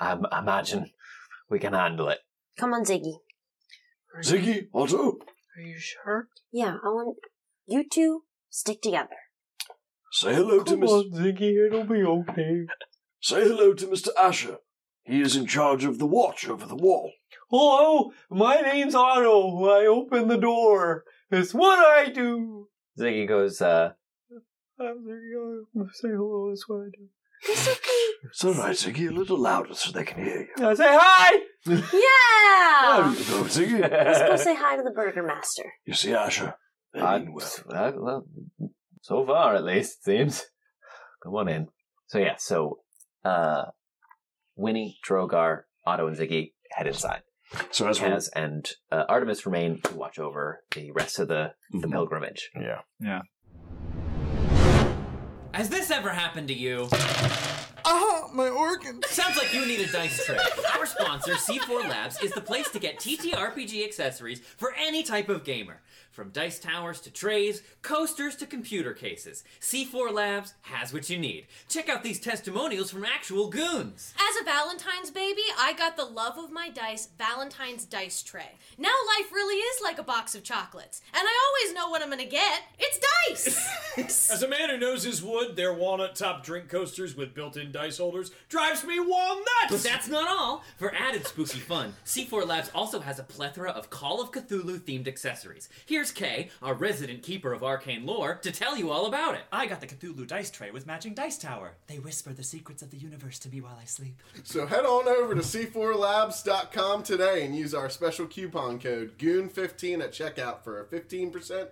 I 0.00 0.12
m- 0.12 0.26
imagine 0.36 0.90
we 1.50 1.58
can 1.58 1.72
handle 1.72 2.08
it. 2.08 2.18
Come 2.58 2.72
on, 2.72 2.84
Ziggy. 2.84 3.14
Ziggy, 4.22 4.68
Otto, 4.72 5.18
Are 5.56 5.62
you 5.62 5.78
sure? 5.78 6.28
Yeah, 6.52 6.76
I 6.82 6.88
want 6.88 7.16
you 7.66 7.84
two 7.90 8.22
stick 8.48 8.80
together. 8.80 9.16
say 10.12 10.34
hello 10.34 10.62
to 10.62 10.70
Come 10.72 10.80
Mr. 10.80 10.88
on, 10.88 11.10
Ziggy, 11.12 11.66
it'll 11.66 11.84
be 11.84 12.02
okay. 12.02 12.66
Say 13.20 13.42
hello 13.44 13.74
to 13.74 13.86
Mr. 13.86 14.08
Asher. 14.18 14.58
He 15.04 15.20
is 15.20 15.36
in 15.36 15.46
charge 15.46 15.84
of 15.84 15.98
the 15.98 16.06
watch 16.06 16.48
over 16.48 16.66
the 16.66 16.74
wall. 16.76 17.12
Hello, 17.50 18.12
my 18.30 18.60
name's 18.60 18.94
Otto. 18.94 19.64
I 19.68 19.86
open 19.86 20.28
the 20.28 20.36
door. 20.38 21.04
It's 21.30 21.54
what 21.54 21.78
I 21.78 22.10
do. 22.10 22.68
Ziggy 22.98 23.28
goes, 23.28 23.60
uh, 23.60 23.92
I'm 24.80 25.04
Ziggy. 25.06 25.60
I 25.78 25.84
say 25.92 26.08
hello. 26.08 26.48
That's 26.50 26.68
what 26.68 26.78
I 26.78 26.88
do. 26.96 27.08
It's 27.44 28.44
all 28.44 28.54
right, 28.54 28.74
Ziggy. 28.74 29.08
A 29.08 29.12
little 29.12 29.38
louder 29.38 29.74
so 29.74 29.92
they 29.92 30.04
can 30.04 30.24
hear 30.24 30.48
you. 30.56 30.66
I 30.66 30.74
say 30.74 30.84
hi. 30.88 31.38
Yeah! 31.66 33.12
There 33.12 33.18
you 33.18 33.24
go, 33.30 33.44
Ziggy. 33.48 33.80
Let's 33.80 34.18
go 34.20 34.36
say 34.36 34.54
hi 34.56 34.76
to 34.76 34.82
the 34.82 34.90
Burgermaster. 34.90 35.68
You 35.84 35.94
see, 35.94 36.12
Asher, 36.14 36.54
they 36.94 37.00
I, 37.00 37.18
mean 37.18 37.32
well. 37.34 37.50
uh, 37.72 37.92
well, 37.96 38.26
so 39.02 39.24
far 39.26 39.54
at 39.56 39.64
least, 39.64 40.04
seems. 40.04 40.44
Come 41.22 41.34
on 41.34 41.48
in. 41.48 41.68
So 42.08 42.18
yeah, 42.18 42.36
so 42.38 42.80
uh 43.24 43.66
Winnie, 44.54 44.98
Drogar, 45.06 45.62
Otto, 45.84 46.06
and 46.06 46.16
Ziggy 46.16 46.52
head 46.70 46.86
inside. 46.86 47.22
So 47.70 47.86
as 47.88 48.00
we're- 48.00 48.12
Kaz 48.12 48.28
and 48.34 48.68
uh, 48.90 49.04
Artemis 49.08 49.46
remain 49.46 49.80
to 49.82 49.94
watch 49.94 50.18
over 50.18 50.64
the 50.74 50.90
rest 50.92 51.18
of 51.18 51.28
the, 51.28 51.52
the 51.70 51.86
pilgrimage. 51.88 52.50
Yeah. 52.60 52.80
Yeah. 53.00 53.20
Has 55.56 55.70
this 55.70 55.90
ever 55.90 56.10
happened 56.10 56.48
to 56.48 56.54
you? 56.54 56.86
Ah, 57.86 58.28
my 58.34 58.50
organ. 58.50 59.00
Sounds 59.06 59.38
like 59.38 59.54
you 59.54 59.64
need 59.64 59.80
a 59.80 59.90
dice 59.90 60.22
tray. 60.26 60.36
Our 60.76 60.84
sponsor, 60.84 61.32
C4 61.32 61.88
Labs, 61.88 62.20
is 62.22 62.30
the 62.32 62.42
place 62.42 62.68
to 62.72 62.78
get 62.78 62.98
TTRPG 63.00 63.82
accessories 63.82 64.40
for 64.58 64.74
any 64.78 65.02
type 65.02 65.30
of 65.30 65.44
gamer. 65.44 65.80
From 66.16 66.30
dice 66.30 66.58
towers 66.58 67.02
to 67.02 67.10
trays, 67.10 67.62
coasters 67.82 68.36
to 68.36 68.46
computer 68.46 68.94
cases, 68.94 69.44
C4 69.60 70.10
Labs 70.10 70.54
has 70.62 70.90
what 70.90 71.10
you 71.10 71.18
need. 71.18 71.46
Check 71.68 71.90
out 71.90 72.02
these 72.02 72.18
testimonials 72.18 72.90
from 72.90 73.04
actual 73.04 73.50
goons. 73.50 74.14
As 74.18 74.40
a 74.40 74.44
Valentine's 74.44 75.10
baby, 75.10 75.42
I 75.58 75.74
got 75.74 75.98
the 75.98 76.06
love 76.06 76.38
of 76.38 76.50
my 76.50 76.70
dice 76.70 77.10
Valentine's 77.18 77.84
dice 77.84 78.22
tray. 78.22 78.52
Now 78.78 78.94
life 79.18 79.30
really 79.30 79.56
is 79.56 79.82
like 79.82 79.98
a 79.98 80.02
box 80.02 80.34
of 80.34 80.42
chocolates, 80.42 81.02
and 81.12 81.22
I 81.22 81.48
always 81.48 81.74
know 81.74 81.90
what 81.90 82.00
I'm 82.00 82.08
gonna 82.08 82.24
get. 82.24 82.62
It's 82.78 82.98
dice. 82.98 83.68
As 84.30 84.42
a 84.42 84.48
man 84.48 84.70
who 84.70 84.78
knows 84.78 85.02
his 85.02 85.22
wood, 85.22 85.54
their 85.54 85.74
walnut 85.74 86.14
top 86.14 86.44
drink 86.44 86.68
coasters 86.68 87.14
with 87.14 87.34
built 87.34 87.58
in 87.58 87.72
dice 87.72 87.98
holders 87.98 88.30
drives 88.48 88.84
me 88.84 89.00
walnuts! 89.00 89.46
But 89.68 89.82
that's 89.82 90.08
not 90.08 90.28
all. 90.28 90.64
For 90.78 90.94
added 90.94 91.26
spooky 91.26 91.58
fun, 91.58 91.94
C4 92.04 92.46
Labs 92.46 92.70
also 92.74 93.00
has 93.00 93.18
a 93.18 93.22
plethora 93.22 93.70
of 93.70 93.90
Call 93.90 94.22
of 94.22 94.32
Cthulhu 94.32 94.80
themed 94.80 95.08
accessories. 95.08 95.68
Here's 95.84 96.05
Kay, 96.12 96.50
our 96.62 96.74
resident 96.74 97.22
keeper 97.22 97.52
of 97.52 97.62
arcane 97.62 98.06
lore, 98.06 98.36
to 98.42 98.50
tell 98.50 98.76
you 98.76 98.90
all 98.90 99.06
about 99.06 99.34
it. 99.34 99.42
I 99.52 99.66
got 99.66 99.80
the 99.80 99.86
Cthulhu 99.86 100.26
dice 100.26 100.50
tray 100.50 100.70
with 100.70 100.86
matching 100.86 101.14
dice 101.14 101.38
tower. 101.38 101.72
They 101.86 101.98
whisper 101.98 102.32
the 102.32 102.42
secrets 102.42 102.82
of 102.82 102.90
the 102.90 102.96
universe 102.96 103.38
to 103.40 103.48
me 103.48 103.60
while 103.60 103.78
I 103.80 103.84
sleep. 103.84 104.20
So 104.44 104.66
head 104.66 104.84
on 104.84 105.08
over 105.08 105.34
to 105.34 105.40
c4labs.com 105.40 107.02
today 107.02 107.44
and 107.44 107.56
use 107.56 107.74
our 107.74 107.90
special 107.90 108.26
coupon 108.26 108.78
code 108.78 109.18
GOON15 109.18 110.02
at 110.02 110.12
checkout 110.12 110.62
for 110.62 110.80
a 110.80 110.84
15% 110.84 111.68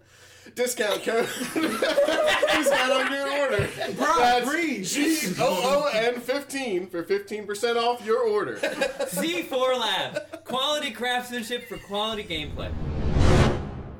discount 0.54 1.02
code. 1.02 1.28
discount 1.54 2.92
on 2.92 3.12
your 3.12 3.38
order. 3.40 3.68
That's 3.96 4.92
G-O-O-N 4.94 6.20
15 6.20 6.86
for 6.88 7.02
15% 7.02 7.76
off 7.76 8.04
your 8.04 8.20
order. 8.20 8.56
C4 8.56 9.80
Labs, 9.80 10.20
quality 10.44 10.90
craftsmanship 10.90 11.68
for 11.68 11.78
quality 11.78 12.24
gameplay. 12.24 12.72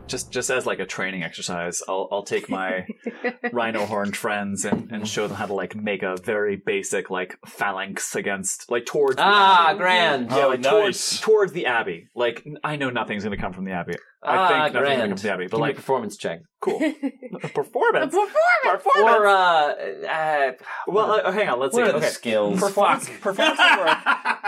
Just 0.07 0.31
just 0.31 0.51
as 0.51 0.67
like 0.67 0.81
a 0.81 0.87
training 0.87 1.23
exercise, 1.23 1.83
I'll 1.89 2.09
I'll 2.13 2.23
take 2.25 2.51
my 2.51 2.87
rhino 3.53 3.87
horn 3.87 4.13
friends 4.13 4.65
and, 4.67 4.91
and 4.93 5.09
show 5.09 5.27
them 5.27 5.37
how 5.39 5.47
to 5.47 5.55
like 5.55 5.75
make 5.75 6.03
a 6.03 6.17
very 6.23 6.57
basic 6.57 7.09
like 7.09 7.39
phalanx 7.47 8.15
against 8.15 8.71
like 8.71 8.85
towards 8.85 9.17
the 9.17 9.23
Ah, 9.25 9.71
abbey. 9.71 9.79
grand. 9.79 10.31
Yeah, 10.31 10.45
Oh, 10.45 10.49
like 10.49 10.61
nice. 10.61 10.71
towards 10.71 11.21
towards 11.21 11.53
the 11.53 11.67
abbey. 11.67 12.09
Like 12.15 12.45
I 12.63 12.77
know 12.77 12.91
nothing's 12.91 13.25
gonna 13.25 13.39
come 13.39 13.55
from 13.55 13.65
the 13.65 13.73
abbey. 13.73 13.95
I 14.23 14.37
Ah, 14.37 14.49
think 14.49 14.75
nothing's 14.75 14.97
gonna 14.99 15.09
come 15.09 15.17
from 15.17 15.27
the 15.29 15.33
abbey, 15.35 15.45
but 15.45 15.51
Give 15.57 15.61
me 15.61 15.65
a 15.65 15.69
like 15.69 15.77
performance 15.77 16.17
check. 16.19 16.41
Cool. 16.61 16.79
performance. 17.55 18.15
Performance. 18.15 18.85
Or 19.03 19.27
uh, 19.27 19.75
uh 20.07 20.53
Well, 20.87 21.13
uh, 21.25 21.33
hang 21.33 21.49
on. 21.49 21.61
Let's 21.61 21.75
What 21.75 21.85
see. 21.87 21.89
are 21.89 21.93
the 21.93 21.99
okay. 21.99 22.09
skills? 22.09 22.61
Performance. 22.61 23.09
performance 23.21 23.59
would 23.59 23.79
work. 23.79 23.99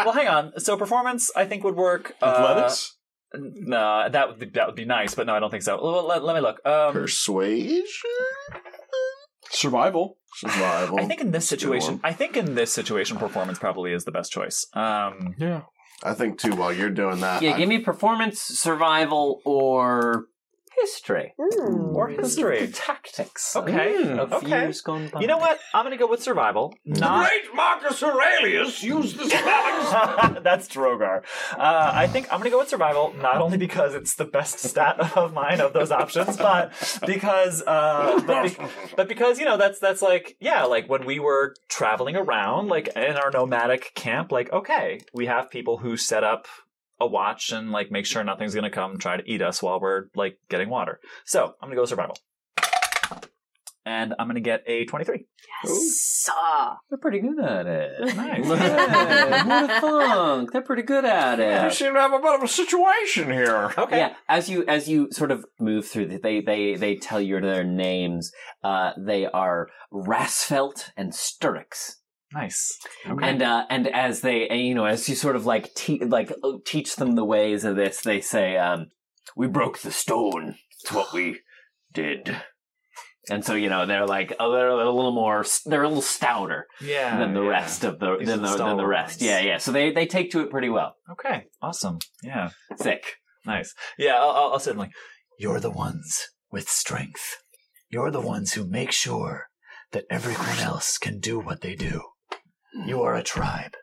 Well, 0.04 0.12
hang 0.12 0.28
on. 0.28 0.52
So 0.58 0.76
performance, 0.76 1.30
I 1.34 1.44
think 1.46 1.64
would 1.64 1.76
work. 1.76 2.14
Uh, 2.22 2.26
Athletics? 2.26 2.95
No, 3.40 4.08
that 4.10 4.28
would 4.28 4.38
be, 4.38 4.46
that 4.46 4.66
would 4.66 4.76
be 4.76 4.84
nice, 4.84 5.14
but 5.14 5.26
no, 5.26 5.34
I 5.34 5.40
don't 5.40 5.50
think 5.50 5.62
so. 5.62 5.78
Well, 5.82 6.06
let, 6.06 6.24
let 6.24 6.34
me 6.34 6.40
look. 6.42 6.60
Um, 6.66 6.92
Persuasion. 6.92 7.84
Survival. 9.50 10.18
Survival. 10.34 11.00
I 11.00 11.04
think 11.06 11.20
in 11.20 11.30
this 11.30 11.48
situation. 11.48 12.00
I 12.04 12.12
think 12.12 12.36
in 12.36 12.54
this 12.54 12.72
situation, 12.72 13.16
performance 13.16 13.58
probably 13.58 13.92
is 13.92 14.04
the 14.04 14.12
best 14.12 14.30
choice. 14.32 14.66
Um, 14.74 15.34
yeah, 15.38 15.62
I 16.02 16.12
think 16.14 16.38
too. 16.38 16.54
While 16.56 16.72
you're 16.72 16.90
doing 16.90 17.20
that, 17.20 17.42
yeah, 17.42 17.54
I- 17.54 17.58
give 17.58 17.68
me 17.68 17.78
performance, 17.78 18.40
survival, 18.40 19.40
or 19.44 20.26
history. 20.80 21.34
or 21.38 22.08
history. 22.08 22.68
Tactics. 22.72 23.56
Okay. 23.56 23.94
Mm, 23.96 24.18
of 24.18 24.32
okay. 24.32 24.48
years 24.48 24.80
gone 24.80 25.08
by. 25.08 25.20
You 25.20 25.26
know 25.26 25.38
what? 25.38 25.58
I'm 25.74 25.84
going 25.84 25.96
to 25.96 26.02
go 26.02 26.08
with 26.08 26.22
survival. 26.22 26.74
Not 26.84 27.28
Great 27.28 27.54
Marcus 27.54 28.02
Aurelius 28.02 28.82
used 28.82 29.18
the 29.18 29.28
spellings. 29.28 30.42
That's 30.42 30.68
Drogar. 30.68 31.22
Uh, 31.52 31.90
I 31.94 32.06
think 32.06 32.26
I'm 32.32 32.38
going 32.38 32.50
to 32.50 32.50
go 32.50 32.58
with 32.58 32.68
survival, 32.68 33.14
not 33.14 33.40
only 33.40 33.58
because 33.58 33.94
it's 33.94 34.14
the 34.14 34.24
best 34.24 34.58
stat 34.60 34.98
of 35.16 35.32
mine 35.32 35.60
of 35.60 35.72
those 35.72 35.90
options, 35.90 36.36
but 36.36 36.72
because, 37.06 37.62
uh, 37.66 38.20
but, 38.26 38.44
be- 38.44 38.64
but 38.96 39.08
because 39.08 39.38
you 39.38 39.44
know 39.44 39.56
that's 39.56 39.78
that's 39.78 40.02
like 40.02 40.36
yeah, 40.40 40.64
like 40.64 40.88
when 40.88 41.06
we 41.06 41.18
were 41.18 41.54
traveling 41.68 42.16
around, 42.16 42.68
like 42.68 42.88
in 42.96 43.16
our 43.16 43.30
nomadic 43.30 43.92
camp, 43.94 44.32
like 44.32 44.52
okay, 44.52 45.00
we 45.12 45.26
have 45.26 45.50
people 45.50 45.78
who 45.78 45.96
set 45.96 46.24
up 46.24 46.46
a 47.00 47.06
watch 47.06 47.50
and 47.52 47.70
like 47.70 47.90
make 47.90 48.06
sure 48.06 48.24
nothing's 48.24 48.54
going 48.54 48.64
to 48.64 48.70
come 48.70 48.98
try 48.98 49.16
to 49.16 49.30
eat 49.30 49.42
us 49.42 49.62
while 49.62 49.80
we're 49.80 50.04
like 50.14 50.38
getting 50.48 50.68
water. 50.68 51.00
So 51.24 51.54
I'm 51.60 51.68
going 51.68 51.70
to 51.72 51.76
go 51.76 51.82
with 51.82 51.90
survival. 51.90 52.16
And 53.84 54.14
I'm 54.18 54.26
going 54.26 54.34
to 54.34 54.40
get 54.40 54.64
a 54.66 54.84
23. 54.84 55.26
Yes. 55.64 56.28
They're 56.90 56.98
pretty 56.98 57.20
good 57.20 57.38
at 57.38 57.66
it. 57.66 58.16
Nice. 58.16 58.44
Yeah, 58.44 59.46
what 59.46 59.70
a 59.70 59.80
thunk. 59.80 60.52
They're 60.52 60.62
pretty 60.62 60.82
good 60.82 61.04
at 61.04 61.38
it. 61.38 61.62
You 61.62 61.70
seem 61.70 61.94
to 61.94 62.00
have 62.00 62.12
a 62.12 62.18
bit 62.18 62.34
of 62.34 62.42
a 62.42 62.48
situation 62.48 63.30
here. 63.30 63.72
Okay. 63.78 63.98
Yeah, 63.98 64.14
as 64.28 64.48
you 64.48 64.64
as 64.66 64.88
you 64.88 65.08
sort 65.12 65.30
of 65.30 65.44
move 65.60 65.86
through, 65.86 66.06
the, 66.06 66.18
they 66.18 66.40
they 66.40 66.74
they 66.74 66.96
tell 66.96 67.20
you 67.20 67.40
their 67.40 67.62
names. 67.62 68.32
Uh, 68.64 68.90
they 68.98 69.26
are 69.26 69.68
Rasfelt 69.92 70.90
and 70.96 71.12
Sturix. 71.12 71.96
Nice. 72.32 72.78
And 73.04 73.40
uh, 73.42 73.66
and 73.70 73.86
as 73.88 74.20
they 74.20 74.52
you 74.52 74.74
know 74.74 74.84
as 74.84 75.08
you 75.08 75.14
sort 75.14 75.36
of 75.36 75.46
like 75.46 75.72
te- 75.74 76.04
like 76.04 76.32
uh, 76.42 76.52
teach 76.66 76.96
them 76.96 77.14
the 77.14 77.24
ways 77.24 77.64
of 77.64 77.76
this, 77.76 78.00
they 78.00 78.20
say, 78.20 78.56
um, 78.56 78.86
"We 79.36 79.46
broke 79.46 79.78
the 79.78 79.92
stone. 79.92 80.56
It's 80.82 80.92
what 80.92 81.12
we 81.12 81.40
did." 81.92 82.36
And 83.30 83.44
so 83.44 83.54
you 83.54 83.68
know 83.68 83.86
they're 83.86 84.06
like 84.06 84.34
oh, 84.38 84.52
they're 84.52 84.68
a 84.68 84.76
little 84.92 85.12
more 85.12 85.44
they're 85.66 85.82
a 85.82 85.88
little 85.88 86.02
stouter 86.02 86.66
Yeah, 86.80 87.18
than 87.18 87.34
the 87.34 87.42
yeah. 87.42 87.48
rest 87.48 87.84
of 87.84 87.98
the 87.98 88.18
These 88.18 88.28
than 88.28 88.42
the, 88.42 88.56
than 88.56 88.76
the 88.76 88.86
rest. 88.86 89.20
ones. 89.20 89.28
Yeah, 89.28 89.40
yeah. 89.40 89.58
So 89.58 89.72
they 89.72 89.92
they 89.92 90.06
take 90.06 90.30
to 90.32 90.40
it 90.40 90.50
pretty 90.50 90.68
well. 90.68 90.96
Okay. 91.10 91.44
Awesome. 91.62 91.98
Yeah. 92.22 92.50
Sick. 92.76 93.14
Nice. 93.44 93.72
Yeah, 93.98 94.14
I'll, 94.16 94.30
I'll, 94.30 94.52
I'll 94.54 94.58
sit 94.58 94.76
like, 94.76 94.90
you're 95.38 95.60
the 95.60 95.70
ones 95.70 96.28
with 96.50 96.68
strength. 96.68 97.36
You're 97.88 98.10
the 98.10 98.20
ones 98.20 98.54
who 98.54 98.66
make 98.66 98.90
sure 98.90 99.46
that 99.92 100.04
everyone 100.10 100.58
else 100.58 100.98
can 100.98 101.20
do 101.20 101.38
what 101.38 101.60
they 101.60 101.76
do. 101.76 102.02
You 102.86 103.02
are 103.02 103.14
a 103.14 103.22
tribe. 103.22 103.76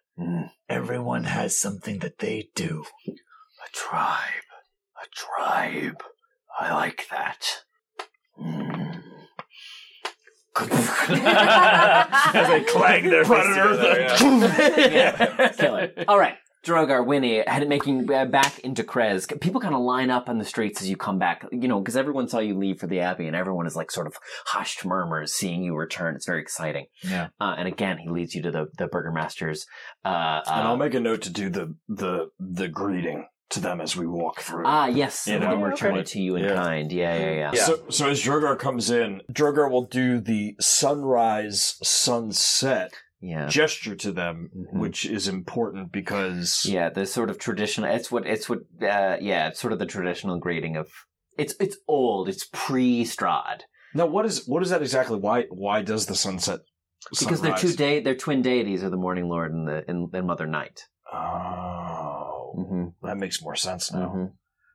Everyone 0.69 1.23
has 1.25 1.57
something 1.57 1.99
that 1.99 2.19
they 2.19 2.49
do. 2.55 2.85
A 3.07 3.69
tribe. 3.73 4.43
A 5.01 5.05
tribe. 5.13 6.03
I 6.59 6.73
like 6.73 7.07
that. 7.09 7.63
As 10.59 12.47
they 12.47 12.61
clang 12.61 13.09
their 13.09 13.25
fists 13.25 13.55
together, 13.55 14.15
yeah. 14.91 15.49
Killer. 15.57 15.91
All 16.07 16.19
right. 16.19 16.35
Drogar, 16.63 17.05
Winnie, 17.05 17.43
headed 17.45 17.67
making 17.69 18.11
uh, 18.11 18.25
back 18.25 18.59
into 18.59 18.83
Krezk. 18.83 19.39
People 19.41 19.59
kind 19.59 19.75
of 19.75 19.81
line 19.81 20.09
up 20.09 20.29
on 20.29 20.37
the 20.37 20.45
streets 20.45 20.81
as 20.81 20.89
you 20.89 20.95
come 20.95 21.19
back, 21.19 21.45
you 21.51 21.67
know, 21.67 21.79
because 21.79 21.97
everyone 21.97 22.27
saw 22.27 22.39
you 22.39 22.57
leave 22.57 22.79
for 22.79 22.87
the 22.87 23.01
Abbey, 23.01 23.27
and 23.27 23.35
everyone 23.35 23.67
is 23.67 23.75
like 23.75 23.91
sort 23.91 24.07
of 24.07 24.15
hushed 24.45 24.85
murmurs 24.85 25.33
seeing 25.33 25.63
you 25.63 25.75
return. 25.75 26.15
It's 26.15 26.25
very 26.25 26.41
exciting. 26.41 26.85
Yeah. 27.03 27.27
Uh, 27.39 27.55
and 27.57 27.67
again, 27.67 27.97
he 27.97 28.09
leads 28.09 28.33
you 28.33 28.41
to 28.43 28.51
the 28.51 28.67
the 28.77 28.87
Burgermaster's. 28.87 29.65
Uh, 30.05 30.41
and 30.47 30.67
I'll 30.67 30.73
uh, 30.73 30.77
make 30.77 30.93
a 30.93 30.99
note 30.99 31.21
to 31.23 31.29
do 31.29 31.49
the 31.49 31.75
the 31.89 32.29
the 32.39 32.67
greeting 32.69 33.27
to 33.49 33.59
them 33.59 33.81
as 33.81 33.95
we 33.95 34.07
walk 34.07 34.39
through. 34.41 34.63
ah, 34.65 34.87
yes, 34.87 35.27
You 35.27 35.33
you 35.33 35.39
know, 35.39 35.55
return 35.57 35.91
like- 35.91 36.01
it 36.01 36.07
to 36.07 36.19
you 36.21 36.35
in 36.37 36.43
yeah. 36.45 36.55
kind. 36.55 36.91
Yeah, 36.91 37.15
yeah, 37.17 37.51
yeah. 37.53 37.63
So, 37.63 37.83
so 37.89 38.09
as 38.09 38.23
Drogar 38.23 38.57
comes 38.57 38.89
in, 38.89 39.21
Drogar 39.31 39.69
will 39.69 39.85
do 39.85 40.19
the 40.19 40.55
sunrise 40.59 41.75
sunset 41.83 42.91
Yeah. 43.25 43.47
gesture 43.47 43.95
to 43.95 44.11
them, 44.11 44.49
Mhm. 44.53 44.79
which 44.79 45.05
is 45.05 45.27
important 45.29 45.91
because 45.93 46.65
Yeah, 46.65 46.89
the 46.89 47.05
sort 47.05 47.29
of 47.29 47.37
traditional. 47.39 47.89
It's 47.89 48.11
what 48.11 48.27
it's 48.27 48.49
what. 48.49 48.59
Uh, 48.81 49.15
yeah, 49.21 49.47
it's 49.47 49.59
sort 49.61 49.71
of 49.71 49.79
the 49.79 49.85
traditional 49.85 50.39
greeting 50.39 50.75
of. 50.75 50.89
It's 51.37 51.55
it's 51.59 51.77
old. 51.87 52.27
It's 52.27 52.45
pre 52.51 53.03
Strahd. 53.05 53.61
now 53.93 54.07
what 54.07 54.25
is 54.25 54.45
what 54.47 54.61
is 54.61 54.69
that 54.71 54.81
exactly? 54.81 55.17
Why 55.17 55.45
why 55.49 55.81
does 55.83 56.05
the 56.07 56.15
sunset? 56.15 56.59
Because 57.17 57.41
they're 57.41 57.55
two 57.55 57.73
day 57.73 58.01
they're 58.01 58.15
twin 58.25 58.41
deities 58.41 58.83
of 58.83 58.91
the 58.91 58.97
Morning 58.97 59.27
Lord 59.29 59.53
and 59.53 59.67
the 59.67 59.83
and, 59.87 60.13
and 60.13 60.27
Mother 60.27 60.47
Night. 60.47 60.81
Oh, 61.13 62.53
Mm-hmm. 62.57 63.07
that 63.07 63.17
makes 63.17 63.41
more 63.41 63.55
sense 63.55 63.91
now. 63.91 64.09
hmm 64.09 64.25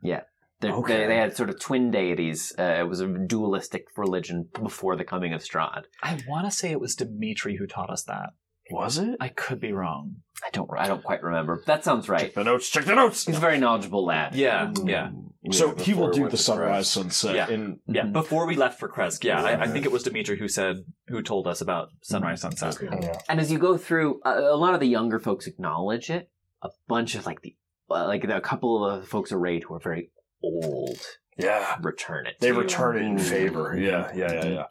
Yeah. 0.03 0.23
They're, 0.61 0.73
Okay. 0.73 0.97
They, 1.03 1.07
they 1.09 1.17
had 1.17 1.37
sort 1.37 1.51
of 1.51 1.61
twin 1.61 1.91
deities. 1.91 2.53
Uh, 2.59 2.63
it 2.81 2.89
was 2.89 3.01
a 3.01 3.07
dualistic 3.07 3.85
religion 3.97 4.49
before 4.61 4.97
the 4.97 5.05
coming 5.05 5.33
of 5.33 5.43
Strahd. 5.43 5.85
I 6.03 6.19
want 6.29 6.47
to 6.47 6.51
say 6.51 6.71
it 6.71 6.81
was 6.81 6.95
Dimitri 6.97 7.57
who 7.57 7.67
taught 7.67 7.91
us 7.91 8.03
that. 8.05 8.31
Was 8.71 8.99
it? 8.99 9.17
I 9.19 9.29
could 9.29 9.61
be 9.61 9.73
wrong. 9.73 10.17
I 10.45 10.51
don't. 10.53 10.69
I 10.77 10.87
don't 10.89 11.03
quite 11.03 11.23
remember. 11.23 11.63
That 11.67 11.85
sounds 11.85 12.07
right. 12.07 12.21
Check 12.21 12.35
the 12.35 12.45
notes. 12.45 12.69
Check 12.69 12.85
the 12.85 12.95
notes. 12.95 13.25
He's 13.25 13.39
a 13.39 13.41
very 13.41 13.57
knowledgeable 13.59 14.05
lad. 14.05 14.35
Yeah, 14.35 14.73
yeah. 14.85 15.11
So 15.53 15.75
Yeah, 15.75 15.83
he 15.85 15.95
will 15.95 16.11
do 16.11 16.29
the 16.29 16.37
sunrise 16.37 16.85
Krezk. 16.89 16.93
sunset. 16.93 17.35
Yeah. 17.35 17.49
In, 17.49 17.81
Yeah, 17.87 18.03
Mhm. 18.03 18.13
before 18.13 18.47
we 18.47 18.57
left 18.57 18.79
for 18.79 18.87
Krezk, 18.91 19.25
yeah, 19.25 19.43
I, 19.43 19.63
I 19.63 19.69
think 19.69 19.87
it 19.87 19.93
was 19.93 20.03
Dimitri 20.03 20.39
who 20.39 20.49
said, 20.49 20.85
who 21.07 21.23
told 21.23 21.47
us 21.47 21.63
about 21.63 21.89
Sunrise 22.03 22.43
Sunset. 22.43 22.77
yeah. 22.83 23.19
And 23.31 23.41
as 23.41 23.51
you 23.51 23.59
go 23.59 23.79
through, 23.79 24.21
uh, 24.27 24.35
a 24.39 24.57
lot 24.57 24.75
of 24.75 24.81
the 24.81 24.87
younger 24.89 25.19
folks 25.19 25.47
acknowledge 25.47 26.11
it. 26.11 26.29
A 26.61 26.69
bunch 26.89 27.15
of 27.15 27.25
like 27.25 27.41
the 27.41 27.57
uh, 27.89 28.07
like 28.07 28.23
a 28.25 28.41
couple 28.43 28.85
of 28.85 29.01
the 29.01 29.07
folks 29.07 29.33
of 29.33 29.39
Raid 29.41 29.63
who 29.65 29.75
are 29.77 29.81
very 29.81 30.11
old 30.43 30.99
yeah, 31.37 31.77
return 31.83 32.27
it. 32.27 32.35
they 32.41 32.49
to 32.49 32.55
you. 32.55 32.61
return 32.61 32.97
it 32.97 33.03
in 33.03 33.17
Mm. 33.17 33.21
favor. 33.21 33.77
Yeah, 33.79 34.11
yeah, 34.15 34.33
yeah, 34.33 34.45
yeah. 34.49 34.67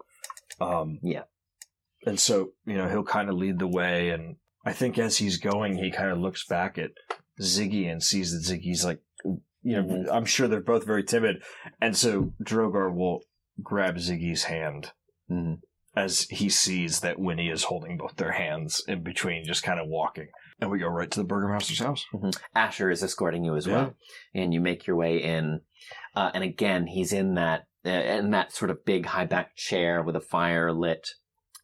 Um, 0.60 1.00
Yeah. 1.04 1.24
and 2.06 2.20
so 2.20 2.52
you 2.66 2.76
know 2.78 2.88
he'll 2.90 3.04
kind 3.04 3.30
of 3.30 3.36
lead 3.36 3.60
the 3.60 3.68
way, 3.68 4.10
and 4.10 4.38
I 4.66 4.74
think 4.74 4.98
as 4.98 5.18
he's 5.18 5.38
going, 5.38 5.78
he 5.78 5.92
kind 5.92 6.12
of 6.12 6.18
looks 6.20 6.46
back 6.46 6.78
at 6.78 6.92
Ziggy 7.42 7.90
and 7.90 8.02
sees 8.04 8.32
that 8.32 8.44
Ziggy's 8.54 8.84
like, 8.84 9.00
you 9.24 9.42
you 9.64 9.82
know, 9.82 10.06
I'm 10.12 10.26
sure 10.26 10.48
they're 10.48 10.62
both 10.62 10.86
very 10.86 11.04
timid, 11.04 11.44
and 11.82 11.96
so 11.96 12.34
Drogar 12.44 12.94
will 12.94 13.22
grab 13.62 13.96
Ziggy's 13.98 14.44
hand 14.46 14.92
as 15.96 16.22
he 16.30 16.48
sees 16.50 17.00
that 17.02 17.20
Winnie 17.20 17.50
is 17.50 17.64
holding 17.66 17.98
both 17.98 18.16
their 18.18 18.32
hands 18.34 18.84
in 18.88 19.04
between, 19.04 19.44
just 19.44 19.64
kind 19.64 19.80
of 19.80 19.88
walking, 19.88 20.28
and 20.60 20.72
we 20.72 20.80
go 20.80 20.88
right 20.88 21.10
to 21.12 21.20
the 21.20 21.26
burgomaster's 21.26 21.80
house. 21.80 22.06
Asher 22.56 22.90
is 22.90 23.04
escorting 23.04 23.44
you 23.44 23.56
as 23.56 23.68
well, 23.68 23.96
and 24.34 24.54
you 24.54 24.60
make 24.60 24.88
your 24.88 24.96
way 24.96 25.22
in. 25.22 25.62
Uh, 26.16 26.32
and 26.34 26.44
again, 26.44 26.88
he's 26.88 27.14
in 27.14 27.36
that 27.36 27.68
uh, 27.86 27.90
in 27.90 28.32
that 28.32 28.52
sort 28.52 28.72
of 28.72 28.84
big 28.84 29.06
high 29.06 29.26
back 29.26 29.56
chair 29.56 30.02
with 30.02 30.16
a 30.16 30.22
fire 30.22 30.74
lit. 30.74 31.12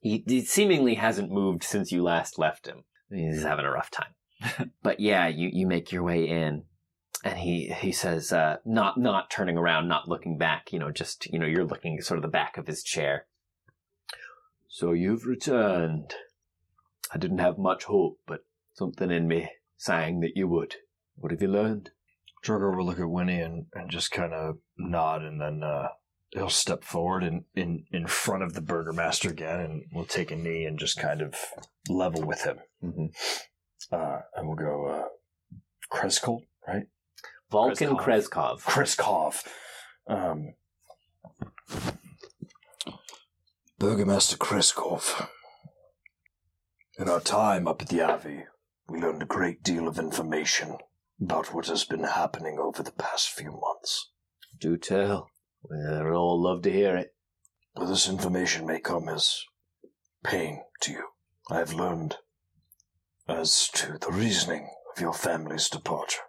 He, 0.01 0.23
he 0.27 0.41
seemingly 0.41 0.95
hasn't 0.95 1.31
moved 1.31 1.63
since 1.63 1.91
you 1.91 2.03
last 2.03 2.37
left 2.37 2.67
him. 2.67 2.83
He's 3.09 3.43
having 3.43 3.65
a 3.65 3.71
rough 3.71 3.89
time. 3.89 4.71
but 4.83 4.99
yeah, 4.99 5.27
you, 5.27 5.49
you 5.51 5.65
make 5.65 5.91
your 5.91 6.03
way 6.03 6.27
in, 6.27 6.63
and 7.23 7.37
he 7.39 7.73
he 7.79 7.91
says, 7.91 8.31
uh, 8.31 8.57
not 8.65 8.97
not 8.97 9.31
turning 9.31 9.57
around, 9.57 9.87
not 9.87 10.07
looking 10.07 10.37
back. 10.37 10.71
You 10.71 10.79
know, 10.79 10.91
just 10.91 11.25
you 11.31 11.39
know, 11.39 11.45
you're 11.45 11.65
looking 11.65 12.01
sort 12.01 12.17
of 12.17 12.21
the 12.21 12.27
back 12.27 12.57
of 12.57 12.67
his 12.67 12.83
chair. 12.83 13.25
So 14.67 14.91
you've 14.91 15.25
returned. 15.25 16.13
I 17.13 17.17
didn't 17.17 17.39
have 17.39 17.57
much 17.57 17.83
hope, 17.83 18.19
but 18.25 18.43
something 18.73 19.11
in 19.11 19.27
me 19.27 19.49
sang 19.77 20.19
that 20.21 20.35
you 20.35 20.47
would. 20.47 20.75
What 21.15 21.31
have 21.31 21.41
you 21.41 21.47
learned? 21.47 21.91
Drogar 22.45 22.75
will 22.75 22.85
look 22.85 22.99
at 22.99 23.09
Winnie 23.09 23.39
and, 23.39 23.67
and 23.73 23.89
just 23.89 24.11
kind 24.11 24.33
of 24.33 24.57
nod, 24.77 25.21
and 25.21 25.39
then 25.39 25.63
uh, 25.63 25.89
he'll 26.31 26.49
step 26.49 26.83
forward 26.83 27.23
and 27.23 27.43
in, 27.55 27.85
in 27.91 28.07
front 28.07 28.43
of 28.43 28.53
the 28.53 28.61
burgomaster 28.61 29.29
again, 29.29 29.59
and 29.59 29.83
we'll 29.93 30.05
take 30.05 30.31
a 30.31 30.35
knee 30.35 30.65
and 30.65 30.77
just 30.77 30.97
kind 30.97 31.21
of 31.21 31.35
level 31.87 32.23
with 32.23 32.43
him. 32.43 32.57
Mm-hmm. 32.83 33.05
Uh, 33.91 34.19
and 34.35 34.47
we'll 34.47 34.57
go 34.57 34.87
uh, 34.87 35.07
Kreskolt, 35.95 36.43
right? 36.67 36.87
Vulcan 37.51 37.95
Krezkov. 37.95 38.61
Krezkov. 38.61 39.45
Um, 40.07 40.53
Burgomaster 43.79 44.37
Krezkov. 44.37 45.27
In 46.97 47.09
our 47.09 47.19
time 47.19 47.67
up 47.67 47.81
at 47.81 47.89
the 47.89 48.01
Abbey, 48.01 48.45
we 48.87 48.99
learned 48.99 49.23
a 49.23 49.27
great 49.27 49.63
deal 49.63 49.87
of 49.87 49.97
information 49.97 50.77
about 51.21 51.53
what 51.53 51.67
has 51.67 51.83
been 51.83 52.03
happening 52.03 52.57
over 52.59 52.83
the 52.83 52.91
past 52.91 53.29
few 53.29 53.51
months. 53.51 54.09
Do 54.59 54.77
tell. 54.77 55.29
We'd 55.69 56.11
all 56.11 56.41
love 56.41 56.61
to 56.63 56.71
hear 56.71 56.97
it. 56.97 57.13
But 57.75 57.87
this 57.87 58.09
information 58.09 58.67
may 58.67 58.79
come 58.79 59.09
as 59.09 59.43
pain 60.23 60.63
to 60.81 60.91
you. 60.91 61.07
I 61.49 61.59
have 61.59 61.73
learned 61.73 62.17
as 63.27 63.69
to 63.75 63.97
the 63.97 64.11
reasoning 64.11 64.69
of 64.93 65.01
your 65.01 65.13
family's 65.13 65.69
departure. 65.69 66.21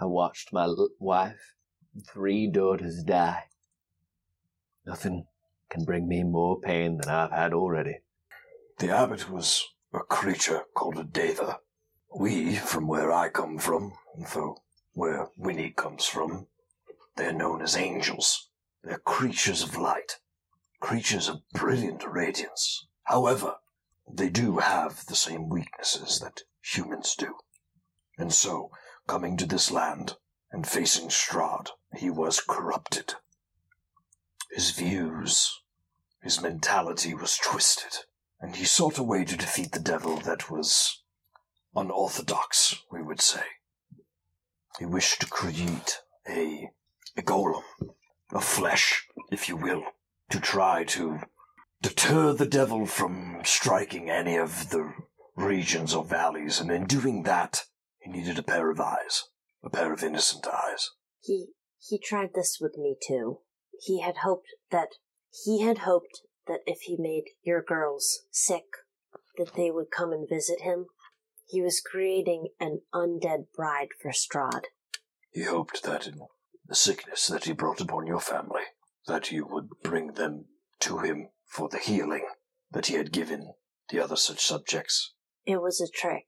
I 0.00 0.06
watched 0.06 0.52
my 0.52 0.64
l- 0.64 0.88
wife 0.98 1.54
and 1.94 2.06
three 2.06 2.50
daughters 2.50 3.02
die. 3.02 3.44
Nothing 4.86 5.26
can 5.70 5.84
bring 5.84 6.08
me 6.08 6.22
more 6.22 6.60
pain 6.60 6.98
than 6.98 7.08
I've 7.10 7.32
had 7.32 7.52
already. 7.52 7.98
The 8.78 8.90
abbot 8.90 9.30
was 9.30 9.64
a 9.94 10.00
creature 10.00 10.62
called 10.74 10.98
a 10.98 11.04
Deva. 11.04 11.60
We, 12.14 12.56
from 12.56 12.86
where 12.86 13.12
I 13.12 13.28
come 13.28 13.58
from, 13.58 13.98
and 14.14 14.28
for 14.28 14.56
where 14.92 15.28
Winnie 15.36 15.70
comes 15.70 16.06
from, 16.06 16.46
they're 17.16 17.32
known 17.32 17.62
as 17.62 17.76
angels. 17.76 18.48
They're 18.82 18.98
creatures 18.98 19.62
of 19.62 19.76
light, 19.76 20.18
creatures 20.80 21.28
of 21.28 21.48
brilliant 21.52 22.04
radiance. 22.06 22.86
However, 23.04 23.56
they 24.10 24.28
do 24.28 24.58
have 24.58 25.06
the 25.06 25.16
same 25.16 25.48
weaknesses 25.48 26.20
that 26.20 26.42
humans 26.62 27.14
do. 27.16 27.36
And 28.18 28.32
so, 28.32 28.70
coming 29.06 29.36
to 29.38 29.46
this 29.46 29.70
land 29.70 30.16
and 30.50 30.66
facing 30.66 31.08
Strahd, 31.08 31.70
he 31.96 32.10
was 32.10 32.40
corrupted. 32.40 33.14
His 34.50 34.70
views, 34.70 35.60
his 36.22 36.40
mentality 36.40 37.14
was 37.14 37.36
twisted, 37.36 38.04
and 38.40 38.56
he 38.56 38.64
sought 38.64 38.98
a 38.98 39.02
way 39.02 39.24
to 39.24 39.36
defeat 39.36 39.72
the 39.72 39.80
devil 39.80 40.16
that 40.18 40.50
was 40.50 41.02
unorthodox, 41.76 42.82
we 42.90 43.02
would 43.02 43.20
say. 43.20 43.42
He 44.78 44.86
wished 44.86 45.20
to 45.20 45.26
create 45.26 46.00
a, 46.28 46.70
a 47.16 47.22
golem, 47.22 47.62
of 48.32 48.44
flesh, 48.44 49.06
if 49.30 49.48
you 49.48 49.56
will, 49.56 49.82
to 50.30 50.40
try 50.40 50.84
to 50.84 51.20
deter 51.82 52.32
the 52.32 52.46
devil 52.46 52.86
from 52.86 53.40
striking 53.44 54.10
any 54.10 54.36
of 54.36 54.70
the 54.70 54.92
regions 55.36 55.94
or 55.94 56.04
valleys, 56.04 56.60
and 56.60 56.70
in 56.70 56.86
doing 56.86 57.22
that, 57.22 57.64
he 58.00 58.10
needed 58.10 58.38
a 58.38 58.42
pair 58.42 58.70
of 58.70 58.80
eyes, 58.80 59.24
a 59.62 59.70
pair 59.70 59.92
of 59.92 60.02
innocent 60.02 60.46
eyes. 60.46 60.90
He 61.22 61.48
he 61.78 61.98
tried 61.98 62.30
this 62.34 62.58
with 62.60 62.76
me 62.76 62.96
too. 63.06 63.40
He 63.78 64.00
had 64.00 64.18
hoped 64.24 64.48
that 64.70 64.88
he 65.44 65.62
had 65.62 65.78
hoped 65.78 66.22
that 66.46 66.60
if 66.66 66.80
he 66.82 66.96
made 66.98 67.24
your 67.42 67.62
girls 67.62 68.22
sick, 68.30 68.64
that 69.36 69.54
they 69.54 69.70
would 69.70 69.90
come 69.90 70.12
and 70.12 70.28
visit 70.28 70.62
him. 70.62 70.86
He 71.46 71.62
was 71.62 71.80
creating 71.80 72.48
an 72.58 72.80
undead 72.92 73.46
bride 73.54 73.88
for 74.00 74.10
Strahd. 74.10 74.64
He 75.30 75.44
hoped 75.44 75.82
that 75.84 76.06
in 76.06 76.18
the 76.66 76.74
sickness 76.74 77.26
that 77.28 77.44
he 77.44 77.52
brought 77.52 77.80
upon 77.80 78.06
your 78.06 78.20
family, 78.20 78.62
that 79.06 79.30
you 79.30 79.46
would 79.46 79.68
bring 79.82 80.12
them 80.14 80.46
to 80.80 80.98
him 80.98 81.28
for 81.46 81.68
the 81.68 81.78
healing 81.78 82.26
that 82.72 82.86
he 82.86 82.94
had 82.94 83.12
given 83.12 83.54
the 83.90 84.00
other 84.00 84.16
such 84.16 84.44
subjects. 84.44 85.14
It 85.44 85.62
was 85.62 85.80
a 85.80 85.88
trick. 85.88 86.26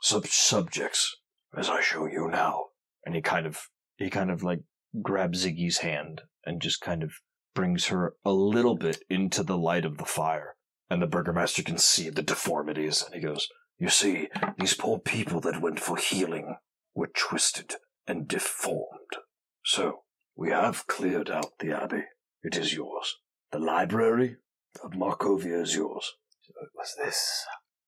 Such 0.00 0.30
subjects, 0.30 1.16
as 1.56 1.68
I 1.68 1.80
show 1.82 2.06
you 2.06 2.28
now. 2.30 2.66
and 3.04 3.14
he 3.14 3.22
kind 3.22 3.46
of 3.46 3.68
he 3.96 4.10
kind 4.10 4.30
of 4.30 4.42
like 4.42 4.60
grabs 5.02 5.44
Ziggy's 5.44 5.78
hand 5.78 6.22
and 6.44 6.62
just 6.62 6.80
kind 6.80 7.02
of 7.02 7.12
brings 7.54 7.86
her 7.86 8.14
a 8.24 8.32
little 8.32 8.76
bit 8.76 9.02
into 9.10 9.42
the 9.42 9.58
light 9.58 9.84
of 9.84 9.98
the 9.98 10.04
fire. 10.04 10.56
And 10.90 11.02
the 11.02 11.06
burgomaster 11.06 11.62
can 11.62 11.76
see 11.78 12.08
the 12.08 12.22
deformities, 12.22 13.02
and 13.02 13.14
he 13.14 13.20
goes, 13.20 13.48
You 13.78 13.88
see, 13.88 14.28
these 14.58 14.74
poor 14.74 14.98
people 14.98 15.40
that 15.40 15.62
went 15.62 15.78
for 15.78 15.96
healing 15.96 16.56
were 16.94 17.10
twisted 17.14 17.74
and 18.06 18.26
deformed. 18.26 19.18
So, 19.64 20.02
we 20.34 20.50
have 20.50 20.86
cleared 20.88 21.30
out 21.30 21.58
the 21.60 21.72
abbey. 21.72 22.04
It 22.42 22.56
is 22.56 22.74
yours. 22.74 23.16
The 23.52 23.58
library 23.58 24.36
of 24.82 24.92
Markovia 24.92 25.62
is 25.62 25.74
yours. 25.74 26.14
So 26.42 26.54
it 26.62 26.70
was 26.74 26.94
this 26.98 27.44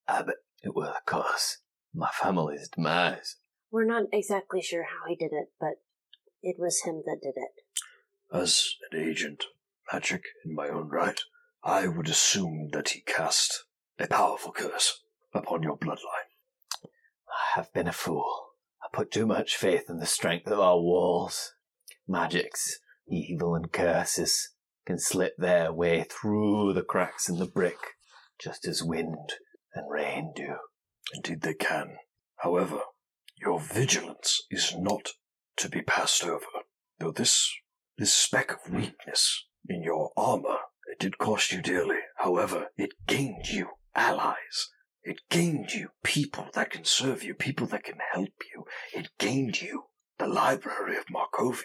abbot 0.07 0.36
who 0.62 0.72
will 0.72 0.95
cause 1.07 1.59
my 1.95 2.11
family's 2.12 2.68
demise. 2.68 3.36
We're 3.70 3.84
not 3.84 4.05
exactly 4.12 4.62
sure 4.62 4.84
how 4.84 5.09
he 5.09 5.16
did 5.16 5.32
it, 5.32 5.49
but 5.59 5.82
it 6.43 6.57
was 6.59 6.82
him 6.82 7.03
that 7.07 7.20
did 7.22 7.34
it. 7.36 7.62
As 8.32 8.74
an 8.91 9.01
agent, 9.01 9.45
magic 9.93 10.22
in 10.45 10.55
my 10.55 10.68
own 10.68 10.88
right, 10.88 11.20
I 11.64 11.88
would 11.88 12.09
assume 12.09 12.70
that 12.72 12.91
he 12.91 13.01
cast 13.01 13.64
a 13.99 14.07
powerful 14.07 14.53
curse 14.53 15.03
upon 15.32 15.62
your 15.62 15.78
bloodline. 15.78 16.30
I 16.84 17.56
have 17.56 17.72
been 17.72 17.88
a 17.88 17.92
fool. 17.92 18.50
I 18.82 18.86
put 18.92 19.10
too 19.10 19.26
much 19.26 19.56
faith 19.56 19.84
in 19.88 19.98
the 19.98 20.06
strength 20.06 20.46
of 20.48 20.58
our 20.58 20.80
walls. 20.80 21.52
Magics, 22.08 22.78
evil, 23.08 23.54
and 23.54 23.70
curses 23.72 24.50
can 24.86 24.98
slip 24.98 25.34
their 25.36 25.72
way 25.72 26.04
through 26.10 26.72
the 26.72 26.82
cracks 26.82 27.28
in 27.28 27.38
the 27.38 27.46
brick, 27.46 27.78
just 28.42 28.66
as 28.66 28.82
wind 28.82 29.34
and 29.74 29.90
rain 29.90 30.32
do. 30.34 30.56
Indeed, 31.14 31.42
they 31.42 31.54
can. 31.54 31.96
However, 32.38 32.80
your 33.36 33.60
vigilance 33.60 34.42
is 34.50 34.74
not 34.76 35.10
to 35.56 35.68
be 35.68 35.82
passed 35.82 36.24
over. 36.24 36.46
Though 36.98 37.12
this 37.12 37.52
this 37.98 38.14
speck 38.14 38.52
of 38.52 38.72
weakness 38.72 39.46
in 39.68 39.82
your 39.82 40.10
armor, 40.16 40.56
it 40.86 40.98
did 40.98 41.18
cost 41.18 41.52
you 41.52 41.60
dearly. 41.60 41.98
However, 42.16 42.68
it 42.76 42.90
gained 43.06 43.48
you 43.48 43.68
allies. 43.94 44.70
It 45.03 45.20
gained 45.30 45.72
you 45.72 45.88
people 46.03 46.48
that 46.55 46.70
can 46.70 46.84
serve 46.84 47.22
you, 47.22 47.34
people 47.34 47.66
that 47.68 47.84
can 47.84 47.98
help 48.12 48.34
you. 48.55 48.64
It 48.92 49.11
gained 49.18 49.62
you 49.62 49.84
the 50.18 50.26
library 50.26 50.96
of 50.98 51.07
Markovia. 51.07 51.64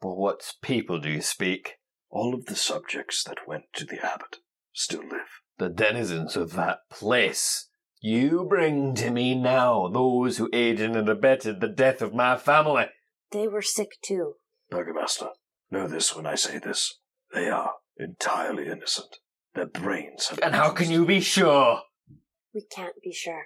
But 0.00 0.16
what 0.16 0.54
people 0.62 1.00
do 1.00 1.10
you 1.10 1.20
speak? 1.20 1.76
All 2.10 2.34
of 2.34 2.46
the 2.46 2.56
subjects 2.56 3.24
that 3.24 3.46
went 3.46 3.64
to 3.74 3.84
the 3.84 4.04
abbot 4.04 4.36
still 4.72 5.02
live. 5.02 5.40
The 5.58 5.68
denizens 5.68 6.36
of 6.36 6.52
that 6.52 6.78
place. 6.90 7.68
You 8.00 8.46
bring 8.48 8.94
to 8.94 9.10
me 9.10 9.34
now 9.34 9.88
those 9.88 10.38
who 10.38 10.48
aided 10.52 10.96
and 10.96 11.08
abetted 11.08 11.60
the 11.60 11.68
death 11.68 12.00
of 12.00 12.14
my 12.14 12.36
family. 12.36 12.86
They 13.30 13.46
were 13.46 13.62
sick 13.62 13.90
too. 14.02 14.34
Burgomaster, 14.70 15.30
know 15.70 15.86
this 15.86 16.16
when 16.16 16.26
I 16.26 16.34
say 16.36 16.58
this. 16.58 16.98
They 17.34 17.48
are 17.48 17.74
entirely 17.98 18.68
innocent. 18.68 19.16
Their 19.54 19.66
brains 19.66 20.28
have 20.28 20.38
And 20.42 20.54
how 20.54 20.70
can 20.70 20.90
you 20.90 21.04
be 21.04 21.20
sure? 21.20 21.80
We 22.54 22.64
can't 22.70 23.00
be 23.02 23.12
sure. 23.12 23.44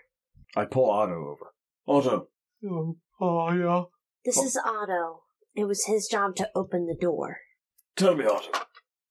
I 0.57 0.65
pull 0.65 0.91
Otto 0.91 1.13
over. 1.15 1.53
Otto, 1.87 2.29
Oh, 2.67 2.97
oh 3.21 3.53
yeah. 3.53 3.83
This 4.25 4.39
is 4.39 4.57
Otto. 4.65 5.23
It 5.55 5.65
was 5.65 5.85
his 5.85 6.09
job 6.09 6.35
to 6.37 6.49
open 6.55 6.87
the 6.87 6.97
door. 6.99 7.39
Tell 7.97 8.17
me, 8.17 8.25
Otto, 8.25 8.51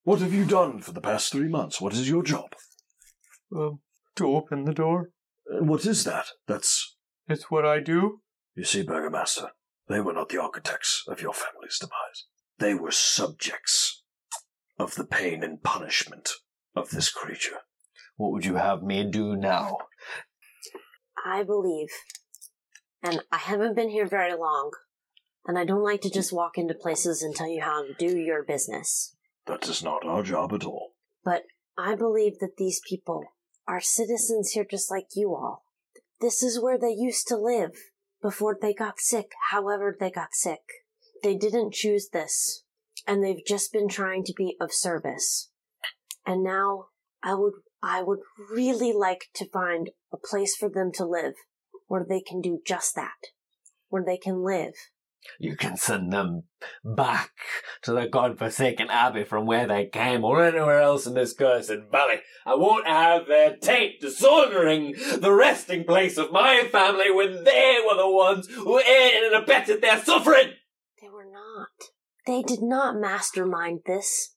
what 0.03 0.19
have 0.19 0.33
you 0.33 0.45
done 0.45 0.81
for 0.81 0.91
the 0.91 1.01
past 1.01 1.31
three 1.31 1.47
months? 1.47 1.79
What 1.79 1.93
is 1.93 2.09
your 2.09 2.23
job? 2.23 2.55
Um, 3.55 3.79
to 4.15 4.27
open 4.35 4.65
the 4.65 4.73
door. 4.73 5.11
Uh, 5.51 5.63
What 5.63 5.85
is 5.85 6.03
that? 6.05 6.27
That's. 6.47 6.95
It's 7.27 7.49
what 7.51 7.65
I 7.65 7.79
do. 7.79 8.21
You 8.55 8.63
see, 8.65 8.83
Burgomaster, 8.83 9.51
They 9.87 10.01
were 10.01 10.13
not 10.13 10.29
the 10.29 10.41
architects 10.41 11.03
of 11.07 11.21
your 11.21 11.33
family's 11.33 11.77
demise. 11.79 12.25
They 12.59 12.73
were 12.73 12.91
subjects 12.91 14.03
of 14.77 14.95
the 14.95 15.05
pain 15.05 15.43
and 15.43 15.61
punishment 15.63 16.29
of 16.75 16.89
this 16.89 17.09
creature. 17.11 17.59
What 18.16 18.32
would 18.32 18.45
you 18.45 18.55
have 18.55 18.84
me 18.84 19.03
do 19.03 19.36
now? 19.36 19.78
I 21.26 21.43
believe, 21.43 21.89
and 23.01 23.22
I 23.32 23.38
haven't 23.38 23.76
been 23.76 23.89
here 23.89 24.05
very 24.05 24.34
long, 24.34 24.72
and 25.45 25.57
I 25.57 25.66
don't 25.66 25.84
like 25.84 26.01
to 26.01 26.09
just 26.09 26.34
walk 26.34 26.57
into 26.57 26.74
places 26.74 27.22
and 27.22 27.36
tell 27.36 27.49
you 27.49 27.61
how 27.61 27.84
to 27.84 27.93
do 27.93 28.18
your 28.18 28.43
business. 28.43 29.16
That 29.47 29.68
is 29.68 29.84
not 29.84 30.05
our 30.05 30.24
job 30.24 30.53
at 30.53 30.66
all. 30.66 30.93
But 31.24 31.43
I 31.78 31.95
believe 31.95 32.39
that 32.39 32.57
these 32.57 32.82
people 32.88 33.24
are 33.68 33.82
citizens 33.82 34.51
here 34.51 34.66
just 34.70 34.91
like 34.91 35.07
you 35.16 35.34
all. 35.34 35.66
This 36.22 36.43
is 36.43 36.61
where 36.61 36.78
they 36.78 36.91
used 36.91 37.28
to 37.28 37.38
live 37.38 37.72
before 38.22 38.57
they 38.61 38.74
got 38.74 38.99
sick, 38.99 39.32
however 39.49 39.95
they 39.99 40.11
got 40.11 40.34
sick. 40.34 40.61
They 41.24 41.36
didn't 41.36 41.74
choose 41.74 42.09
this, 42.11 42.64
and 43.07 43.24
they've 43.24 43.45
just 43.45 43.72
been 43.74 43.89
trying 43.89 44.24
to 44.26 44.34
be 44.36 44.55
of 44.61 44.74
service. 44.74 45.49
And 46.26 46.43
now 46.43 46.86
I 47.22 47.36
would 47.36 47.53
I 47.84 48.01
would 48.01 48.19
really 48.49 48.93
like 48.93 49.25
to 49.36 49.49
find 49.49 49.89
a 50.13 50.17
place 50.17 50.55
for 50.55 50.69
them 50.69 50.91
to 50.93 51.05
live 51.05 51.34
where 51.88 52.05
they 52.07 52.21
can 52.21 52.39
do 52.39 52.61
just 52.65 52.95
that. 52.95 53.11
Where 53.89 54.03
they 54.03 54.17
can 54.17 54.41
live. 54.41 54.73
You 55.38 55.55
can 55.55 55.77
send 55.77 56.11
them 56.11 56.43
back 56.84 57.31
to 57.84 57.93
the 57.93 58.07
godforsaken 58.07 58.89
abbey 58.89 59.23
from 59.23 59.45
where 59.45 59.67
they 59.67 59.86
came, 59.86 60.23
or 60.23 60.43
anywhere 60.43 60.81
else 60.81 61.05
in 61.05 61.13
this 61.13 61.34
cursed 61.34 61.71
valley. 61.91 62.21
I 62.45 62.55
won't 62.55 62.88
have 62.88 63.27
their 63.27 63.55
taint 63.55 64.01
disordering 64.01 64.95
the 65.17 65.31
resting 65.31 65.86
place 65.86 66.17
of 66.17 66.31
my 66.31 66.67
family 66.71 67.11
when 67.11 67.43
they 67.43 67.77
were 67.86 67.97
the 67.97 68.09
ones 68.09 68.47
who 68.47 68.79
aided 68.79 69.31
and 69.31 69.43
abetted 69.43 69.81
their 69.81 70.03
suffering. 70.03 70.53
They 71.01 71.09
were 71.09 71.29
not. 71.31 71.69
They 72.25 72.41
did 72.41 72.61
not 72.61 72.97
mastermind 72.97 73.81
this. 73.86 74.36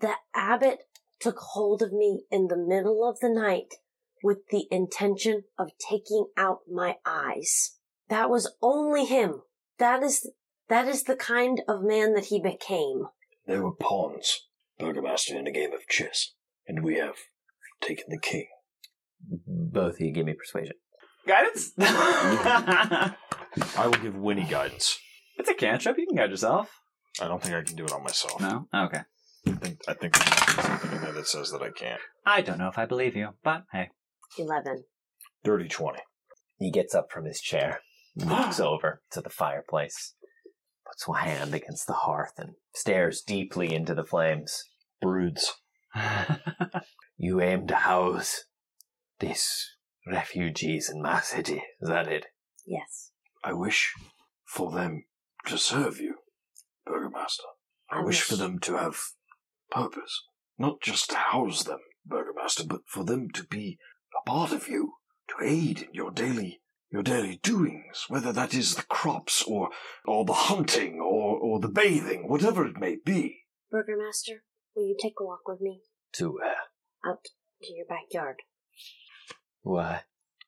The 0.00 0.14
abbot 0.34 0.78
took 1.20 1.38
hold 1.38 1.82
of 1.82 1.92
me 1.92 2.24
in 2.30 2.48
the 2.48 2.56
middle 2.56 3.08
of 3.08 3.20
the 3.20 3.28
night 3.28 3.74
with 4.22 4.48
the 4.50 4.66
intention 4.70 5.44
of 5.58 5.70
taking 5.78 6.26
out 6.36 6.60
my 6.70 6.96
eyes. 7.06 7.76
That 8.08 8.30
was 8.30 8.54
only 8.62 9.04
him. 9.04 9.42
That 9.78 10.02
is 10.02 10.30
that 10.68 10.86
is 10.88 11.04
the 11.04 11.16
kind 11.16 11.62
of 11.68 11.82
man 11.82 12.14
that 12.14 12.26
he 12.26 12.40
became. 12.40 13.06
They 13.46 13.58
were 13.58 13.72
pawns, 13.72 14.46
Burgomaster, 14.78 15.36
in 15.38 15.46
a 15.46 15.52
game 15.52 15.72
of 15.72 15.86
chess, 15.88 16.32
and 16.66 16.84
we 16.84 16.96
have 16.96 17.14
taken 17.80 18.04
the 18.08 18.18
king. 18.18 18.46
Both 19.46 19.94
of 19.94 20.00
you 20.00 20.12
give 20.12 20.26
me 20.26 20.34
persuasion. 20.34 20.74
Guidance? 21.26 21.72
I 21.78 23.14
will 23.84 23.92
give 23.92 24.16
Winnie 24.16 24.44
guidance. 24.44 24.98
It's 25.38 25.48
a 25.48 25.54
cantrip. 25.54 25.98
You 25.98 26.06
can 26.06 26.16
guide 26.16 26.30
yourself. 26.30 26.70
I 27.20 27.28
don't 27.28 27.42
think 27.42 27.54
I 27.54 27.62
can 27.62 27.76
do 27.76 27.84
it 27.84 27.92
on 27.92 28.02
myself. 28.02 28.40
No? 28.40 28.68
Okay. 28.74 29.00
I 29.52 29.56
think 29.56 29.80
I 29.88 29.94
think 29.94 30.14
there's 30.14 30.64
something 30.66 30.92
in 30.92 31.00
there 31.02 31.12
that 31.12 31.26
says 31.26 31.50
that 31.52 31.62
I 31.62 31.70
can't. 31.70 32.00
I 32.26 32.40
don't 32.42 32.58
know 32.58 32.68
if 32.68 32.78
I 32.78 32.86
believe 32.86 33.16
you, 33.16 33.30
but 33.42 33.64
hey. 33.72 33.88
Eleven. 34.38 34.84
Dirty 35.44 35.68
twenty. 35.68 36.00
He 36.58 36.70
gets 36.70 36.94
up 36.94 37.10
from 37.10 37.24
his 37.24 37.40
chair, 37.40 37.80
looks 38.16 38.60
over 38.72 39.02
to 39.12 39.20
the 39.20 39.30
fireplace, 39.30 40.14
puts 40.86 41.06
one 41.08 41.20
hand 41.22 41.54
against 41.54 41.86
the 41.86 41.92
hearth, 41.94 42.32
and 42.38 42.54
stares 42.74 43.22
deeply 43.22 43.72
into 43.74 43.94
the 43.94 44.04
flames. 44.04 44.64
Broods. 45.00 45.54
You 47.20 47.40
aim 47.40 47.66
to 47.66 47.74
house 47.74 48.44
these 49.18 49.74
refugees 50.06 50.88
in 50.88 51.02
my 51.02 51.20
city, 51.20 51.64
is 51.80 51.88
that 51.88 52.06
it? 52.06 52.26
Yes. 52.64 53.10
I 53.42 53.52
wish 53.54 53.92
for 54.44 54.70
them 54.70 55.02
to 55.46 55.58
serve 55.58 55.98
you, 55.98 56.14
Burgomaster. 56.86 57.42
I, 57.90 57.96
I 57.98 58.04
wish, 58.04 58.06
wish- 58.06 58.22
for 58.22 58.36
them 58.36 58.60
to 58.60 58.76
have 58.76 59.00
purpose. 59.70 60.22
Not 60.58 60.80
just 60.82 61.10
to 61.10 61.16
house 61.16 61.62
them, 61.64 61.80
Burgomaster, 62.06 62.64
but 62.66 62.80
for 62.86 63.04
them 63.04 63.30
to 63.30 63.44
be 63.44 63.78
a 64.20 64.28
part 64.28 64.52
of 64.52 64.68
you, 64.68 64.94
to 65.28 65.44
aid 65.44 65.82
in 65.82 65.88
your 65.92 66.10
daily 66.10 66.60
your 66.90 67.02
daily 67.02 67.38
doings, 67.42 68.06
whether 68.08 68.32
that 68.32 68.54
is 68.54 68.74
the 68.74 68.82
crops 68.82 69.42
or 69.42 69.68
or 70.06 70.24
the 70.24 70.32
hunting 70.32 70.98
or, 71.00 71.38
or 71.38 71.60
the 71.60 71.68
bathing, 71.68 72.26
whatever 72.28 72.66
it 72.66 72.78
may 72.78 72.96
be. 73.04 73.42
Burgermaster, 73.72 74.38
will 74.74 74.84
you 74.86 74.96
take 75.00 75.14
a 75.20 75.24
walk 75.24 75.40
with 75.46 75.60
me 75.60 75.82
To 76.14 76.32
where? 76.32 76.54
out 77.06 77.24
to 77.62 77.72
your 77.74 77.84
backyard? 77.86 78.36
Why? 79.60 80.00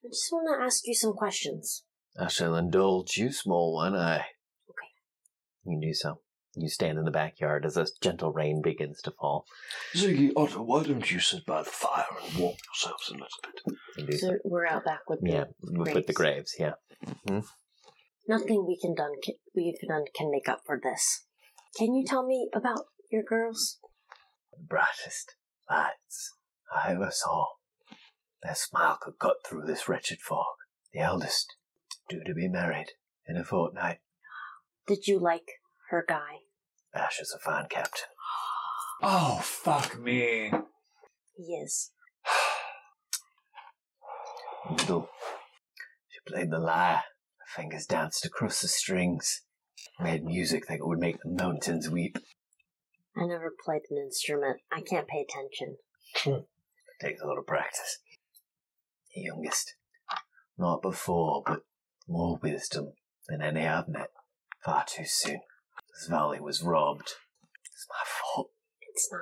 I 0.03 0.09
just 0.09 0.33
want 0.33 0.59
to 0.59 0.65
ask 0.65 0.87
you 0.87 0.95
some 0.95 1.13
questions. 1.13 1.85
I 2.19 2.29
shall 2.29 2.57
indulge 2.57 3.19
you, 3.19 3.33
small 3.33 3.75
one. 3.75 3.95
I. 3.95 4.17
Okay. 4.17 4.89
You 5.65 5.73
can 5.73 5.81
do 5.81 5.93
so. 5.95 6.21
You 6.57 6.69
stand 6.69 6.99
in 6.99 7.05
the 7.05 7.11
backyard 7.13 7.65
as 7.65 7.77
a 7.77 7.87
gentle 8.01 8.33
rain 8.33 8.61
begins 8.61 9.01
to 9.03 9.13
fall. 9.13 9.47
Ziggy 9.95 10.33
Otto, 10.37 10.63
why 10.63 10.83
don't 10.83 11.11
you 11.11 11.21
sit 11.21 11.47
by 11.47 11.63
the 11.63 11.71
fire 11.71 12.05
and 12.25 12.39
warm 12.39 12.57
yourselves 12.69 13.09
a 13.09 13.13
little 13.13 13.29
bit? 13.43 13.77
You 13.97 14.07
do 14.07 14.19
so. 14.19 14.29
So 14.29 14.39
we're 14.45 14.67
out 14.67 14.85
back 14.85 15.09
with 15.09 15.21
the 15.21 15.31
Yeah, 15.31 15.45
with, 15.63 15.95
with 15.95 16.07
the 16.07 16.13
graves, 16.13 16.57
yeah. 16.59 16.73
hmm 17.27 17.41
Nothing 18.27 18.67
we 18.67 18.79
can 18.81 18.95
done 18.95 19.15
can, 19.23 19.35
we've 19.55 19.81
done 19.89 20.05
can 20.15 20.31
make 20.31 20.49
up 20.49 20.61
for 20.67 20.79
this. 20.83 21.27
Can 21.77 21.95
you 21.95 22.05
tell 22.05 22.27
me 22.27 22.49
about 22.53 22.87
your 23.11 23.23
girls? 23.23 23.79
The 24.53 24.63
brightest 24.63 25.37
lights 25.69 26.33
I 26.75 26.93
ever 26.93 27.11
saw. 27.13 27.47
Their 28.43 28.55
smile 28.55 28.99
could 29.01 29.19
cut 29.19 29.37
through 29.47 29.67
this 29.67 29.89
wretched 29.89 30.21
fog. 30.21 30.47
The 30.93 31.01
eldest, 31.01 31.55
due 32.09 32.25
to 32.25 32.35
be 32.35 32.49
married 32.49 32.93
in 33.29 33.37
a 33.37 33.45
fortnight. 33.45 33.99
Did 34.87 35.07
you 35.07 35.21
like 35.21 35.49
her 35.91 36.05
guy? 36.09 36.39
Ah, 36.95 37.07
Ash 37.07 37.21
is 37.21 37.33
a 37.35 37.39
fine 37.39 37.67
captain. 37.69 38.09
Oh, 39.03 39.41
fuck 39.43 39.99
me. 39.99 40.53
He 41.35 41.43
is. 41.55 41.91
Little. 44.71 45.09
She 46.11 46.21
played 46.31 46.51
the 46.51 46.59
lyre. 46.59 47.03
Her 47.39 47.63
fingers 47.63 47.87
danced 47.87 48.27
across 48.27 48.61
the 48.61 48.69
strings. 48.69 49.41
Made 49.99 50.23
music 50.23 50.67
that 50.69 50.87
would 50.87 50.99
make 50.99 51.17
the 51.23 51.31
mountains 51.31 51.89
weep. 51.89 52.19
I 53.17 53.25
never 53.25 53.55
played 53.65 53.81
an 53.91 53.97
instrument. 53.97 54.59
I 54.71 54.83
can't 54.83 55.09
pay 55.09 55.25
attention. 55.27 55.79
Takes 57.01 57.23
a 57.23 57.27
lot 57.27 57.39
of 57.39 57.47
practice. 57.47 58.01
The 59.15 59.23
youngest. 59.23 59.77
Not 60.59 60.83
before, 60.83 61.43
but 61.47 61.63
more 62.07 62.39
wisdom 62.43 62.93
than 63.29 63.41
any 63.41 63.67
I've 63.67 63.89
met. 63.89 64.11
Far 64.63 64.85
too 64.87 65.07
soon. 65.07 65.41
This 66.01 66.09
valley 66.09 66.41
was 66.41 66.63
robbed. 66.63 67.17
It's 67.63 67.87
my 67.91 68.05
fault. 68.07 68.53
It's 68.81 69.11
not. 69.13 69.21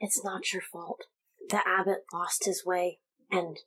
It's 0.00 0.24
not 0.24 0.52
your 0.52 0.62
fault. 0.72 1.02
The 1.50 1.60
abbot 1.64 2.02
lost 2.12 2.46
his 2.46 2.64
way, 2.66 2.98
and 3.30 3.58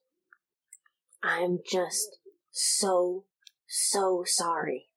I'm 1.24 1.60
just 1.66 2.18
so, 2.52 3.24
so 3.66 4.26
sorry. 4.26 4.90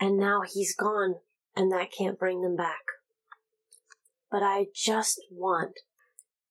And 0.00 0.18
now 0.18 0.40
he's 0.44 0.74
gone, 0.74 1.20
and 1.54 1.70
that 1.70 1.92
can't 1.96 2.18
bring 2.18 2.42
them 2.42 2.56
back. 2.56 2.82
But 4.28 4.42
I 4.42 4.66
just 4.74 5.20
want 5.30 5.74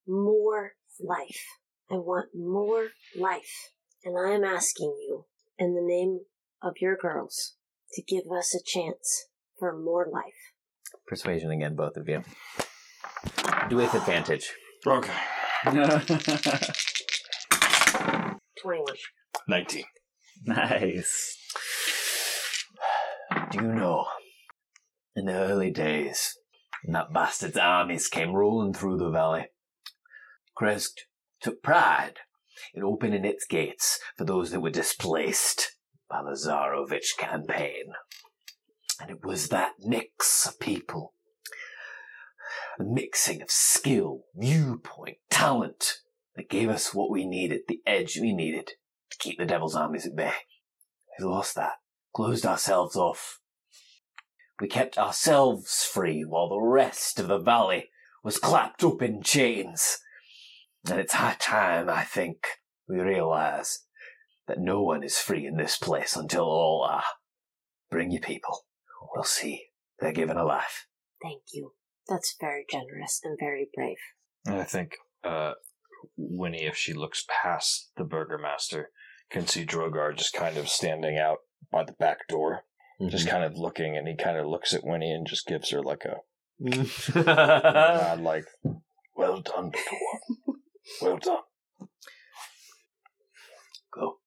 more 0.07 0.75
life. 1.01 1.43
I 1.91 1.95
want 1.95 2.29
more 2.33 2.91
life. 3.13 3.71
And 4.05 4.17
I 4.17 4.35
am 4.35 4.45
asking 4.45 4.95
you, 5.05 5.25
in 5.57 5.75
the 5.75 5.81
name 5.81 6.21
of 6.61 6.75
your 6.79 6.95
girls, 6.95 7.55
to 7.91 8.01
give 8.01 8.31
us 8.31 8.55
a 8.55 8.63
chance 8.63 9.25
for 9.59 9.77
more 9.77 10.07
life. 10.11 10.23
Persuasion 11.07 11.51
again, 11.51 11.75
both 11.75 11.97
of 11.97 12.07
you. 12.07 12.23
Do 13.69 13.75
with 13.75 13.93
advantage. 13.93 14.51
Okay. 14.87 15.13
21. 18.61 18.95
19. 19.47 19.83
Nice. 20.45 21.37
Do 23.51 23.57
you 23.59 23.67
know, 23.73 24.05
in 25.15 25.25
the 25.25 25.33
early 25.33 25.71
days, 25.71 26.37
when 26.83 26.93
that 26.93 27.13
bastard's 27.13 27.57
armies 27.57 28.07
came 28.07 28.33
rolling 28.33 28.73
through 28.73 28.97
the 28.97 29.09
valley, 29.09 29.47
Krezk 30.59 30.91
took 31.41 31.61
pride 31.61 32.19
in 32.73 32.83
opening 32.83 33.25
its 33.25 33.45
gates 33.45 33.99
for 34.17 34.25
those 34.25 34.51
that 34.51 34.61
were 34.61 34.69
displaced 34.69 35.75
by 36.09 36.21
the 36.23 36.37
Zarovich 36.37 37.17
campaign. 37.17 37.93
And 38.99 39.09
it 39.09 39.23
was 39.23 39.49
that 39.49 39.73
mix 39.79 40.45
of 40.45 40.59
people, 40.59 41.13
the 42.77 42.85
mixing 42.85 43.41
of 43.41 43.49
skill, 43.49 44.25
viewpoint, 44.35 45.17
talent, 45.29 45.99
that 46.35 46.49
gave 46.49 46.69
us 46.69 46.93
what 46.93 47.11
we 47.11 47.25
needed, 47.25 47.61
the 47.67 47.81
edge 47.85 48.17
we 48.19 48.33
needed 48.33 48.71
to 49.11 49.17
keep 49.17 49.37
the 49.37 49.45
devil's 49.45 49.75
armies 49.75 50.05
at 50.05 50.15
bay. 50.15 50.33
We 51.17 51.25
lost 51.25 51.55
that, 51.55 51.73
closed 52.15 52.45
ourselves 52.45 52.95
off. 52.95 53.39
We 54.61 54.67
kept 54.67 54.97
ourselves 54.97 55.83
free 55.83 56.23
while 56.27 56.49
the 56.49 56.61
rest 56.61 57.19
of 57.19 57.27
the 57.27 57.39
valley 57.39 57.89
was 58.23 58.37
clapped 58.37 58.83
up 58.83 59.01
in 59.01 59.21
chains. 59.21 59.99
And 60.89 60.99
it's 60.99 61.13
high 61.13 61.35
time, 61.39 61.89
I 61.89 62.03
think, 62.03 62.47
we 62.87 62.99
realize 62.99 63.85
that 64.47 64.59
no 64.59 64.81
one 64.81 65.03
is 65.03 65.19
free 65.19 65.45
in 65.45 65.57
this 65.57 65.77
place 65.77 66.15
until 66.15 66.43
all 66.43 66.87
are. 66.89 67.03
Bring 67.91 68.11
your 68.11 68.21
people. 68.21 68.65
We'll 69.13 69.23
see. 69.23 69.67
They're 69.99 70.13
given 70.13 70.37
a 70.37 70.45
life. 70.45 70.87
Thank 71.21 71.41
you. 71.53 71.73
That's 72.07 72.35
very 72.39 72.65
generous 72.69 73.19
and 73.23 73.37
very 73.39 73.69
brave. 73.73 73.97
And 74.45 74.55
I 74.55 74.63
think 74.63 74.95
uh, 75.23 75.53
Winnie, 76.17 76.65
if 76.65 76.75
she 76.75 76.93
looks 76.93 77.25
past 77.43 77.91
the 77.97 78.03
burgermaster, 78.03 78.85
can 79.29 79.47
see 79.47 79.65
Drogar 79.65 80.15
just 80.15 80.33
kind 80.33 80.57
of 80.57 80.69
standing 80.69 81.17
out 81.17 81.39
by 81.71 81.83
the 81.83 81.93
back 81.93 82.27
door, 82.27 82.63
just 83.09 83.27
kind 83.27 83.43
of 83.43 83.57
looking, 83.57 83.95
and 83.95 84.07
he 84.07 84.15
kind 84.15 84.37
of 84.37 84.47
looks 84.47 84.73
at 84.73 84.83
Winnie 84.83 85.11
and 85.11 85.27
just 85.27 85.45
gives 85.45 85.69
her 85.69 85.81
like 85.81 86.03
a 86.05 86.17
nod, 86.59 88.21
like, 88.21 88.45
"Well 89.15 89.41
done, 89.41 89.71
little 89.71 89.99
one. 90.45 90.57
Well 91.01 91.17
done." 91.17 91.43
Go. 93.93 94.17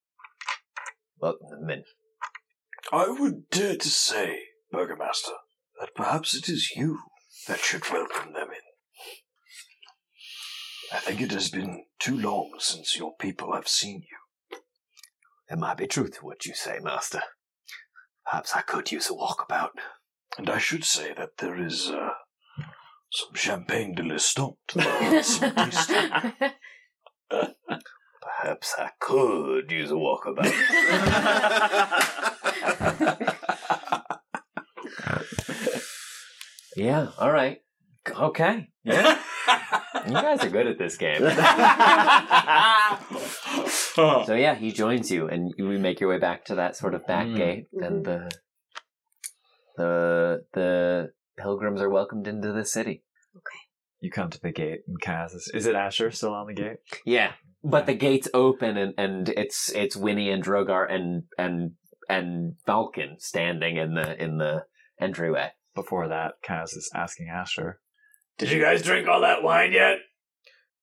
Welcome 1.19 1.49
them 1.51 1.71
in. 1.71 1.85
I 2.93 3.09
would 3.09 3.49
dare 3.51 3.77
to 3.77 3.89
say, 3.89 4.39
Burgomaster, 4.73 5.37
that 5.81 5.95
perhaps 5.95 6.35
it 6.35 6.49
is 6.49 6.73
you 6.75 6.99
that 7.47 7.61
should 7.61 7.91
welcome 7.91 8.33
them 8.33 8.49
in. 8.49 8.61
I 10.93 10.99
think 10.99 11.21
it 11.21 11.33
has 11.33 11.51
been 11.51 11.85
too 11.99 12.19
long 12.19 12.53
since 12.59 12.97
your 12.97 13.13
people 13.19 13.55
have 13.55 13.69
seen 13.69 14.03
you. 14.11 14.59
There 15.49 15.59
might 15.59 15.77
be 15.77 15.87
truth 15.87 16.19
to 16.19 16.25
what 16.25 16.47
you 16.47 16.55
say, 16.55 16.79
Master. 16.81 17.21
Perhaps 18.25 18.55
I 18.55 18.63
could 18.63 18.91
use 18.93 19.11
a 19.11 19.15
walkabout. 19.15 19.71
And 20.39 20.49
I 20.49 20.59
should 20.59 20.85
say 20.85 21.13
that 21.17 21.37
there 21.39 21.61
is 21.63 21.91
uh, 21.91 22.11
some 23.11 23.35
champagne 23.35 23.95
de 23.95 24.03
l'Estompe. 24.03 24.57
some. 25.23 25.53
Perhaps 28.23 28.75
I 28.79 28.91
could 28.99 29.71
use 29.71 29.91
a 29.91 29.95
walkabout. 29.95 30.53
yeah, 36.77 37.09
all 37.19 37.33
right. 37.33 37.59
Okay. 38.11 38.69
Yeah. 38.85 39.19
you 40.07 40.13
guys 40.13 40.43
are 40.45 40.51
good 40.51 40.67
at 40.67 40.79
this 40.79 40.97
game. 40.97 41.21
so 44.25 44.35
yeah, 44.35 44.55
he 44.55 44.73
joins 44.73 45.11
you, 45.11 45.29
and 45.29 45.53
you 45.57 45.65
make 45.79 46.01
your 46.01 46.11
way 46.11 46.19
back 46.19 46.45
to 46.47 46.55
that 46.57 46.77
sort 46.77 46.95
of 46.95 47.07
back 47.07 47.27
Mm. 47.27 47.37
gate, 47.37 47.67
and 47.73 48.05
the 48.05 48.31
the 49.77 50.45
the 50.55 51.11
pilgrims 51.39 51.81
are 51.81 51.91
welcomed 51.91 52.27
into 52.27 52.53
the 52.53 52.65
city. 52.65 53.03
Okay. 53.37 53.59
You 54.01 54.11
come 54.11 54.31
to 54.31 54.41
the 54.41 54.53
gate, 54.53 54.81
and 54.89 55.01
Kaz 55.01 55.35
is. 55.35 55.51
Is 55.55 55.67
it 55.67 55.75
Asher 55.75 56.11
still 56.11 56.35
on 56.35 56.47
the 56.49 56.55
gate? 56.55 56.79
Yeah, 57.05 57.33
but 57.63 57.87
the 57.87 57.95
gates 57.95 58.29
open, 58.35 58.77
and, 58.77 58.95
and 58.99 59.29
it's 59.29 59.71
it's 59.75 59.97
Winnie 59.97 60.31
and 60.31 60.45
Drogar 60.45 60.93
and 60.93 61.25
and 61.39 61.73
and 62.09 62.55
Falcon 62.67 63.17
standing 63.21 63.77
in 63.77 63.95
the 63.95 64.21
in 64.23 64.39
the 64.39 64.65
entryway. 65.03 65.51
Before 65.75 66.09
that, 66.09 66.35
Kaz 66.47 66.77
is 66.77 66.91
asking 66.95 67.29
Asher. 67.29 67.81
Did 68.39 68.51
you 68.51 68.61
guys 68.61 68.83
drink 68.83 69.09
all 69.09 69.21
that 69.23 69.43
wine 69.43 69.73
yet? 69.73 69.99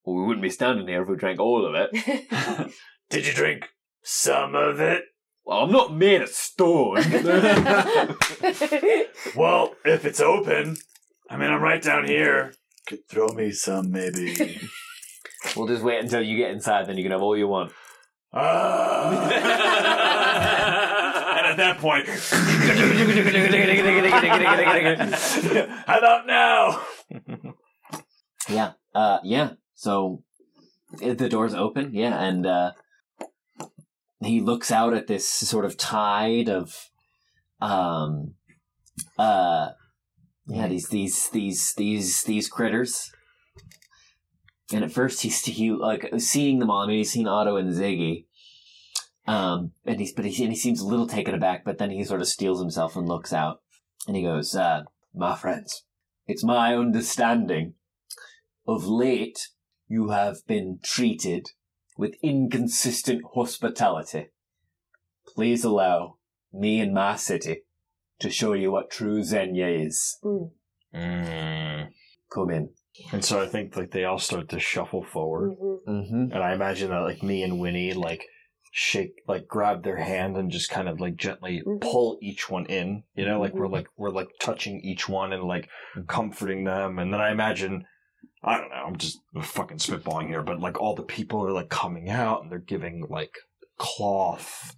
Well, 0.03 0.15
we 0.15 0.23
wouldn't 0.23 0.41
be 0.41 0.49
standing 0.49 0.87
here 0.87 1.03
if 1.03 1.09
we 1.09 1.15
drank 1.15 1.39
all 1.39 1.65
of 1.65 1.75
it. 1.75 2.71
Did 3.09 3.27
you 3.27 3.33
drink 3.33 3.67
some 4.03 4.55
of 4.55 4.79
it? 4.79 5.03
Well, 5.45 5.59
I'm 5.59 5.71
not 5.71 5.95
made 5.95 6.21
of 6.21 6.29
stone. 6.29 6.97
Well, 9.35 9.75
if 9.85 10.05
it's 10.05 10.21
open, 10.21 10.77
I 11.29 11.37
mean, 11.37 11.51
I'm 11.51 11.61
right 11.61 11.81
down 11.81 12.07
here. 12.07 12.53
Could 12.87 13.07
throw 13.09 13.27
me 13.27 13.51
some, 13.51 13.91
maybe. 13.91 14.59
we'll 15.55 15.67
just 15.67 15.83
wait 15.83 16.01
until 16.01 16.21
you 16.21 16.37
get 16.37 16.51
inside, 16.51 16.87
then 16.87 16.97
you 16.97 17.03
can 17.03 17.11
have 17.11 17.21
all 17.21 17.37
you 17.37 17.47
want. 17.47 17.71
and 18.31 18.41
ah! 18.41 19.31
at 19.31 20.18
that 21.59 21.77
point, 21.77 22.07
how 25.87 25.97
about 25.97 26.27
now? 26.27 26.81
Yeah. 28.49 28.73
Uh 28.93 29.19
yeah. 29.23 29.51
So 29.75 30.23
the 30.97 31.29
doors 31.29 31.53
open, 31.53 31.93
yeah, 31.93 32.21
and 32.21 32.45
uh 32.45 32.71
he 34.21 34.41
looks 34.41 34.71
out 34.71 34.93
at 34.93 35.07
this 35.07 35.29
sort 35.29 35.65
of 35.65 35.77
tide 35.77 36.49
of 36.49 36.89
um 37.61 38.35
uh 39.17 39.69
yeah, 40.47 40.67
these 40.67 40.89
these 40.89 41.29
these 41.29 41.73
these 41.75 42.23
these 42.23 42.47
critters. 42.47 43.11
And 44.73 44.83
at 44.83 44.91
first 44.91 45.21
he's 45.21 45.43
he 45.45 45.71
like 45.71 46.09
seeing 46.17 46.59
them 46.59 46.69
all, 46.69 46.83
I 46.83 46.87
mean 46.87 46.97
he's 46.97 47.11
seen 47.11 47.27
Otto 47.27 47.57
and 47.57 47.73
Ziggy. 47.73 48.25
Um 49.29 49.73
and 49.85 49.99
he's 49.99 50.11
but 50.11 50.25
he 50.25 50.43
and 50.43 50.51
he 50.51 50.57
seems 50.57 50.81
a 50.81 50.87
little 50.87 51.07
taken 51.07 51.35
aback, 51.35 51.63
but 51.63 51.77
then 51.77 51.91
he 51.91 52.03
sort 52.03 52.21
of 52.21 52.27
steels 52.27 52.59
himself 52.59 52.95
and 52.95 53.07
looks 53.07 53.31
out 53.31 53.61
and 54.07 54.15
he 54.15 54.23
goes, 54.23 54.55
uh, 54.55 54.83
my 55.13 55.35
friends, 55.35 55.83
it's 56.25 56.43
my 56.43 56.75
understanding 56.75 57.75
of 58.67 58.87
late, 58.87 59.49
you 59.87 60.09
have 60.09 60.45
been 60.47 60.79
treated 60.81 61.51
with 61.95 62.15
inconsistent 62.23 63.21
hospitality. 63.35 64.29
Please 65.27 65.63
allow 65.63 66.17
me 66.51 66.79
and 66.79 66.93
my 66.93 67.15
city 67.15 67.63
to 68.19 68.29
show 68.31 68.53
you 68.53 68.71
what 68.71 68.89
true 68.89 69.21
Xenia 69.23 69.67
is. 69.67 70.17
Mm. 70.23 71.89
Come 72.33 72.49
in. 72.49 72.69
And 73.11 73.23
so 73.23 73.41
I 73.41 73.47
think 73.47 73.75
like 73.75 73.91
they 73.91 74.05
all 74.05 74.19
start 74.19 74.49
to 74.49 74.59
shuffle 74.59 75.03
forward, 75.03 75.55
mm-hmm. 75.87 76.31
and 76.33 76.43
I 76.43 76.53
imagine 76.53 76.89
that 76.89 76.99
like 76.99 77.23
me 77.23 77.43
and 77.43 77.59
Winnie 77.59 77.93
like 77.93 78.25
shake 78.71 79.21
like 79.27 79.47
grab 79.47 79.83
their 79.83 79.97
hand 79.97 80.37
and 80.37 80.51
just 80.51 80.69
kind 80.69 80.87
of 80.87 80.99
like 80.99 81.15
gently 81.15 81.61
mm-hmm. 81.65 81.79
pull 81.79 82.17
each 82.21 82.49
one 82.49 82.65
in. 82.65 83.03
You 83.15 83.25
know, 83.25 83.39
like 83.39 83.53
we're 83.53 83.65
mm-hmm. 83.65 83.73
like 83.73 83.87
we're 83.97 84.09
like 84.09 84.29
touching 84.39 84.81
each 84.81 85.07
one 85.09 85.33
and 85.33 85.43
like 85.43 85.65
mm-hmm. 85.95 86.05
comforting 86.05 86.63
them, 86.63 86.99
and 86.99 87.13
then 87.13 87.21
I 87.21 87.31
imagine. 87.31 87.85
I 88.41 88.57
don't 88.57 88.69
know. 88.69 88.83
I'm 88.87 88.95
just 88.95 89.19
fucking 89.41 89.79
spitballing 89.79 90.27
here, 90.27 90.41
but 90.41 90.61
like 90.61 90.79
all 90.79 90.95
the 90.95 91.03
people 91.03 91.45
are 91.45 91.51
like 91.51 91.67
coming 91.67 92.09
out 92.09 92.41
and 92.41 92.49
they're 92.49 92.59
giving 92.59 93.05
like 93.09 93.35
cloth 93.77 94.69
and 94.71 94.77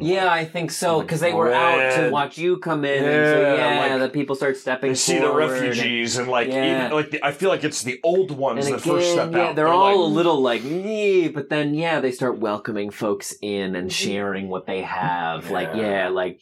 Yeah, 0.00 0.32
I 0.32 0.44
think 0.44 0.70
so 0.70 1.00
because 1.02 1.20
they 1.20 1.32
were 1.32 1.52
out 1.52 1.96
to 1.96 2.10
watch 2.10 2.38
you 2.38 2.58
come 2.58 2.84
in, 2.84 3.02
and 3.04 3.26
so 3.26 3.40
Yeah, 3.40 3.86
yeah, 3.86 3.94
like, 3.94 4.02
the 4.02 4.08
people 4.08 4.36
start 4.36 4.56
stepping. 4.56 4.90
They 4.92 4.94
see 4.94 5.18
the 5.18 5.32
refugees 5.32 6.16
and 6.16 6.28
like 6.28 6.48
Yeah. 6.48 6.86
even 6.86 6.96
like 6.96 7.10
the, 7.10 7.24
I 7.24 7.32
feel 7.32 7.48
like 7.48 7.64
it's 7.64 7.82
the 7.82 7.98
old 8.04 8.30
ones 8.30 8.66
and 8.66 8.74
that 8.74 8.82
again, 8.82 8.94
first 8.94 9.12
step 9.12 9.32
yeah, 9.32 9.38
out. 9.48 9.56
they're, 9.56 9.66
all 9.68 9.86
like, 9.86 9.96
a 9.96 10.14
little 10.14 10.40
like, 10.40 10.62
"Nee," 10.62 11.28
but 11.28 11.48
then 11.48 11.74
yeah, 11.74 12.00
they 12.00 12.12
start 12.12 12.38
welcoming 12.38 12.90
folks 12.90 13.34
in 13.42 13.74
and 13.74 13.92
sharing 13.92 14.48
what 14.48 14.66
they 14.66 14.82
have. 14.82 15.50
Like 15.50 15.70
Yeah. 15.74 16.04
yeah, 16.04 16.08
like 16.08 16.38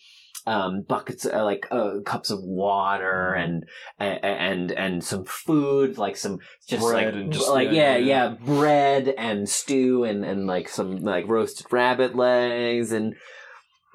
um, 0.46 0.82
buckets, 0.88 1.24
uh, 1.24 1.44
like 1.44 1.66
uh, 1.70 2.00
cups 2.04 2.30
of 2.30 2.40
water 2.42 3.32
and 3.34 3.64
and 3.98 4.18
and 4.24 4.72
and 4.72 5.04
some 5.04 5.24
food, 5.24 5.98
like 5.98 6.16
some 6.16 6.38
just 6.68 6.82
Bread 6.82 7.14
like 7.14 7.14
and 7.14 7.32
just- 7.32 7.48
like 7.48 7.68
yeah, 7.70 7.96
yeah, 7.96 7.96
yeah. 7.96 8.28
yeah, 8.30 8.34
bread 8.44 9.08
and 9.16 9.48
stew 9.48 10.04
and 10.04 10.24
and 10.24 10.46
like 10.46 10.68
some 10.68 10.96
like 10.96 11.28
roasted 11.28 11.66
rabbit 11.72 12.16
legs 12.16 12.92
and 12.92 13.14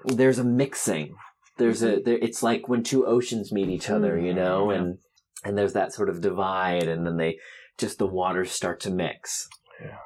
there's 0.05 0.39
a 0.39 0.43
mixing. 0.43 1.15
There's 1.57 1.83
a 1.83 1.99
there, 1.99 2.17
it's 2.21 2.43
like 2.43 2.69
when 2.69 2.83
two 2.83 3.05
oceans 3.05 3.51
meet 3.51 3.67
each 3.69 3.89
other, 3.89 4.17
you 4.17 4.33
know, 4.33 4.71
Yeah. 4.71 4.77
and 4.77 4.97
and 5.43 5.57
there's 5.57 5.73
that 5.73 5.93
sort 5.93 6.09
of 6.09 6.21
divide, 6.21 6.87
and 6.87 7.05
then 7.05 7.17
they 7.17 7.37
just 7.77 7.97
the 7.99 8.07
waters 8.07 8.51
start 8.51 8.79
to 8.81 8.91
mix. 8.91 9.47
Yeah. 9.81 9.97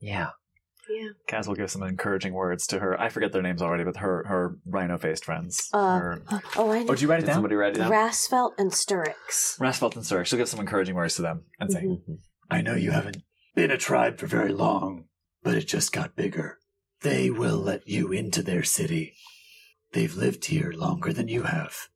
Yeah. 0.00 0.30
Yeah. 0.88 1.08
Kaz 1.28 1.46
will 1.46 1.54
give 1.54 1.70
some 1.70 1.82
encouraging 1.82 2.32
words 2.32 2.66
to 2.68 2.78
her. 2.78 2.98
I 3.00 3.08
forget 3.08 3.32
their 3.32 3.42
names 3.42 3.60
already, 3.62 3.84
but 3.84 3.98
her 3.98 4.24
her 4.26 4.56
rhino 4.66 4.96
faced 4.98 5.24
friends. 5.24 5.68
Uh, 5.72 5.98
Her- 5.98 6.22
oh, 6.56 6.70
I 6.72 6.78
know. 6.80 6.84
oh, 6.88 6.92
did 6.94 7.02
you 7.02 7.08
write 7.08 7.18
it 7.18 7.20
Did 7.22 7.26
down? 7.28 7.34
somebody 7.36 7.54
write 7.56 7.76
it 7.76 7.80
down? 7.80 7.90
Rasfelt 7.90 8.52
and 8.58 8.70
Sturix. 8.72 9.58
Rasfelt 9.60 9.96
and 9.96 10.04
Sturk. 10.04 10.26
She'll 10.26 10.38
give 10.38 10.48
some 10.48 10.60
encouraging 10.60 10.94
words 10.94 11.16
to 11.16 11.22
them 11.22 11.44
and 11.60 11.70
say, 11.72 11.82
Mm-hmm. 11.84 12.12
I 12.50 12.62
know 12.62 12.74
you 12.74 12.92
haven't 12.92 13.18
been 13.54 13.70
a 13.70 13.76
tribe 13.76 14.18
for 14.18 14.26
very 14.26 14.52
long, 14.52 15.04
but 15.42 15.54
it 15.54 15.66
just 15.68 15.92
got 15.92 16.16
bigger. 16.16 16.58
They 17.02 17.30
will 17.30 17.58
let 17.58 17.86
you 17.86 18.10
into 18.12 18.42
their 18.42 18.62
city. 18.64 19.14
They've 19.92 20.14
lived 20.14 20.46
here 20.46 20.72
longer 20.72 21.12
than 21.12 21.28
you 21.28 21.42
have, 21.44 21.88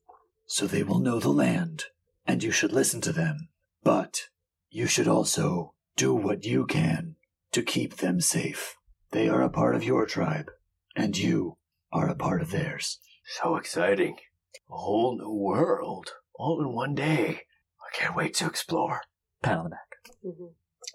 so 0.47 0.67
they 0.67 0.83
will 0.83 0.99
know 0.99 1.19
the 1.19 1.29
land, 1.31 1.85
and 2.27 2.43
you 2.43 2.51
should 2.51 2.73
listen 2.73 3.01
to 3.03 3.13
them. 3.13 3.49
But 3.83 4.29
you 4.71 4.87
should 4.87 5.09
also 5.09 5.75
do 5.97 6.15
what 6.15 6.45
you 6.45 6.67
can 6.67 7.17
to 7.53 7.63
keep 7.63 7.97
them 7.97 8.21
safe. 8.21 8.77
They 9.13 9.29
are 9.29 9.43
a 9.43 9.51
part 9.51 9.77
of 9.77 9.85
your 9.85 10.07
tribe, 10.07 10.51
and 10.97 11.17
you 11.17 11.59
are 11.93 12.09
a 12.09 12.15
part 12.15 12.41
of 12.41 12.51
theirs. 12.51 12.99
So 13.41 13.57
exciting. 13.57 14.17
A 14.71 14.77
whole 14.77 15.19
new 15.19 15.31
world, 15.31 16.15
all 16.35 16.61
in 16.63 16.75
one 16.75 16.95
day. 16.95 17.43
I 17.81 17.97
can't 17.97 18.17
wait 18.17 18.35
to 18.35 18.47
explore. 18.47 19.03
Pat 19.43 19.59
on 19.59 19.65
the 19.65 19.71
back. 19.71 20.15
hmm 20.23 20.47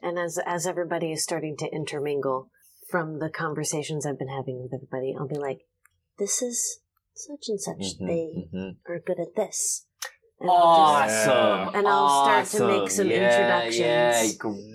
And 0.02 0.18
as 0.18 0.40
as 0.46 0.66
everybody 0.66 1.12
is 1.12 1.24
starting 1.24 1.56
to 1.58 1.68
intermingle 1.72 2.50
from 2.90 3.20
the 3.20 3.30
conversations 3.30 4.06
I've 4.06 4.20
been 4.20 4.28
having 4.30 4.62
with 4.64 4.74
everybody, 4.74 5.14
I'll 5.18 5.28
be 5.28 5.38
like, 5.38 5.68
"This 6.18 6.42
is 6.42 6.82
such 7.14 7.46
and 7.50 7.62
such. 7.62 8.00
Mhm, 8.00 8.08
they 8.08 8.50
mhm. 8.52 8.78
are 8.88 9.00
good 9.00 9.20
at 9.20 9.36
this." 9.36 9.87
And 10.40 10.50
I'll 10.52 11.08
just- 11.08 11.28
Awesome. 11.28 11.76
And 11.76 11.88
I'll 11.88 12.24
start 12.26 12.46
to 12.48 12.68
make 12.80 12.92
some 12.92 13.08
yeah, 13.10 13.16
introductions. 13.66 13.80
Yeah, 13.80 14.28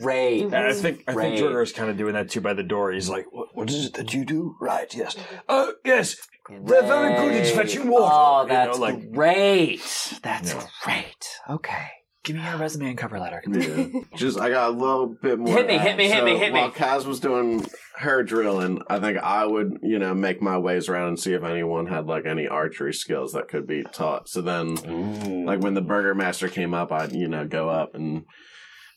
great. 0.03 0.43
Mm-hmm. 0.45 0.55
And 0.55 0.67
I 0.67 0.73
think 0.73 1.05
I 1.07 1.13
think 1.13 1.17
Great. 1.17 1.39
Jorger's 1.39 1.73
kind 1.73 1.89
of 1.91 1.97
doing 1.97 2.15
that 2.15 2.31
too 2.31 2.41
by 2.41 2.53
the 2.55 2.63
door. 2.65 2.91
He's 2.93 3.09
like, 3.09 3.27
"What, 3.33 3.55
What 3.55 3.71
is 3.71 3.87
it 3.87 3.95
that 3.95 4.13
you 4.13 4.25
do? 4.25 4.57
Right, 4.61 4.93
yes. 4.95 5.17
Oh, 5.49 5.73
yes. 5.85 6.17
They're 6.49 6.83
very 6.83 7.15
good 7.15 7.47
at 7.47 7.55
fetching 7.55 7.89
water. 7.89 8.13
Oh, 8.13 8.43
you 8.43 8.49
know, 8.49 8.55
that's 8.67 8.79
like- 8.81 9.13
great. 9.13 10.19
That's 10.23 10.55
great. 10.83 11.29
Okay. 11.49 11.87
Give 12.25 12.37
me 12.37 12.45
your 12.45 12.57
resume 12.57 12.91
and 12.91 12.99
cover 12.99 13.19
letter. 13.19 13.43
Yeah. 13.49 14.01
Just 14.17 14.39
I 14.39 14.51
got 14.51 14.71
a 14.71 14.73
little 14.73 15.09
bit 15.09 15.41
more. 15.41 15.57
Hit 15.57 15.67
me, 15.67 15.79
hit 15.79 15.93
add. 15.93 15.99
me, 15.99 16.09
hit 16.09 16.25
me, 16.25 16.39
hit 16.39 16.53
me. 16.53 16.61
While 16.61 16.71
Kaz 16.71 17.05
was 17.05 17.19
doing 17.19 17.67
her 17.97 18.23
drilling, 18.23 18.81
I 18.89 19.01
think 19.01 19.19
I 19.19 19.45
would, 19.45 19.79
you 19.83 19.99
know, 19.99 20.15
make 20.15 20.41
my 20.41 20.57
ways 20.57 20.89
around 20.89 21.09
and 21.09 21.19
see 21.19 21.33
if 21.33 21.43
anyone 21.43 21.87
had 21.87 22.07
like 22.07 22.25
any 22.25 22.47
archery 22.47 22.95
skills 22.95 23.33
that 23.33 23.49
could 23.49 23.67
be 23.67 23.83
taught. 23.83 24.29
So 24.29 24.41
then, 24.41 25.45
like 25.47 25.61
when 25.61 25.75
the 25.75 25.81
Burger 25.81 26.15
Master 26.15 26.49
came 26.49 26.75
up, 26.75 26.93
I'd 26.93 27.13
you 27.13 27.27
know 27.27 27.45
go 27.45 27.69
up 27.69 27.95
and 27.95 28.25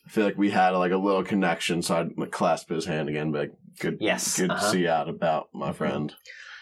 I 0.05 0.09
feel 0.09 0.25
like 0.25 0.37
we 0.37 0.51
had 0.51 0.69
like 0.71 0.91
a 0.91 0.97
little 0.97 1.23
connection. 1.23 1.81
So 1.81 1.95
I'd 1.97 2.17
like, 2.17 2.31
clasp 2.31 2.69
his 2.69 2.85
hand 2.85 3.09
again, 3.09 3.31
be 3.31 3.39
like, 3.39 3.53
"Good, 3.79 3.97
Yes, 3.99 4.37
good 4.37 4.51
uh-huh. 4.51 4.63
to 4.63 4.71
see 4.71 4.87
out 4.87 5.09
about, 5.09 5.47
my 5.53 5.71
friend." 5.71 6.13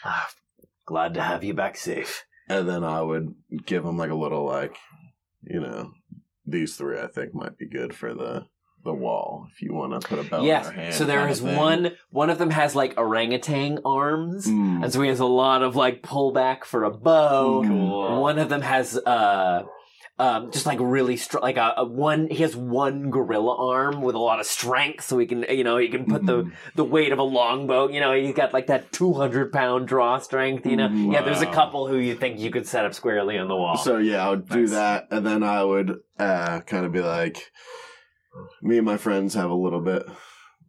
Ah, 0.06 0.30
glad 0.86 1.14
to 1.16 1.22
have 1.22 1.44
you 1.44 1.54
back 1.54 1.76
safe. 1.76 2.26
And 2.48 2.68
then 2.68 2.84
I 2.84 3.02
would 3.02 3.36
give 3.66 3.86
him 3.86 3.98
like 3.98 4.12
a 4.12 4.16
little 4.16 4.46
like, 4.46 4.78
you 5.44 5.60
know, 5.60 5.92
these 6.46 6.76
three 6.76 7.00
I 7.00 7.08
think 7.08 7.34
might 7.34 7.58
be 7.58 7.68
good 7.68 7.94
for 7.96 8.14
the 8.14 8.46
the 8.86 8.94
wall 8.94 9.48
if 9.54 9.62
you 9.62 9.74
want 9.74 9.94
to 10.00 10.06
put 10.06 10.20
a 10.20 10.24
belt 10.30 10.42
in 10.42 10.48
yes. 10.48 10.66
their 10.66 10.74
hand. 10.76 10.94
So 10.96 11.06
there 11.06 11.20
kind 11.20 11.32
is 11.32 11.40
of 11.40 11.46
thing. 11.48 11.56
one. 11.58 11.92
One 12.10 12.30
of 12.30 12.38
them 12.38 12.50
has 12.50 12.76
like 12.76 12.96
orangutan 12.98 13.80
arms, 13.86 14.46
Mm. 14.46 14.84
and 14.84 14.92
so 14.92 15.02
he 15.02 15.08
has 15.08 15.22
a 15.22 15.26
lot 15.26 15.64
of 15.64 15.78
like 15.78 16.02
pullback 16.04 16.66
for 16.66 16.84
a 16.84 16.92
bow. 16.92 17.64
Cool. 17.66 18.22
One 18.22 18.38
of 18.40 18.50
them 18.50 18.62
has 18.62 18.98
uh, 18.98 19.64
um, 20.20 20.52
just 20.52 20.66
like 20.66 20.78
really 20.80 21.18
strong, 21.18 21.42
like 21.42 21.58
a, 21.58 21.74
a 21.78 21.86
one. 21.86 22.28
He 22.30 22.44
has 22.44 22.56
one 22.56 23.10
gorilla 23.10 23.56
arm 23.56 24.02
with 24.02 24.14
a 24.16 24.20
lot 24.20 24.40
of 24.40 24.46
strength, 24.46 25.06
so 25.06 25.18
he 25.18 25.26
can 25.26 25.44
you 25.50 25.64
know 25.64 25.78
he 25.78 25.88
can 25.90 26.06
put 26.06 26.26
the 26.26 26.52
the 26.76 26.84
weight 26.84 27.12
of 27.12 27.20
a 27.20 27.24
longbow. 27.24 27.90
You 27.90 28.00
know 28.00 28.14
he's 28.14 28.36
got 28.36 28.54
like 28.54 28.68
that 28.68 28.92
two 28.92 29.14
hundred 29.14 29.52
pound 29.52 29.88
draw 29.88 30.20
strength. 30.20 30.66
You 30.66 30.78
know, 30.78 30.88
yeah. 30.90 31.24
There's 31.24 31.42
a 31.42 31.52
couple 31.52 31.88
who 31.88 31.98
you 31.98 32.16
think 32.16 32.40
you 32.40 32.52
could 32.52 32.68
set 32.68 32.86
up 32.86 32.94
squarely 32.94 33.38
on 33.38 33.48
the 33.48 33.56
wall. 33.56 33.78
So 33.78 33.98
yeah, 33.98 34.26
I 34.26 34.30
would 34.30 34.48
do 34.48 34.68
that, 34.68 35.08
and 35.10 35.26
then 35.26 35.42
I 35.42 35.64
would 35.64 36.00
uh, 36.20 36.60
kind 36.62 36.86
of 36.86 36.92
be 36.92 37.02
like, 37.02 37.52
me 38.62 38.78
and 38.78 38.86
my 38.86 38.98
friends 38.98 39.34
have 39.34 39.50
a 39.50 39.56
little 39.56 39.82
bit 39.82 40.04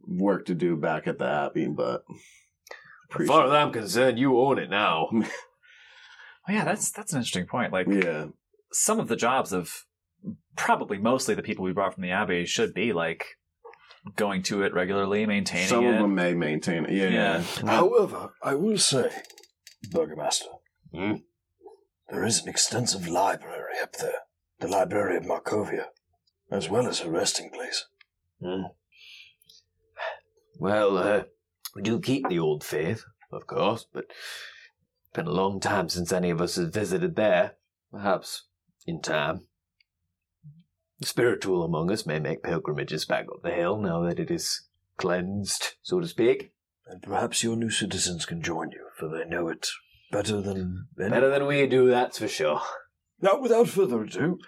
work 0.06 0.46
to 0.46 0.54
do 0.54 0.76
back 0.76 1.06
at 1.06 1.18
the 1.18 1.26
Abbey, 1.26 1.66
but 1.66 2.04
As 3.18 3.26
far 3.26 3.46
as 3.46 3.52
I'm 3.52 3.72
concerned, 3.72 4.18
you 4.18 4.38
own 4.38 4.58
it 4.58 4.70
now. 4.70 5.08
Oh 6.46 6.52
yeah, 6.52 6.64
that's 6.64 6.90
that's 6.90 7.14
an 7.14 7.20
interesting 7.20 7.46
point. 7.46 7.72
Like, 7.72 7.86
yeah, 7.88 8.26
some 8.74 9.00
of 9.00 9.08
the 9.08 9.16
jobs 9.16 9.52
of 9.52 9.86
probably 10.56 10.98
mostly 10.98 11.34
the 11.34 11.42
people 11.42 11.64
we 11.64 11.72
brought 11.72 11.94
from 11.94 12.02
the 12.02 12.10
abbey 12.10 12.44
should 12.44 12.74
be 12.74 12.92
like 12.92 13.24
going 14.16 14.42
to 14.42 14.62
it 14.62 14.74
regularly, 14.74 15.24
maintaining 15.26 15.68
some 15.68 15.84
it. 15.84 15.94
of 15.94 16.00
them 16.00 16.14
may 16.14 16.34
maintain 16.34 16.84
it. 16.84 16.92
Yeah, 16.92 17.08
Yeah. 17.08 17.42
However, 17.66 18.32
I 18.42 18.54
will 18.54 18.78
say, 18.78 19.10
Burgomaster, 19.90 20.48
there 20.92 22.24
is 22.24 22.42
an 22.42 22.48
extensive 22.48 23.08
library 23.08 23.74
up 23.82 23.96
there. 23.96 24.22
The 24.60 24.68
Library 24.68 25.16
of 25.16 25.24
Markovia, 25.24 25.86
as 26.50 26.68
well 26.68 26.86
as 26.86 27.00
a 27.00 27.10
resting 27.10 27.50
place. 27.50 27.86
Well, 30.58 30.98
uh, 30.98 31.22
we 31.74 31.82
do 31.82 31.98
keep 32.00 32.28
the 32.28 32.38
old 32.38 32.62
faith, 32.62 33.04
of 33.32 33.46
course, 33.46 33.86
but 33.92 34.04
it's 34.04 35.12
been 35.12 35.26
a 35.26 35.32
long 35.32 35.60
time 35.60 35.88
since 35.88 36.12
any 36.12 36.30
of 36.30 36.40
us 36.40 36.56
has 36.56 36.68
visited 36.68 37.16
there. 37.16 37.54
Perhaps 37.90 38.44
in 38.86 39.00
time. 39.00 39.46
The 41.00 41.06
spiritual 41.06 41.64
among 41.64 41.90
us 41.90 42.06
may 42.06 42.18
make 42.18 42.42
pilgrimages 42.42 43.04
back 43.04 43.26
up 43.26 43.42
the 43.42 43.50
hill 43.50 43.78
now 43.78 44.02
that 44.02 44.20
it 44.20 44.30
is 44.30 44.62
cleansed, 44.96 45.74
so 45.82 46.00
to 46.00 46.06
speak. 46.06 46.52
And 46.86 47.02
perhaps 47.02 47.42
your 47.42 47.56
new 47.56 47.70
citizens 47.70 48.26
can 48.26 48.42
join 48.42 48.70
you, 48.70 48.86
for 48.98 49.08
they 49.08 49.24
know 49.24 49.48
it 49.48 49.68
better 50.12 50.40
than 50.40 50.86
any. 50.98 51.10
Better 51.10 51.30
than 51.30 51.46
we 51.46 51.66
do, 51.66 51.88
that's 51.88 52.18
for 52.18 52.28
sure. 52.28 52.60
Now, 53.20 53.40
without 53.40 53.68
further 53.68 54.02
ado, 54.02 54.38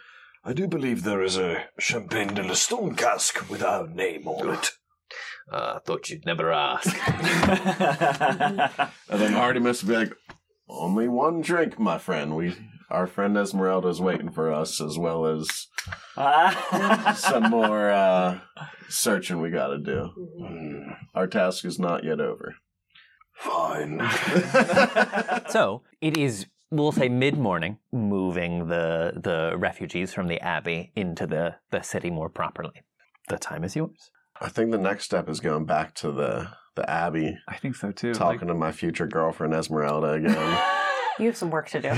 I 0.44 0.52
do 0.52 0.68
believe 0.68 1.02
there 1.02 1.22
is 1.22 1.36
a 1.36 1.64
Champagne 1.78 2.34
de 2.34 2.42
la 2.42 2.54
Stone 2.54 2.94
cask 2.94 3.48
with 3.50 3.62
our 3.62 3.88
name 3.88 4.28
on 4.28 4.54
it. 4.54 4.70
Uh, 5.50 5.74
I 5.76 5.78
thought 5.84 6.10
you'd 6.10 6.26
never 6.26 6.52
ask. 6.52 6.94
and 9.08 9.20
then 9.20 9.34
Artemis 9.34 9.82
would 9.82 9.90
be 9.90 9.96
like, 9.96 10.12
only 10.68 11.08
one 11.08 11.40
drink, 11.40 11.78
my 11.78 11.98
friend. 11.98 12.36
We, 12.36 12.54
our 12.90 13.06
friend 13.06 13.36
Esmeralda 13.36 13.88
is 13.88 14.00
waiting 14.00 14.30
for 14.30 14.52
us, 14.52 14.80
as 14.80 14.98
well 14.98 15.26
as 15.26 15.68
some 17.18 17.50
more 17.50 17.90
uh, 17.90 18.40
searching 18.88 19.40
we 19.40 19.50
got 19.50 19.68
to 19.68 19.78
do. 19.78 20.92
Our 21.14 21.26
task 21.26 21.64
is 21.64 21.78
not 21.78 22.04
yet 22.04 22.20
over. 22.20 22.56
Fine. 23.34 24.00
so 25.50 25.82
it 26.00 26.16
is 26.16 26.46
we'll 26.70 26.92
say 26.92 27.08
mid-morning 27.08 27.78
moving 27.92 28.68
the 28.68 29.12
the 29.14 29.54
refugees 29.56 30.12
from 30.12 30.26
the 30.26 30.40
abbey 30.40 30.90
into 30.96 31.26
the 31.26 31.54
the 31.70 31.82
city 31.82 32.10
more 32.10 32.28
properly 32.28 32.82
the 33.28 33.38
time 33.38 33.62
is 33.62 33.76
yours 33.76 34.10
I 34.40 34.48
think 34.48 34.70
the 34.70 34.78
next 34.78 35.04
step 35.04 35.28
is 35.28 35.40
going 35.40 35.64
back 35.64 35.94
to 35.96 36.12
the 36.12 36.48
the 36.74 36.88
abbey. 36.88 37.38
I 37.48 37.56
think 37.56 37.74
so 37.74 37.90
too. 37.90 38.12
Talking 38.12 38.48
to 38.48 38.54
my 38.54 38.70
future 38.70 39.06
girlfriend 39.06 39.54
Esmeralda 39.54 40.12
again. 40.12 40.60
You 41.18 41.26
have 41.26 41.36
some 41.36 41.50
work 41.50 41.68
to 41.70 41.80
do. 41.80 41.90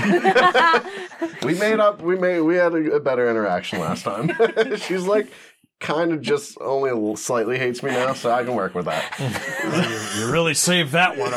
we 1.47 1.53
made 1.55 1.79
up. 1.79 2.01
We 2.01 2.17
made. 2.17 2.41
We 2.41 2.55
had 2.55 2.73
a, 2.73 2.93
a 2.95 2.99
better 2.99 3.29
interaction 3.29 3.79
last 3.79 4.03
time. 4.03 4.31
She's 4.77 5.03
like, 5.05 5.31
kind 5.79 6.11
of 6.11 6.21
just 6.21 6.57
only 6.61 7.15
slightly 7.15 7.57
hates 7.57 7.83
me 7.83 7.91
now, 7.91 8.13
so 8.13 8.31
I 8.31 8.43
can 8.43 8.55
work 8.55 8.73
with 8.75 8.85
that. 8.85 9.15
You 10.19 10.31
really 10.31 10.53
saved 10.53 10.91
that 10.93 11.17
one, 11.17 11.31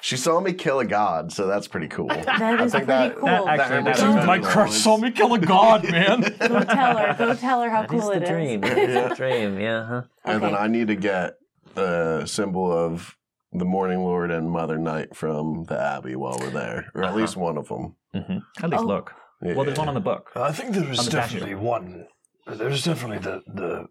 She 0.00 0.16
saw 0.16 0.40
me 0.40 0.52
kill 0.52 0.80
a 0.80 0.84
god, 0.84 1.32
so 1.32 1.46
that's 1.46 1.68
pretty 1.68 1.86
cool. 1.86 2.08
That 2.08 2.28
I 2.28 2.64
is 2.64 2.72
think 2.72 2.86
pretty 2.86 2.86
that, 2.86 3.16
cool. 3.16 3.26
That, 3.26 3.44
That 3.44 3.56
that 3.56 3.60
actually- 3.60 3.76
ended 3.76 3.94
that- 4.18 4.26
My 4.26 4.38
crush 4.40 4.72
saw 4.72 4.96
me 4.96 5.12
kill 5.12 5.32
a 5.34 5.38
god, 5.38 5.84
man. 5.88 6.22
Go 6.22 6.60
tell 6.64 6.96
her. 6.96 7.14
Go 7.16 7.34
tell 7.34 7.62
her 7.62 7.70
how 7.70 7.86
cool 7.86 8.10
it 8.10 8.24
is. 8.24 8.60
It's 8.64 9.12
a 9.12 9.14
dream 9.14 9.60
yeah 9.60 9.84
huh? 9.86 10.02
And 10.24 10.42
then 10.42 10.54
I 10.56 10.66
need 10.66 10.88
to 10.88 10.96
get 10.96 11.34
the 11.74 12.26
symbol 12.26 12.70
of 12.72 13.16
the 13.52 13.64
Morning 13.64 14.00
Lord 14.00 14.30
and 14.30 14.50
Mother 14.50 14.78
Night 14.78 15.14
from 15.14 15.64
the 15.64 15.78
Abbey 15.80 16.16
while 16.16 16.36
we're 16.40 16.50
there, 16.50 16.90
or 16.94 17.04
at 17.04 17.14
least 17.14 17.36
one 17.36 17.56
of 17.58 17.68
them. 17.68 17.96
At 18.14 18.70
least 18.70 18.84
look. 18.84 19.12
Well, 19.40 19.64
there's 19.64 19.78
one 19.78 19.88
on 19.88 19.94
the 19.94 20.00
book. 20.00 20.30
I 20.36 20.52
think 20.52 20.72
there 20.74 20.82
is 20.90 20.98
On 21.00 21.04
the 21.04 21.10
statue. 21.10 21.38
definitely 21.40 21.54
one. 21.56 22.06
There 22.46 22.68
is 22.68 22.84
definitely 22.84 23.18
the, 23.18 23.42
the 23.46 23.86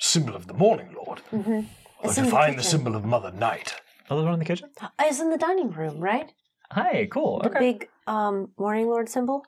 symbol 0.00 0.34
of 0.36 0.46
the 0.46 0.54
Morning 0.54 0.94
Lord. 1.04 1.20
Mm-hmm. 1.32 1.60
But 2.00 2.04
It's 2.04 2.14
to 2.14 2.20
in 2.20 2.26
the 2.26 2.30
find 2.30 2.58
the 2.58 2.62
symbol 2.62 2.94
of 2.96 3.04
Mother 3.04 3.32
Night. 3.32 3.74
Oh, 4.10 4.16
there's 4.16 4.24
one 4.24 4.34
in 4.34 4.38
the 4.40 4.44
kitchen? 4.44 4.70
It's 5.00 5.20
in 5.20 5.30
the 5.30 5.38
dining 5.38 5.70
room, 5.70 6.00
right? 6.00 6.32
Hi, 6.72 7.06
cool. 7.10 7.40
The 7.42 7.50
Okay. 7.50 7.58
big 7.58 7.88
um, 8.06 8.50
Morning 8.58 8.86
Lord 8.86 9.08
symbol. 9.08 9.42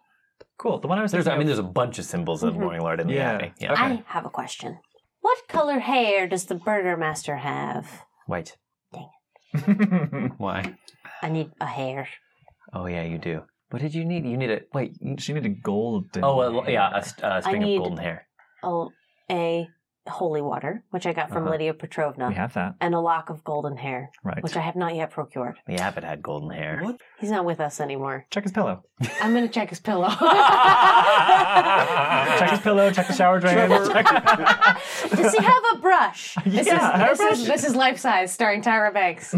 Cool. 0.58 0.78
The 0.78 0.88
one 0.88 0.98
I 0.98 1.02
was 1.02 1.10
there's 1.12 1.26
I 1.26 1.36
mean 1.36 1.46
there's 1.46 1.58
a 1.58 1.62
bunch 1.64 1.98
of 1.98 2.04
symbols 2.04 2.42
of 2.42 2.54
Mhm. 2.54 2.60
Morning 2.60 2.80
Lord 2.82 3.00
in 3.00 3.06
the 3.08 3.14
Yeah. 3.14 3.32
abbey 3.32 3.52
yeah 3.58 3.72
I 3.74 4.02
have 4.06 4.24
a 4.26 4.30
question. 4.30 4.78
What 5.20 5.38
color 5.48 5.78
hair 5.80 6.26
does 6.28 6.44
the 6.46 6.54
burgermaster 6.54 7.38
have? 7.38 8.02
white 8.26 8.46
Dang 8.46 8.56
why 10.38 10.74
I 11.22 11.28
need 11.28 11.50
a 11.60 11.66
hair. 11.66 12.08
oh 12.72 12.86
yeah 12.86 13.02
you 13.02 13.18
do 13.18 13.42
what 13.70 13.82
did 13.82 13.94
you 13.94 14.04
need 14.04 14.24
you 14.26 14.36
need 14.36 14.50
a 14.50 14.60
wait 14.72 14.92
She 15.18 15.32
needed 15.32 15.62
gold. 15.62 16.06
oh 16.22 16.36
well, 16.36 16.64
yeah 16.68 16.90
a, 16.90 17.02
a 17.22 17.26
uh, 17.26 17.40
string 17.40 17.62
need- 17.62 17.76
of 17.76 17.82
golden 17.82 17.98
hair 18.04 18.26
Oh, 18.62 18.90
a 19.30 19.68
holy 20.06 20.42
water, 20.42 20.84
which 20.90 21.06
I 21.06 21.12
got 21.14 21.28
from 21.30 21.44
Uh-huh. 21.44 21.52
Lydia 21.52 21.72
Petrovna, 21.74 22.28
We 22.28 22.34
have 22.34 22.52
that. 22.54 22.74
and 22.80 22.94
a 22.94 23.00
lock 23.00 23.30
of 23.30 23.42
golden 23.44 23.76
hair, 23.78 24.10
Right. 24.22 24.42
which 24.42 24.56
I 24.56 24.60
have 24.60 24.76
not 24.76 24.94
yet 24.94 25.10
procured. 25.10 25.58
the 25.66 25.76
abbot 25.76 26.04
had 26.04 26.22
golden 26.22 26.50
hair 26.50 26.80
What? 26.82 26.96
He's 27.18 27.30
not 27.30 27.44
with 27.46 27.58
us 27.60 27.80
anymore. 27.80 28.26
Check 28.30 28.42
his 28.42 28.52
pillow. 28.52 28.82
I'm 29.22 29.32
gonna 29.32 29.48
check 29.48 29.70
his 29.70 29.80
pillow. 29.80 30.08
check 32.38 32.50
his 32.50 32.60
pillow. 32.60 32.90
Check 32.90 33.06
the 33.08 33.12
shower 33.14 33.40
drain. 33.40 33.56
check- 33.56 34.06
Does 35.10 35.34
he 35.34 35.42
have 35.42 35.62
a 35.74 35.78
brush? 35.78 36.36
This 36.44 36.66
Yeah, 36.66 37.10
is, 37.12 37.18
this 37.18 37.38
is 37.40 37.46
this 37.46 37.64
is 37.64 37.74
life 37.76 37.98
size, 37.98 38.32
starring 38.32 38.62
Tyra 38.62 38.92
Banks. 38.92 39.34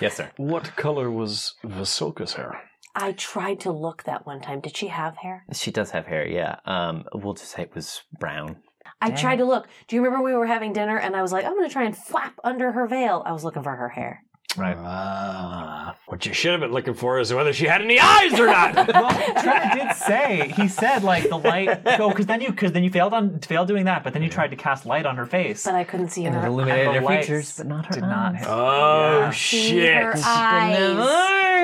yes 0.00 0.14
sir 0.14 0.30
What 0.36 0.76
color 0.76 1.10
was 1.10 1.54
Vasilka's 1.64 2.34
hair? 2.34 2.60
I 2.94 3.12
tried 3.12 3.60
to 3.60 3.70
look 3.72 4.04
that 4.04 4.26
one 4.26 4.40
time. 4.40 4.60
Did 4.60 4.76
she 4.76 4.88
have 4.88 5.16
hair? 5.18 5.44
she 5.52 5.70
does 5.70 5.90
have 5.90 6.06
hair 6.06 6.26
yeah 6.26 6.56
um 6.64 7.04
we'll 7.14 7.34
just 7.34 7.50
say 7.52 7.62
it 7.62 7.74
was 7.74 8.02
brown 8.18 8.56
I 9.00 9.10
tried 9.10 9.36
to 9.36 9.44
look. 9.44 9.68
Do 9.86 9.96
you 9.96 10.02
remember 10.04 10.24
we 10.24 10.34
were 10.34 10.46
having 10.46 10.72
dinner 10.72 10.98
and 10.98 11.14
I 11.14 11.22
was 11.22 11.32
like, 11.32 11.44
I'm 11.44 11.54
gonna 11.54 11.68
try 11.68 11.84
and 11.84 11.96
flap 11.96 12.34
under 12.44 12.72
her 12.72 12.86
veil. 12.86 13.22
I 13.24 13.32
was 13.32 13.44
looking 13.44 13.62
for 13.62 13.74
her 13.74 13.88
hair. 13.88 14.24
Right. 14.56 14.76
Ah, 14.78 15.94
what 16.06 16.24
you 16.26 16.32
should 16.32 16.52
have 16.52 16.60
been 16.60 16.72
looking 16.72 16.94
for 16.94 17.20
is 17.20 17.32
whether 17.32 17.52
she 17.52 17.66
had 17.66 17.80
any 17.82 18.00
eyes 18.00 18.32
or 18.40 18.46
not. 18.46 18.74
well, 18.88 19.10
Trevor 19.42 19.74
did 19.76 19.94
say 19.94 20.52
he 20.56 20.66
said 20.68 21.04
like 21.04 21.28
the 21.28 21.36
light 21.38 21.84
go 21.84 22.08
because 22.08 22.26
then 22.26 22.40
you 22.40 22.50
because 22.50 22.72
then 22.72 22.82
you 22.82 22.90
failed 22.90 23.12
on 23.14 23.38
failed 23.40 23.68
doing 23.68 23.84
that, 23.84 24.02
but 24.02 24.14
then 24.14 24.22
you 24.22 24.30
tried 24.30 24.50
to 24.50 24.56
cast 24.56 24.86
light 24.86 25.06
on 25.06 25.16
her 25.16 25.26
face. 25.26 25.64
But 25.64 25.74
I 25.74 25.84
couldn't 25.84 26.08
see 26.08 26.24
and 26.24 26.34
it 26.34 26.40
her. 26.40 26.46
illuminated 26.48 26.94
her 26.94 27.06
features 27.20 27.56
but 27.58 27.66
not 27.66 27.86
her 27.86 27.92
did 27.92 28.00
not 28.02 28.34
eyes. 28.34 28.40
hit. 28.40 28.48
Oh 28.48 29.18
Yeah. 29.20 29.30
Shit! 29.30 30.02
her 30.02 30.12
eyes. 30.16 30.98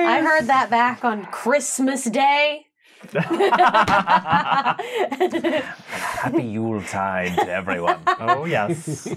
I 0.07 0.21
heard 0.21 0.45
that 0.45 0.69
back 0.69 1.03
on 1.03 1.25
Christmas 1.25 2.03
Day. 2.05 2.64
Happy 5.05 6.43
Yuletide 6.43 7.35
to 7.37 7.49
everyone. 7.49 7.99
oh 8.19 8.45
yes, 8.45 9.07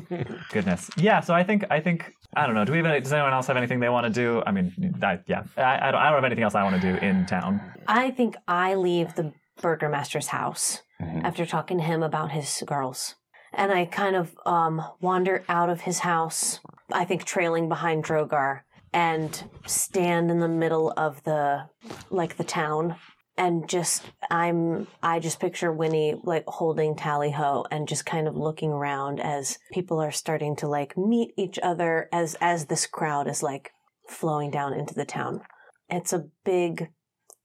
goodness, 0.50 0.90
yeah. 0.96 1.20
So 1.20 1.34
I 1.34 1.42
think 1.44 1.64
I 1.70 1.80
think 1.80 2.12
I 2.36 2.46
don't 2.46 2.54
know. 2.54 2.64
Do 2.64 2.72
we 2.72 2.78
have 2.78 2.86
any, 2.86 3.00
does 3.00 3.12
anyone 3.12 3.32
else 3.32 3.46
have 3.46 3.56
anything 3.56 3.80
they 3.80 3.88
want 3.88 4.06
to 4.06 4.12
do? 4.12 4.42
I 4.46 4.50
mean, 4.52 4.72
I, 5.02 5.18
yeah, 5.26 5.44
I, 5.56 5.88
I, 5.88 5.90
don't, 5.92 6.00
I 6.00 6.04
don't 6.06 6.14
have 6.16 6.24
anything 6.24 6.44
else 6.44 6.54
I 6.54 6.62
want 6.62 6.80
to 6.80 6.92
do 6.92 6.98
in 7.04 7.26
town. 7.26 7.60
I 7.86 8.10
think 8.10 8.36
I 8.46 8.74
leave 8.74 9.14
the 9.14 9.32
burgermaster's 9.60 10.28
house 10.28 10.82
Mhm. 11.00 11.22
after 11.24 11.46
talking 11.46 11.78
to 11.78 11.84
him 11.84 12.02
about 12.02 12.32
his 12.32 12.62
girls. 12.66 13.14
And 13.54 13.70
I 13.72 13.84
kind 13.86 14.16
of 14.16 14.36
um, 14.44 14.82
wander 15.00 15.44
out 15.48 15.70
of 15.70 15.82
his 15.82 16.00
house, 16.00 16.58
I 16.92 17.04
think 17.04 17.24
trailing 17.24 17.68
behind 17.68 18.02
Drogar, 18.04 18.62
and 18.92 19.44
stand 19.64 20.28
in 20.30 20.40
the 20.40 20.48
middle 20.48 20.92
of 20.96 21.22
the, 21.22 21.68
like 22.10 22.36
the 22.36 22.42
town. 22.44 22.96
And 23.38 23.68
just, 23.68 24.04
I'm, 24.30 24.88
I 25.02 25.20
just 25.20 25.40
picture 25.40 25.72
Winnie 25.72 26.20
like 26.24 26.44
holding 26.46 26.96
Tally 26.96 27.30
Ho 27.30 27.64
and 27.70 27.88
just 27.88 28.04
kind 28.04 28.26
of 28.28 28.36
looking 28.36 28.72
around 28.72 29.20
as 29.20 29.58
people 29.72 30.00
are 30.00 30.10
starting 30.10 30.56
to 30.56 30.68
like 30.68 30.98
meet 30.98 31.32
each 31.36 31.58
other 31.62 32.08
as, 32.12 32.36
as 32.40 32.66
this 32.66 32.86
crowd 32.86 33.28
is 33.28 33.42
like 33.42 33.70
flowing 34.08 34.50
down 34.50 34.74
into 34.74 34.94
the 34.94 35.04
town. 35.04 35.40
It's 35.88 36.12
a 36.12 36.26
big 36.44 36.90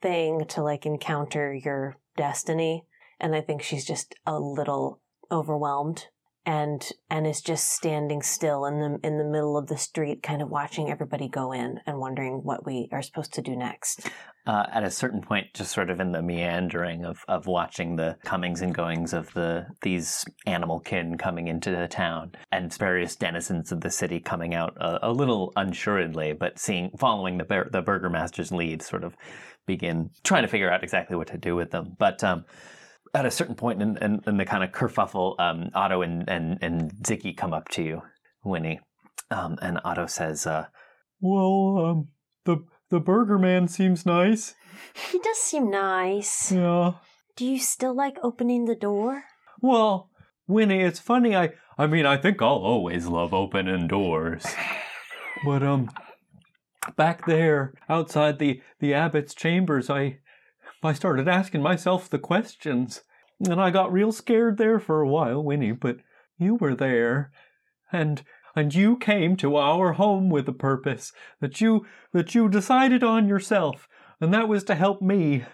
thing 0.04 0.46
to 0.50 0.62
like 0.62 0.86
encounter 0.86 1.54
your 1.54 1.96
destiny 2.18 2.84
and 3.20 3.34
i 3.34 3.42
think 3.42 3.64
she's 3.64 3.86
just 3.86 4.14
a 4.28 4.38
little 4.38 5.00
overwhelmed 5.32 6.08
and 6.46 6.92
and 7.10 7.26
is 7.26 7.42
just 7.42 7.70
standing 7.72 8.22
still 8.22 8.66
in 8.66 8.80
the 8.80 9.00
in 9.04 9.18
the 9.18 9.24
middle 9.24 9.58
of 9.58 9.68
the 9.68 9.78
street 9.78 10.22
kind 10.22 10.42
of 10.42 10.50
watching 10.50 10.90
everybody 10.90 11.28
go 11.28 11.52
in 11.52 11.80
and 11.86 11.98
wondering 11.98 12.42
what 12.44 12.66
we 12.66 12.90
are 12.92 13.02
supposed 13.02 13.34
to 13.34 13.42
do 13.42 13.56
next 13.56 14.10
Uh, 14.46 14.66
at 14.74 14.84
a 14.84 14.92
certain 14.92 15.22
point, 15.22 15.48
just 15.54 15.72
sort 15.72 15.90
of 15.90 16.02
in 16.02 16.12
the 16.12 16.22
meandering 16.22 17.06
of, 17.06 17.24
of 17.30 17.48
watching 17.48 17.96
the 17.96 18.18
comings 18.26 18.62
and 18.62 18.76
goings 18.76 19.14
of 19.14 19.32
the 19.34 19.66
these 19.84 20.26
animal 20.46 20.82
kin 20.82 21.18
coming 21.18 21.48
into 21.48 21.72
the 21.72 21.88
town 21.88 22.30
and 22.52 22.74
various 22.74 23.16
denizens 23.16 23.72
of 23.72 23.80
the 23.80 23.90
city 23.90 24.20
coming 24.20 24.54
out 24.54 24.76
a, 24.82 25.08
a 25.08 25.12
little 25.14 25.54
unsuredly, 25.56 26.34
but 26.34 26.60
seeing 26.60 26.92
following 26.98 27.38
the 27.38 27.46
bur- 27.46 27.70
the 27.72 27.82
burgomaster's 27.82 28.52
lead, 28.52 28.82
sort 28.82 29.06
of 29.06 29.16
begin 29.66 30.10
trying 30.26 30.44
to 30.44 30.50
figure 30.50 30.70
out 30.70 30.84
exactly 30.84 31.16
what 31.16 31.28
to 31.28 31.38
do 31.38 31.56
with 31.56 31.72
them. 31.72 31.96
But 31.98 32.22
um, 32.22 32.44
at 33.14 33.26
a 33.26 33.32
certain 33.32 33.56
point 33.56 33.82
in, 33.82 33.98
in, 33.98 34.22
in 34.26 34.38
the 34.38 34.46
kind 34.46 34.64
of 34.64 34.72
kerfuffle, 34.72 35.40
um, 35.40 35.70
Otto 35.74 36.02
and, 36.02 36.28
and, 36.30 36.58
and 36.62 36.92
Ziggy 37.04 37.36
come 37.36 37.54
up 37.54 37.70
to 37.70 37.84
you, 37.84 38.02
Winnie, 38.44 38.80
um, 39.32 39.58
and 39.62 39.80
Otto 39.86 40.08
says, 40.08 40.48
uh, 40.48 40.66
Well, 41.22 41.86
um, 41.86 42.08
the 42.46 42.66
the 42.90 43.00
burger 43.00 43.40
man 43.40 43.68
seems 43.68 44.06
nice. 44.06 44.56
he 45.12 45.18
does 45.20 45.38
seem 45.38 45.70
nice 45.72 46.52
Yeah. 46.52 46.94
do 47.36 47.46
you 47.46 47.58
still 47.60 47.96
like 47.96 48.18
opening 48.22 48.66
the 48.66 48.76
door 48.76 49.24
Well, 49.62 50.10
Winnie, 50.48 50.82
it's 50.82 51.00
funny. 51.00 51.36
I 51.36 51.52
I 51.78 51.88
mean, 51.88 52.06
I 52.06 52.18
think 52.18 52.42
I'll 52.42 52.50
always 52.74 53.08
love 53.08 53.34
opening 53.34 53.88
doors. 53.88 54.46
But 55.46 55.62
um, 55.64 55.90
back 56.96 57.26
there 57.26 57.74
outside 57.90 58.40
the 58.40 58.62
the 58.80 58.94
abbot's 58.94 59.34
chambers, 59.34 59.90
I 59.90 60.20
I 60.86 60.94
started 60.94 61.28
asking 61.28 61.62
myself 61.62 62.10
the 62.10 62.20
questions, 62.20 63.04
and 63.40 63.62
I 63.62 63.70
got 63.70 63.92
real 63.92 64.12
scared 64.12 64.58
there 64.58 64.80
for 64.80 65.02
a 65.02 65.08
while, 65.08 65.44
Winnie. 65.44 65.72
But 65.72 65.98
you 66.38 66.56
were 66.56 66.76
there, 66.76 67.32
and 67.92 68.24
and 68.56 68.74
you 68.74 68.98
came 68.98 69.36
to 69.38 69.58
our 69.58 69.94
home 69.94 70.30
with 70.30 70.48
a 70.48 70.54
purpose 70.54 71.12
that 71.40 71.62
you 71.62 71.86
that 72.12 72.36
you 72.36 72.50
decided 72.50 73.04
on 73.04 73.28
yourself, 73.28 73.88
and 74.20 74.34
that 74.34 74.48
was 74.48 74.64
to 74.66 74.76
help 74.76 75.02
me 75.02 75.46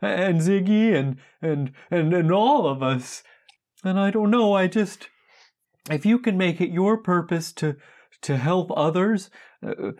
and 0.00 0.40
Ziggy 0.40 0.94
and 0.94 1.16
and 1.40 1.72
and 1.90 2.12
and 2.12 2.32
all 2.32 2.66
of 2.66 2.82
us. 2.82 3.22
And 3.82 3.98
I 3.98 4.10
don't 4.10 4.30
know, 4.30 4.54
I 4.54 4.66
just 4.66 5.08
if 5.90 6.06
you 6.06 6.18
can 6.18 6.38
make 6.38 6.60
it 6.60 6.70
your 6.70 6.96
purpose 6.96 7.52
to 7.54 7.76
to 8.22 8.36
help 8.36 8.70
others, 8.76 9.30
uh, 9.66 9.92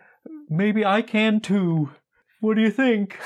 maybe 0.49 0.85
I 0.85 1.03
can 1.03 1.41
too. 1.41 1.91
What 2.41 2.55
do 2.55 2.63
you 2.63 2.71
think? 2.71 3.19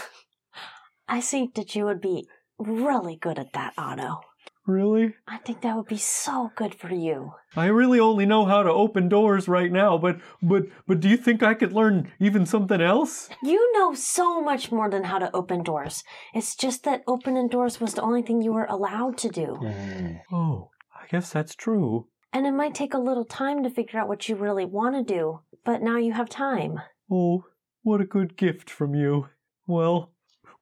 I 1.09 1.21
think 1.21 1.55
that 1.55 1.75
you 1.75 1.85
would 1.85 2.01
be 2.01 2.27
really 2.59 3.17
good 3.17 3.39
at 3.39 3.53
that 3.53 3.73
otto 3.77 4.21
Really? 4.67 5.15
i 5.27 5.39
think 5.39 5.63
that 5.63 5.77
would 5.77 5.87
be 5.89 5.97
so 5.99 6.51
good 6.57 6.75
for 6.75 6.93
you 6.93 7.33
I 7.57 7.67
really 7.67 7.99
only 7.99 8.27
know 8.27 8.45
how 8.45 8.63
to 8.63 8.71
open 8.71 9.09
doors 9.09 9.49
right 9.49 9.73
now, 9.73 9.97
but 9.97 10.21
but 10.43 10.65
but 10.87 11.01
do 11.01 11.09
you 11.09 11.17
think 11.17 11.43
I 11.43 11.55
could 11.55 11.73
learn 11.73 12.13
even 12.21 12.45
something 12.47 12.81
else? 12.81 13.31
You 13.43 13.73
know 13.73 13.95
so 13.95 14.41
much 14.43 14.71
more 14.71 14.91
than 14.91 15.05
how 15.05 15.19
to 15.19 15.35
open 15.35 15.63
doors. 15.63 16.05
It's 16.35 16.55
just 16.55 16.85
that 16.85 17.03
opening 17.07 17.49
doors 17.49 17.81
was 17.81 17.95
the 17.95 18.03
only 18.03 18.23
thing 18.23 18.43
you 18.43 18.53
were 18.53 18.67
allowed 18.67 19.17
to 19.19 19.29
do. 19.29 19.59
Mm. 19.63 20.21
Oh, 20.31 20.71
I 20.95 21.07
guess 21.11 21.33
that's 21.33 21.55
true. 21.55 22.07
And 22.33 22.47
it 22.47 22.53
might 22.53 22.75
take 22.75 22.93
a 22.95 22.99
little 22.99 23.25
time 23.25 23.65
to 23.65 23.71
figure 23.71 23.99
out 23.99 24.09
what 24.09 24.29
you 24.29 24.37
really 24.37 24.67
want 24.67 24.95
to 24.95 25.15
do, 25.15 25.41
but 25.65 25.81
now 25.83 25.97
you 25.97 26.13
have 26.13 26.29
time. 26.29 26.79
Oh, 27.11 27.45
what 27.83 28.03
a 28.03 28.05
good 28.05 28.37
gift 28.37 28.69
from 28.69 28.95
you. 28.95 29.29
Well, 29.67 30.13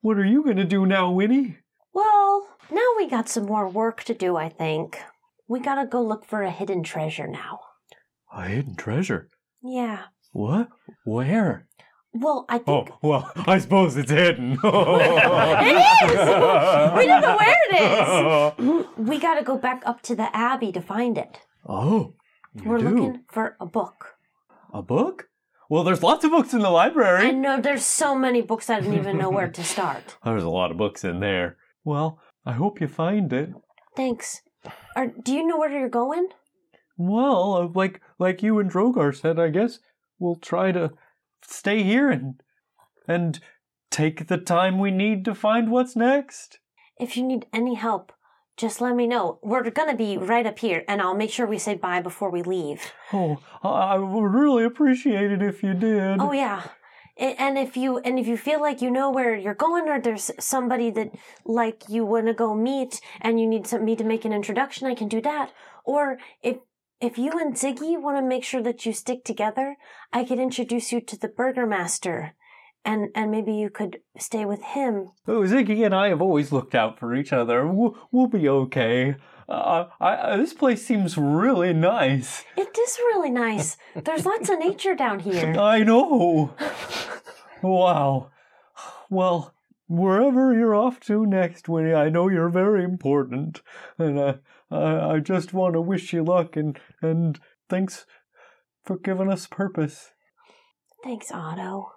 what 0.07 0.19
are 0.19 0.25
you 0.25 0.45
going 0.45 0.57
to 0.57 0.65
do 0.65 0.87
now, 0.87 1.11
Winnie? 1.11 1.57
Well, 1.93 2.47
now 2.71 2.87
we 2.97 3.09
got 3.09 3.29
some 3.29 3.47
more 3.47 3.69
work 3.69 4.05
to 4.05 4.15
do, 4.15 4.37
I 4.37 4.49
think. 4.49 5.01
We 5.49 5.59
gotta 5.59 5.85
go 5.85 6.01
look 6.01 6.25
for 6.25 6.43
a 6.43 6.51
hidden 6.53 6.85
treasure 6.85 7.27
now. 7.27 7.59
A 8.33 8.43
hidden 8.43 8.77
treasure. 8.77 9.29
Yeah. 9.65 10.05
What? 10.31 10.69
Where? 11.05 11.67
Well, 12.13 12.45
I 12.49 12.63
oh, 12.69 12.85
think. 12.85 12.91
Oh, 12.93 13.09
well, 13.09 13.33
I 13.49 13.59
suppose 13.59 13.97
it's 13.97 14.13
hidden. 14.13 14.53
it 14.63 15.77
is! 15.83 16.13
We 16.99 17.07
don't 17.07 17.23
know 17.23 17.37
where 17.37 17.57
it 17.69 17.75
is! 17.81 18.87
We 18.97 19.19
gotta 19.19 19.43
go 19.43 19.59
back 19.59 19.83
up 19.85 20.03
to 20.03 20.15
the 20.15 20.35
Abbey 20.37 20.71
to 20.71 20.81
find 20.81 21.19
it. 21.19 21.41
Oh, 21.69 22.15
We're 22.65 22.79
do? 22.79 22.91
looking 22.91 23.25
for 23.29 23.57
a 23.61 23.67
book. 23.67 24.15
A 24.73 24.83
book? 24.83 25.29
Well, 25.69 25.83
there's 25.83 26.03
lots 26.03 26.25
of 26.25 26.31
books 26.31 26.55
in 26.55 26.61
the 26.61 26.71
library. 26.71 27.27
I 27.27 27.31
know 27.33 27.61
there's 27.61 27.85
so 27.85 28.15
many 28.15 28.41
books 28.41 28.71
I 28.71 28.81
didn't 28.81 28.99
even 28.99 29.19
know 29.19 29.31
where 29.31 29.49
to 29.49 29.65
start. 29.65 30.17
There's 30.25 30.45
a 30.45 30.49
lot 30.49 30.71
of 30.71 30.77
books 30.77 31.03
in 31.05 31.19
there. 31.21 31.57
Well, 31.85 32.21
I 32.45 32.53
hope 32.53 32.81
you 32.81 32.87
find 32.87 33.33
it. 33.33 33.51
Thanks. 33.97 34.43
Or 34.97 35.09
do 35.09 35.33
you 35.33 35.47
know 35.47 35.59
where 35.59 35.71
you're 35.71 35.89
going? 35.89 36.29
Well, 36.97 37.55
uh, 37.55 37.69
like 37.75 38.01
like 38.19 38.43
you 38.43 38.59
and 38.59 38.71
Drogar 38.71 39.15
said, 39.15 39.39
I 39.39 39.49
guess 39.49 39.81
we'll 40.19 40.37
try 40.37 40.73
to 40.73 40.93
stay 41.43 41.83
here 41.83 42.11
and 42.11 42.43
and 43.09 43.41
take 43.91 44.29
the 44.29 44.39
time 44.39 44.79
we 44.79 44.91
need 44.91 45.25
to 45.25 45.35
find 45.35 45.71
what's 45.71 45.97
next. 45.97 46.59
If 46.99 47.17
you 47.17 47.23
need 47.25 47.47
any 47.53 47.75
help, 47.75 48.13
just 48.57 48.81
let 48.81 48.97
me 48.97 49.07
know. 49.07 49.39
We're 49.43 49.69
gonna 49.71 49.97
be 49.97 50.17
right 50.17 50.47
up 50.47 50.59
here, 50.59 50.85
and 50.89 51.01
I'll 51.03 51.15
make 51.15 51.31
sure 51.31 51.47
we 51.47 51.59
say 51.59 51.75
bye 51.75 52.01
before 52.01 52.31
we 52.31 52.43
leave. 52.43 52.93
Oh, 53.13 53.39
I 53.63 53.99
would 53.99 54.33
really 54.33 54.65
appreciate 54.65 55.31
it 55.31 55.43
if 55.43 55.63
you 55.63 55.75
did. 55.75 56.21
Oh 56.21 56.33
yeah. 56.33 56.63
And 57.19 57.57
if 57.57 57.79
you 57.79 57.99
and 57.99 58.19
if 58.19 58.27
you 58.27 58.37
feel 58.37 58.61
like 58.61 58.83
you 58.83 58.91
know 58.91 59.11
where 59.11 59.35
you're 59.35 59.55
going, 59.55 59.89
or 59.89 59.99
there's 59.99 60.31
somebody 60.39 60.91
that 60.91 61.13
like 61.47 61.85
you 61.89 62.05
want 62.05 62.27
to 62.27 62.35
go 62.35 62.55
meet, 62.55 63.01
and 63.23 63.41
you 63.41 63.47
need 63.47 63.67
some, 63.67 63.85
me 63.87 63.97
to 63.97 64.05
make 64.05 64.27
an 64.27 64.35
introduction, 64.35 64.87
I 64.87 64.95
can 64.95 65.09
do 65.09 65.23
that. 65.23 65.53
Or 65.85 66.19
if 66.43 66.59
if 67.01 67.17
you 67.17 67.33
and 67.39 67.55
Ziggy 67.55 68.01
want 68.01 68.19
to 68.19 68.23
make 68.23 68.45
sure 68.45 68.63
that 68.63 68.85
you 68.85 68.93
stick 68.93 69.25
together, 69.25 69.77
I 70.13 70.25
could 70.25 70.39
introduce 70.39 70.93
you 70.93 71.01
to 71.01 71.19
the 71.19 71.29
Burgomaster, 71.29 72.33
and 72.87 73.09
and 73.15 73.31
maybe 73.31 73.53
you 73.53 73.69
could 73.69 73.99
stay 74.19 74.47
with 74.47 74.63
him. 74.63 75.11
Oh, 75.27 75.41
Ziggy 75.41 75.85
and 75.85 75.95
I 75.95 76.09
have 76.09 76.23
always 76.23 76.53
looked 76.53 76.75
out 76.75 76.99
for 76.99 77.15
each 77.15 77.33
other. 77.33 77.67
We'll, 77.67 77.99
we'll 78.13 78.29
be 78.29 78.49
okay. 78.49 79.17
Uh, 79.49 79.87
I, 80.01 80.33
I, 80.33 80.37
this 80.37 80.55
place 80.55 80.85
seems 80.87 81.19
really 81.19 81.73
nice. 81.75 82.45
It 82.57 82.77
is 82.79 82.99
really 82.99 83.31
nice. 83.31 83.77
There's 83.95 84.25
lots 84.25 84.49
of 84.49 84.59
nature 84.59 84.95
down 84.95 85.21
here. 85.21 85.55
I 85.59 85.83
know. 85.83 86.55
wow. 87.63 88.31
Well, 89.11 89.55
wherever 89.89 90.55
you're 90.55 90.75
off 90.75 90.99
to 91.01 91.27
next, 91.27 91.69
Winnie, 91.69 91.95
I 91.95 92.09
know 92.09 92.29
you're 92.29 92.49
very 92.49 92.83
important, 92.83 93.63
and 93.99 94.19
uh, 94.19 94.35
I, 94.71 95.15
I 95.15 95.19
just 95.21 95.53
want 95.53 95.75
to 95.75 95.81
wish 95.81 96.13
you 96.13 96.25
luck 96.25 96.57
and 96.57 96.79
and 97.03 97.39
thanks 97.69 98.07
for 98.85 98.97
giving 98.97 99.31
us 99.31 99.47
purpose. 99.47 100.13
Thanks, 101.05 101.31
Otto. 101.31 101.96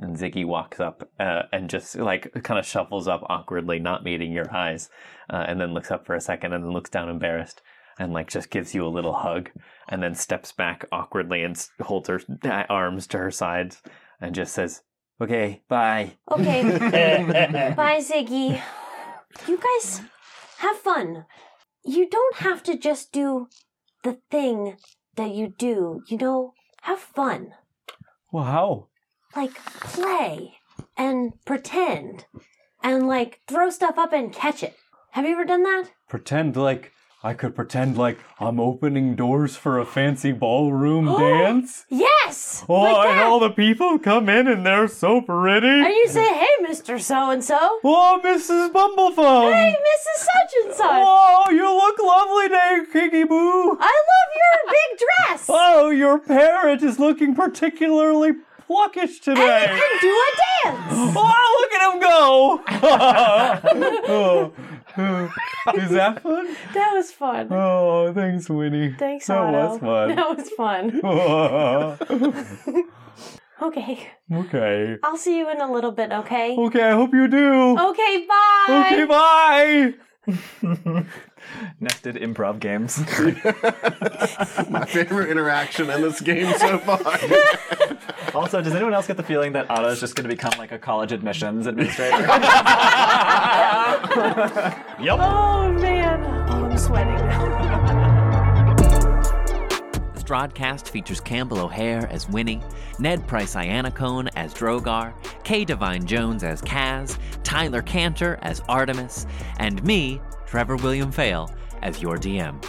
And 0.00 0.16
Ziggy 0.16 0.44
walks 0.44 0.78
up 0.78 1.10
uh, 1.18 1.42
and 1.52 1.68
just 1.68 1.96
like 1.96 2.32
kind 2.44 2.58
of 2.58 2.66
shuffles 2.66 3.08
up 3.08 3.24
awkwardly, 3.28 3.80
not 3.80 4.04
meeting 4.04 4.32
your 4.32 4.54
eyes, 4.54 4.90
uh, 5.28 5.44
and 5.48 5.60
then 5.60 5.74
looks 5.74 5.90
up 5.90 6.06
for 6.06 6.14
a 6.14 6.20
second 6.20 6.52
and 6.52 6.64
then 6.64 6.72
looks 6.72 6.90
down 6.90 7.08
embarrassed 7.08 7.62
and 7.98 8.12
like 8.12 8.30
just 8.30 8.50
gives 8.50 8.74
you 8.74 8.86
a 8.86 8.88
little 8.88 9.12
hug 9.12 9.50
and 9.88 10.02
then 10.02 10.14
steps 10.14 10.52
back 10.52 10.84
awkwardly 10.92 11.42
and 11.42 11.68
holds 11.80 12.08
her 12.08 12.20
uh, 12.44 12.64
arms 12.68 13.06
to 13.08 13.18
her 13.18 13.30
sides 13.30 13.82
and 14.20 14.34
just 14.34 14.54
says, 14.54 14.82
"Okay, 15.20 15.62
bye." 15.68 16.16
Okay. 16.30 16.62
Bye, 17.76 18.00
Ziggy. 18.00 18.60
You 19.46 19.58
guys 19.58 20.02
have 20.58 20.76
fun. 20.76 21.26
You 21.84 22.08
don't 22.08 22.36
have 22.36 22.62
to 22.64 22.76
just 22.76 23.12
do 23.12 23.48
the 24.04 24.18
thing 24.30 24.76
that 25.16 25.34
you 25.34 25.54
do. 25.58 26.02
You 26.08 26.18
know, 26.18 26.54
have 26.82 27.00
fun. 27.00 27.54
Wow. 28.30 28.88
Like 29.38 29.54
play 29.64 30.54
and 30.96 31.32
pretend 31.44 32.24
and 32.82 33.06
like 33.06 33.40
throw 33.46 33.70
stuff 33.70 33.96
up 33.96 34.12
and 34.12 34.32
catch 34.32 34.64
it. 34.64 34.74
Have 35.12 35.24
you 35.26 35.30
ever 35.30 35.44
done 35.44 35.62
that? 35.62 35.90
Pretend 36.08 36.56
like 36.56 36.90
I 37.22 37.34
could 37.34 37.54
pretend 37.54 37.96
like 37.96 38.18
I'm 38.40 38.58
opening 38.58 39.14
doors 39.14 39.54
for 39.54 39.78
a 39.78 39.86
fancy 39.86 40.32
ballroom 40.32 41.04
dance. 41.20 41.86
Yes! 41.88 42.64
Oh, 42.68 42.80
like 42.82 43.10
and 43.10 43.18
that. 43.20 43.26
all 43.26 43.38
the 43.38 43.50
people 43.50 44.00
come 44.00 44.28
in 44.28 44.48
and 44.48 44.66
they're 44.66 44.88
so 44.88 45.20
pretty. 45.20 45.68
And 45.68 45.86
you 45.86 46.08
say, 46.08 46.34
hey, 46.34 46.64
Mr. 46.64 47.00
So 47.00 47.30
and 47.30 47.44
so. 47.44 47.58
Oh, 47.84 48.20
Mrs. 48.24 48.72
Bumblephone. 48.72 49.52
Hey, 49.52 49.72
Mrs. 49.72 50.24
Such 50.24 50.64
and 50.64 50.74
Such. 50.74 51.04
Oh, 51.06 51.44
you 51.50 51.62
look 51.64 51.98
lovely 52.00 52.48
there, 52.48 52.86
Kiki 52.86 53.22
Boo. 53.22 53.78
I 53.80 54.02
love 54.10 54.30
your 54.34 54.72
big 54.72 54.98
dress. 55.28 55.46
Oh, 55.48 55.90
your 55.90 56.18
parrot 56.18 56.82
is 56.82 56.98
looking 56.98 57.36
particularly 57.36 58.32
pluckish 58.68 59.20
today. 59.20 59.66
And 59.68 59.76
you 59.76 59.82
can 59.82 59.98
do 60.00 60.14
a 60.14 60.30
dance. 60.36 60.84
Oh, 61.16 61.42
look 61.60 61.72
at 61.72 61.82
him 61.92 61.98
go! 62.00 62.18
Is 65.84 65.90
that 65.90 66.22
fun? 66.22 66.56
That 66.74 66.92
was 66.94 67.10
fun. 67.12 67.48
Oh, 67.52 68.12
thanks, 68.12 68.48
Winnie. 68.48 68.94
Thanks, 68.98 69.26
That 69.26 69.38
Otto. 69.38 69.68
was 69.68 69.78
fun. 69.80 70.14
That 70.16 70.28
was 70.36 70.50
fun. 70.50 70.84
okay. 73.62 74.10
okay. 74.32 74.96
I'll 75.02 75.16
see 75.16 75.38
you 75.38 75.50
in 75.50 75.60
a 75.60 75.70
little 75.70 75.92
bit, 75.92 76.12
okay? 76.12 76.56
Okay, 76.56 76.82
I 76.82 76.92
hope 76.92 77.12
you 77.14 77.28
do. 77.28 77.78
Okay, 77.78 78.26
bye. 78.26 78.84
Okay, 78.86 79.04
bye. 79.04 79.94
Nested 81.80 82.16
improv 82.16 82.60
games. 82.60 82.98
My 84.70 84.84
favorite 84.84 85.30
interaction 85.30 85.90
in 85.90 86.02
this 86.02 86.20
game 86.20 86.52
so 86.58 86.78
far. 86.78 86.98
also, 88.34 88.60
does 88.62 88.74
anyone 88.74 88.94
else 88.94 89.06
get 89.06 89.16
the 89.16 89.22
feeling 89.22 89.52
that 89.52 89.70
Otto 89.70 89.88
is 89.88 90.00
just 90.00 90.14
going 90.14 90.28
to 90.28 90.34
become 90.34 90.58
like 90.58 90.72
a 90.72 90.78
college 90.78 91.12
admissions 91.12 91.66
administrator? 91.66 92.18
Yep. 95.00 95.18
Oh, 95.20 95.72
man. 95.80 96.24
Oh, 96.50 96.64
I'm 96.64 96.76
sweating. 96.76 97.14
The 100.14 100.24
Strahdcast 100.24 100.88
features 100.88 101.20
Campbell 101.20 101.60
O'Hare 101.60 102.08
as 102.10 102.28
Winnie, 102.28 102.60
Ned 102.98 103.26
Price 103.26 103.54
Iannacone 103.54 104.28
as 104.34 104.52
Drogar, 104.52 105.14
Kay 105.44 105.64
Devine 105.64 106.04
Jones 106.04 106.42
as 106.42 106.60
Kaz, 106.62 107.18
Tyler 107.44 107.82
Cantor 107.82 108.38
as 108.42 108.60
Artemis, 108.68 109.26
and 109.58 109.82
me, 109.84 110.20
Trevor 110.48 110.76
William 110.76 111.12
Fail, 111.12 111.54
as 111.82 112.00
your 112.00 112.16
DM. 112.16 112.64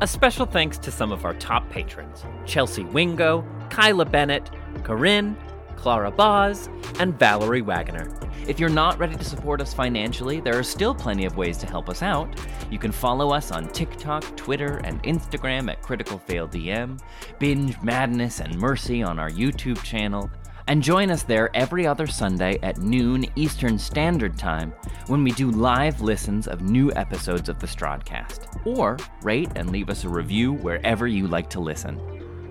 A 0.00 0.06
special 0.06 0.46
thanks 0.46 0.78
to 0.78 0.90
some 0.90 1.12
of 1.12 1.24
our 1.24 1.34
top 1.34 1.68
patrons 1.70 2.24
Chelsea 2.44 2.82
Wingo, 2.82 3.44
Kyla 3.70 4.04
Bennett, 4.04 4.50
Corinne, 4.82 5.36
Clara 5.76 6.10
Boz, 6.10 6.68
and 6.98 7.16
Valerie 7.20 7.62
Wagoner. 7.62 8.10
If 8.48 8.58
you're 8.58 8.68
not 8.68 8.98
ready 8.98 9.14
to 9.14 9.24
support 9.24 9.60
us 9.60 9.72
financially, 9.72 10.40
there 10.40 10.58
are 10.58 10.64
still 10.64 10.92
plenty 10.92 11.24
of 11.24 11.36
ways 11.36 11.56
to 11.58 11.66
help 11.66 11.88
us 11.88 12.02
out. 12.02 12.28
You 12.68 12.80
can 12.80 12.90
follow 12.90 13.30
us 13.30 13.52
on 13.52 13.68
TikTok, 13.68 14.36
Twitter, 14.36 14.78
and 14.82 15.00
Instagram 15.04 15.70
at 15.70 15.82
Critical 15.82 16.18
Fail 16.18 16.48
DM, 16.48 17.00
binge 17.38 17.80
Madness 17.80 18.40
and 18.40 18.58
Mercy 18.58 19.04
on 19.04 19.20
our 19.20 19.30
YouTube 19.30 19.80
channel, 19.84 20.28
and 20.70 20.84
join 20.84 21.10
us 21.10 21.24
there 21.24 21.50
every 21.52 21.84
other 21.84 22.06
Sunday 22.06 22.56
at 22.62 22.78
noon 22.78 23.26
Eastern 23.34 23.76
Standard 23.76 24.38
Time 24.38 24.72
when 25.08 25.24
we 25.24 25.32
do 25.32 25.50
live 25.50 26.00
listens 26.00 26.46
of 26.46 26.60
new 26.60 26.92
episodes 26.94 27.48
of 27.48 27.58
the 27.58 27.66
Strahdcast. 27.66 28.64
Or 28.64 28.96
rate 29.22 29.50
and 29.56 29.70
leave 29.70 29.90
us 29.90 30.04
a 30.04 30.08
review 30.08 30.52
wherever 30.52 31.08
you 31.08 31.26
like 31.26 31.50
to 31.50 31.60
listen. 31.60 31.98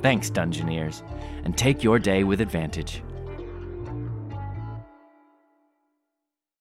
Thanks, 0.01 0.30
Dungeoneers, 0.30 1.01
and 1.45 1.57
take 1.57 1.82
your 1.82 1.97
day 1.97 2.26
with 2.26 2.41
advantage. 2.41 3.03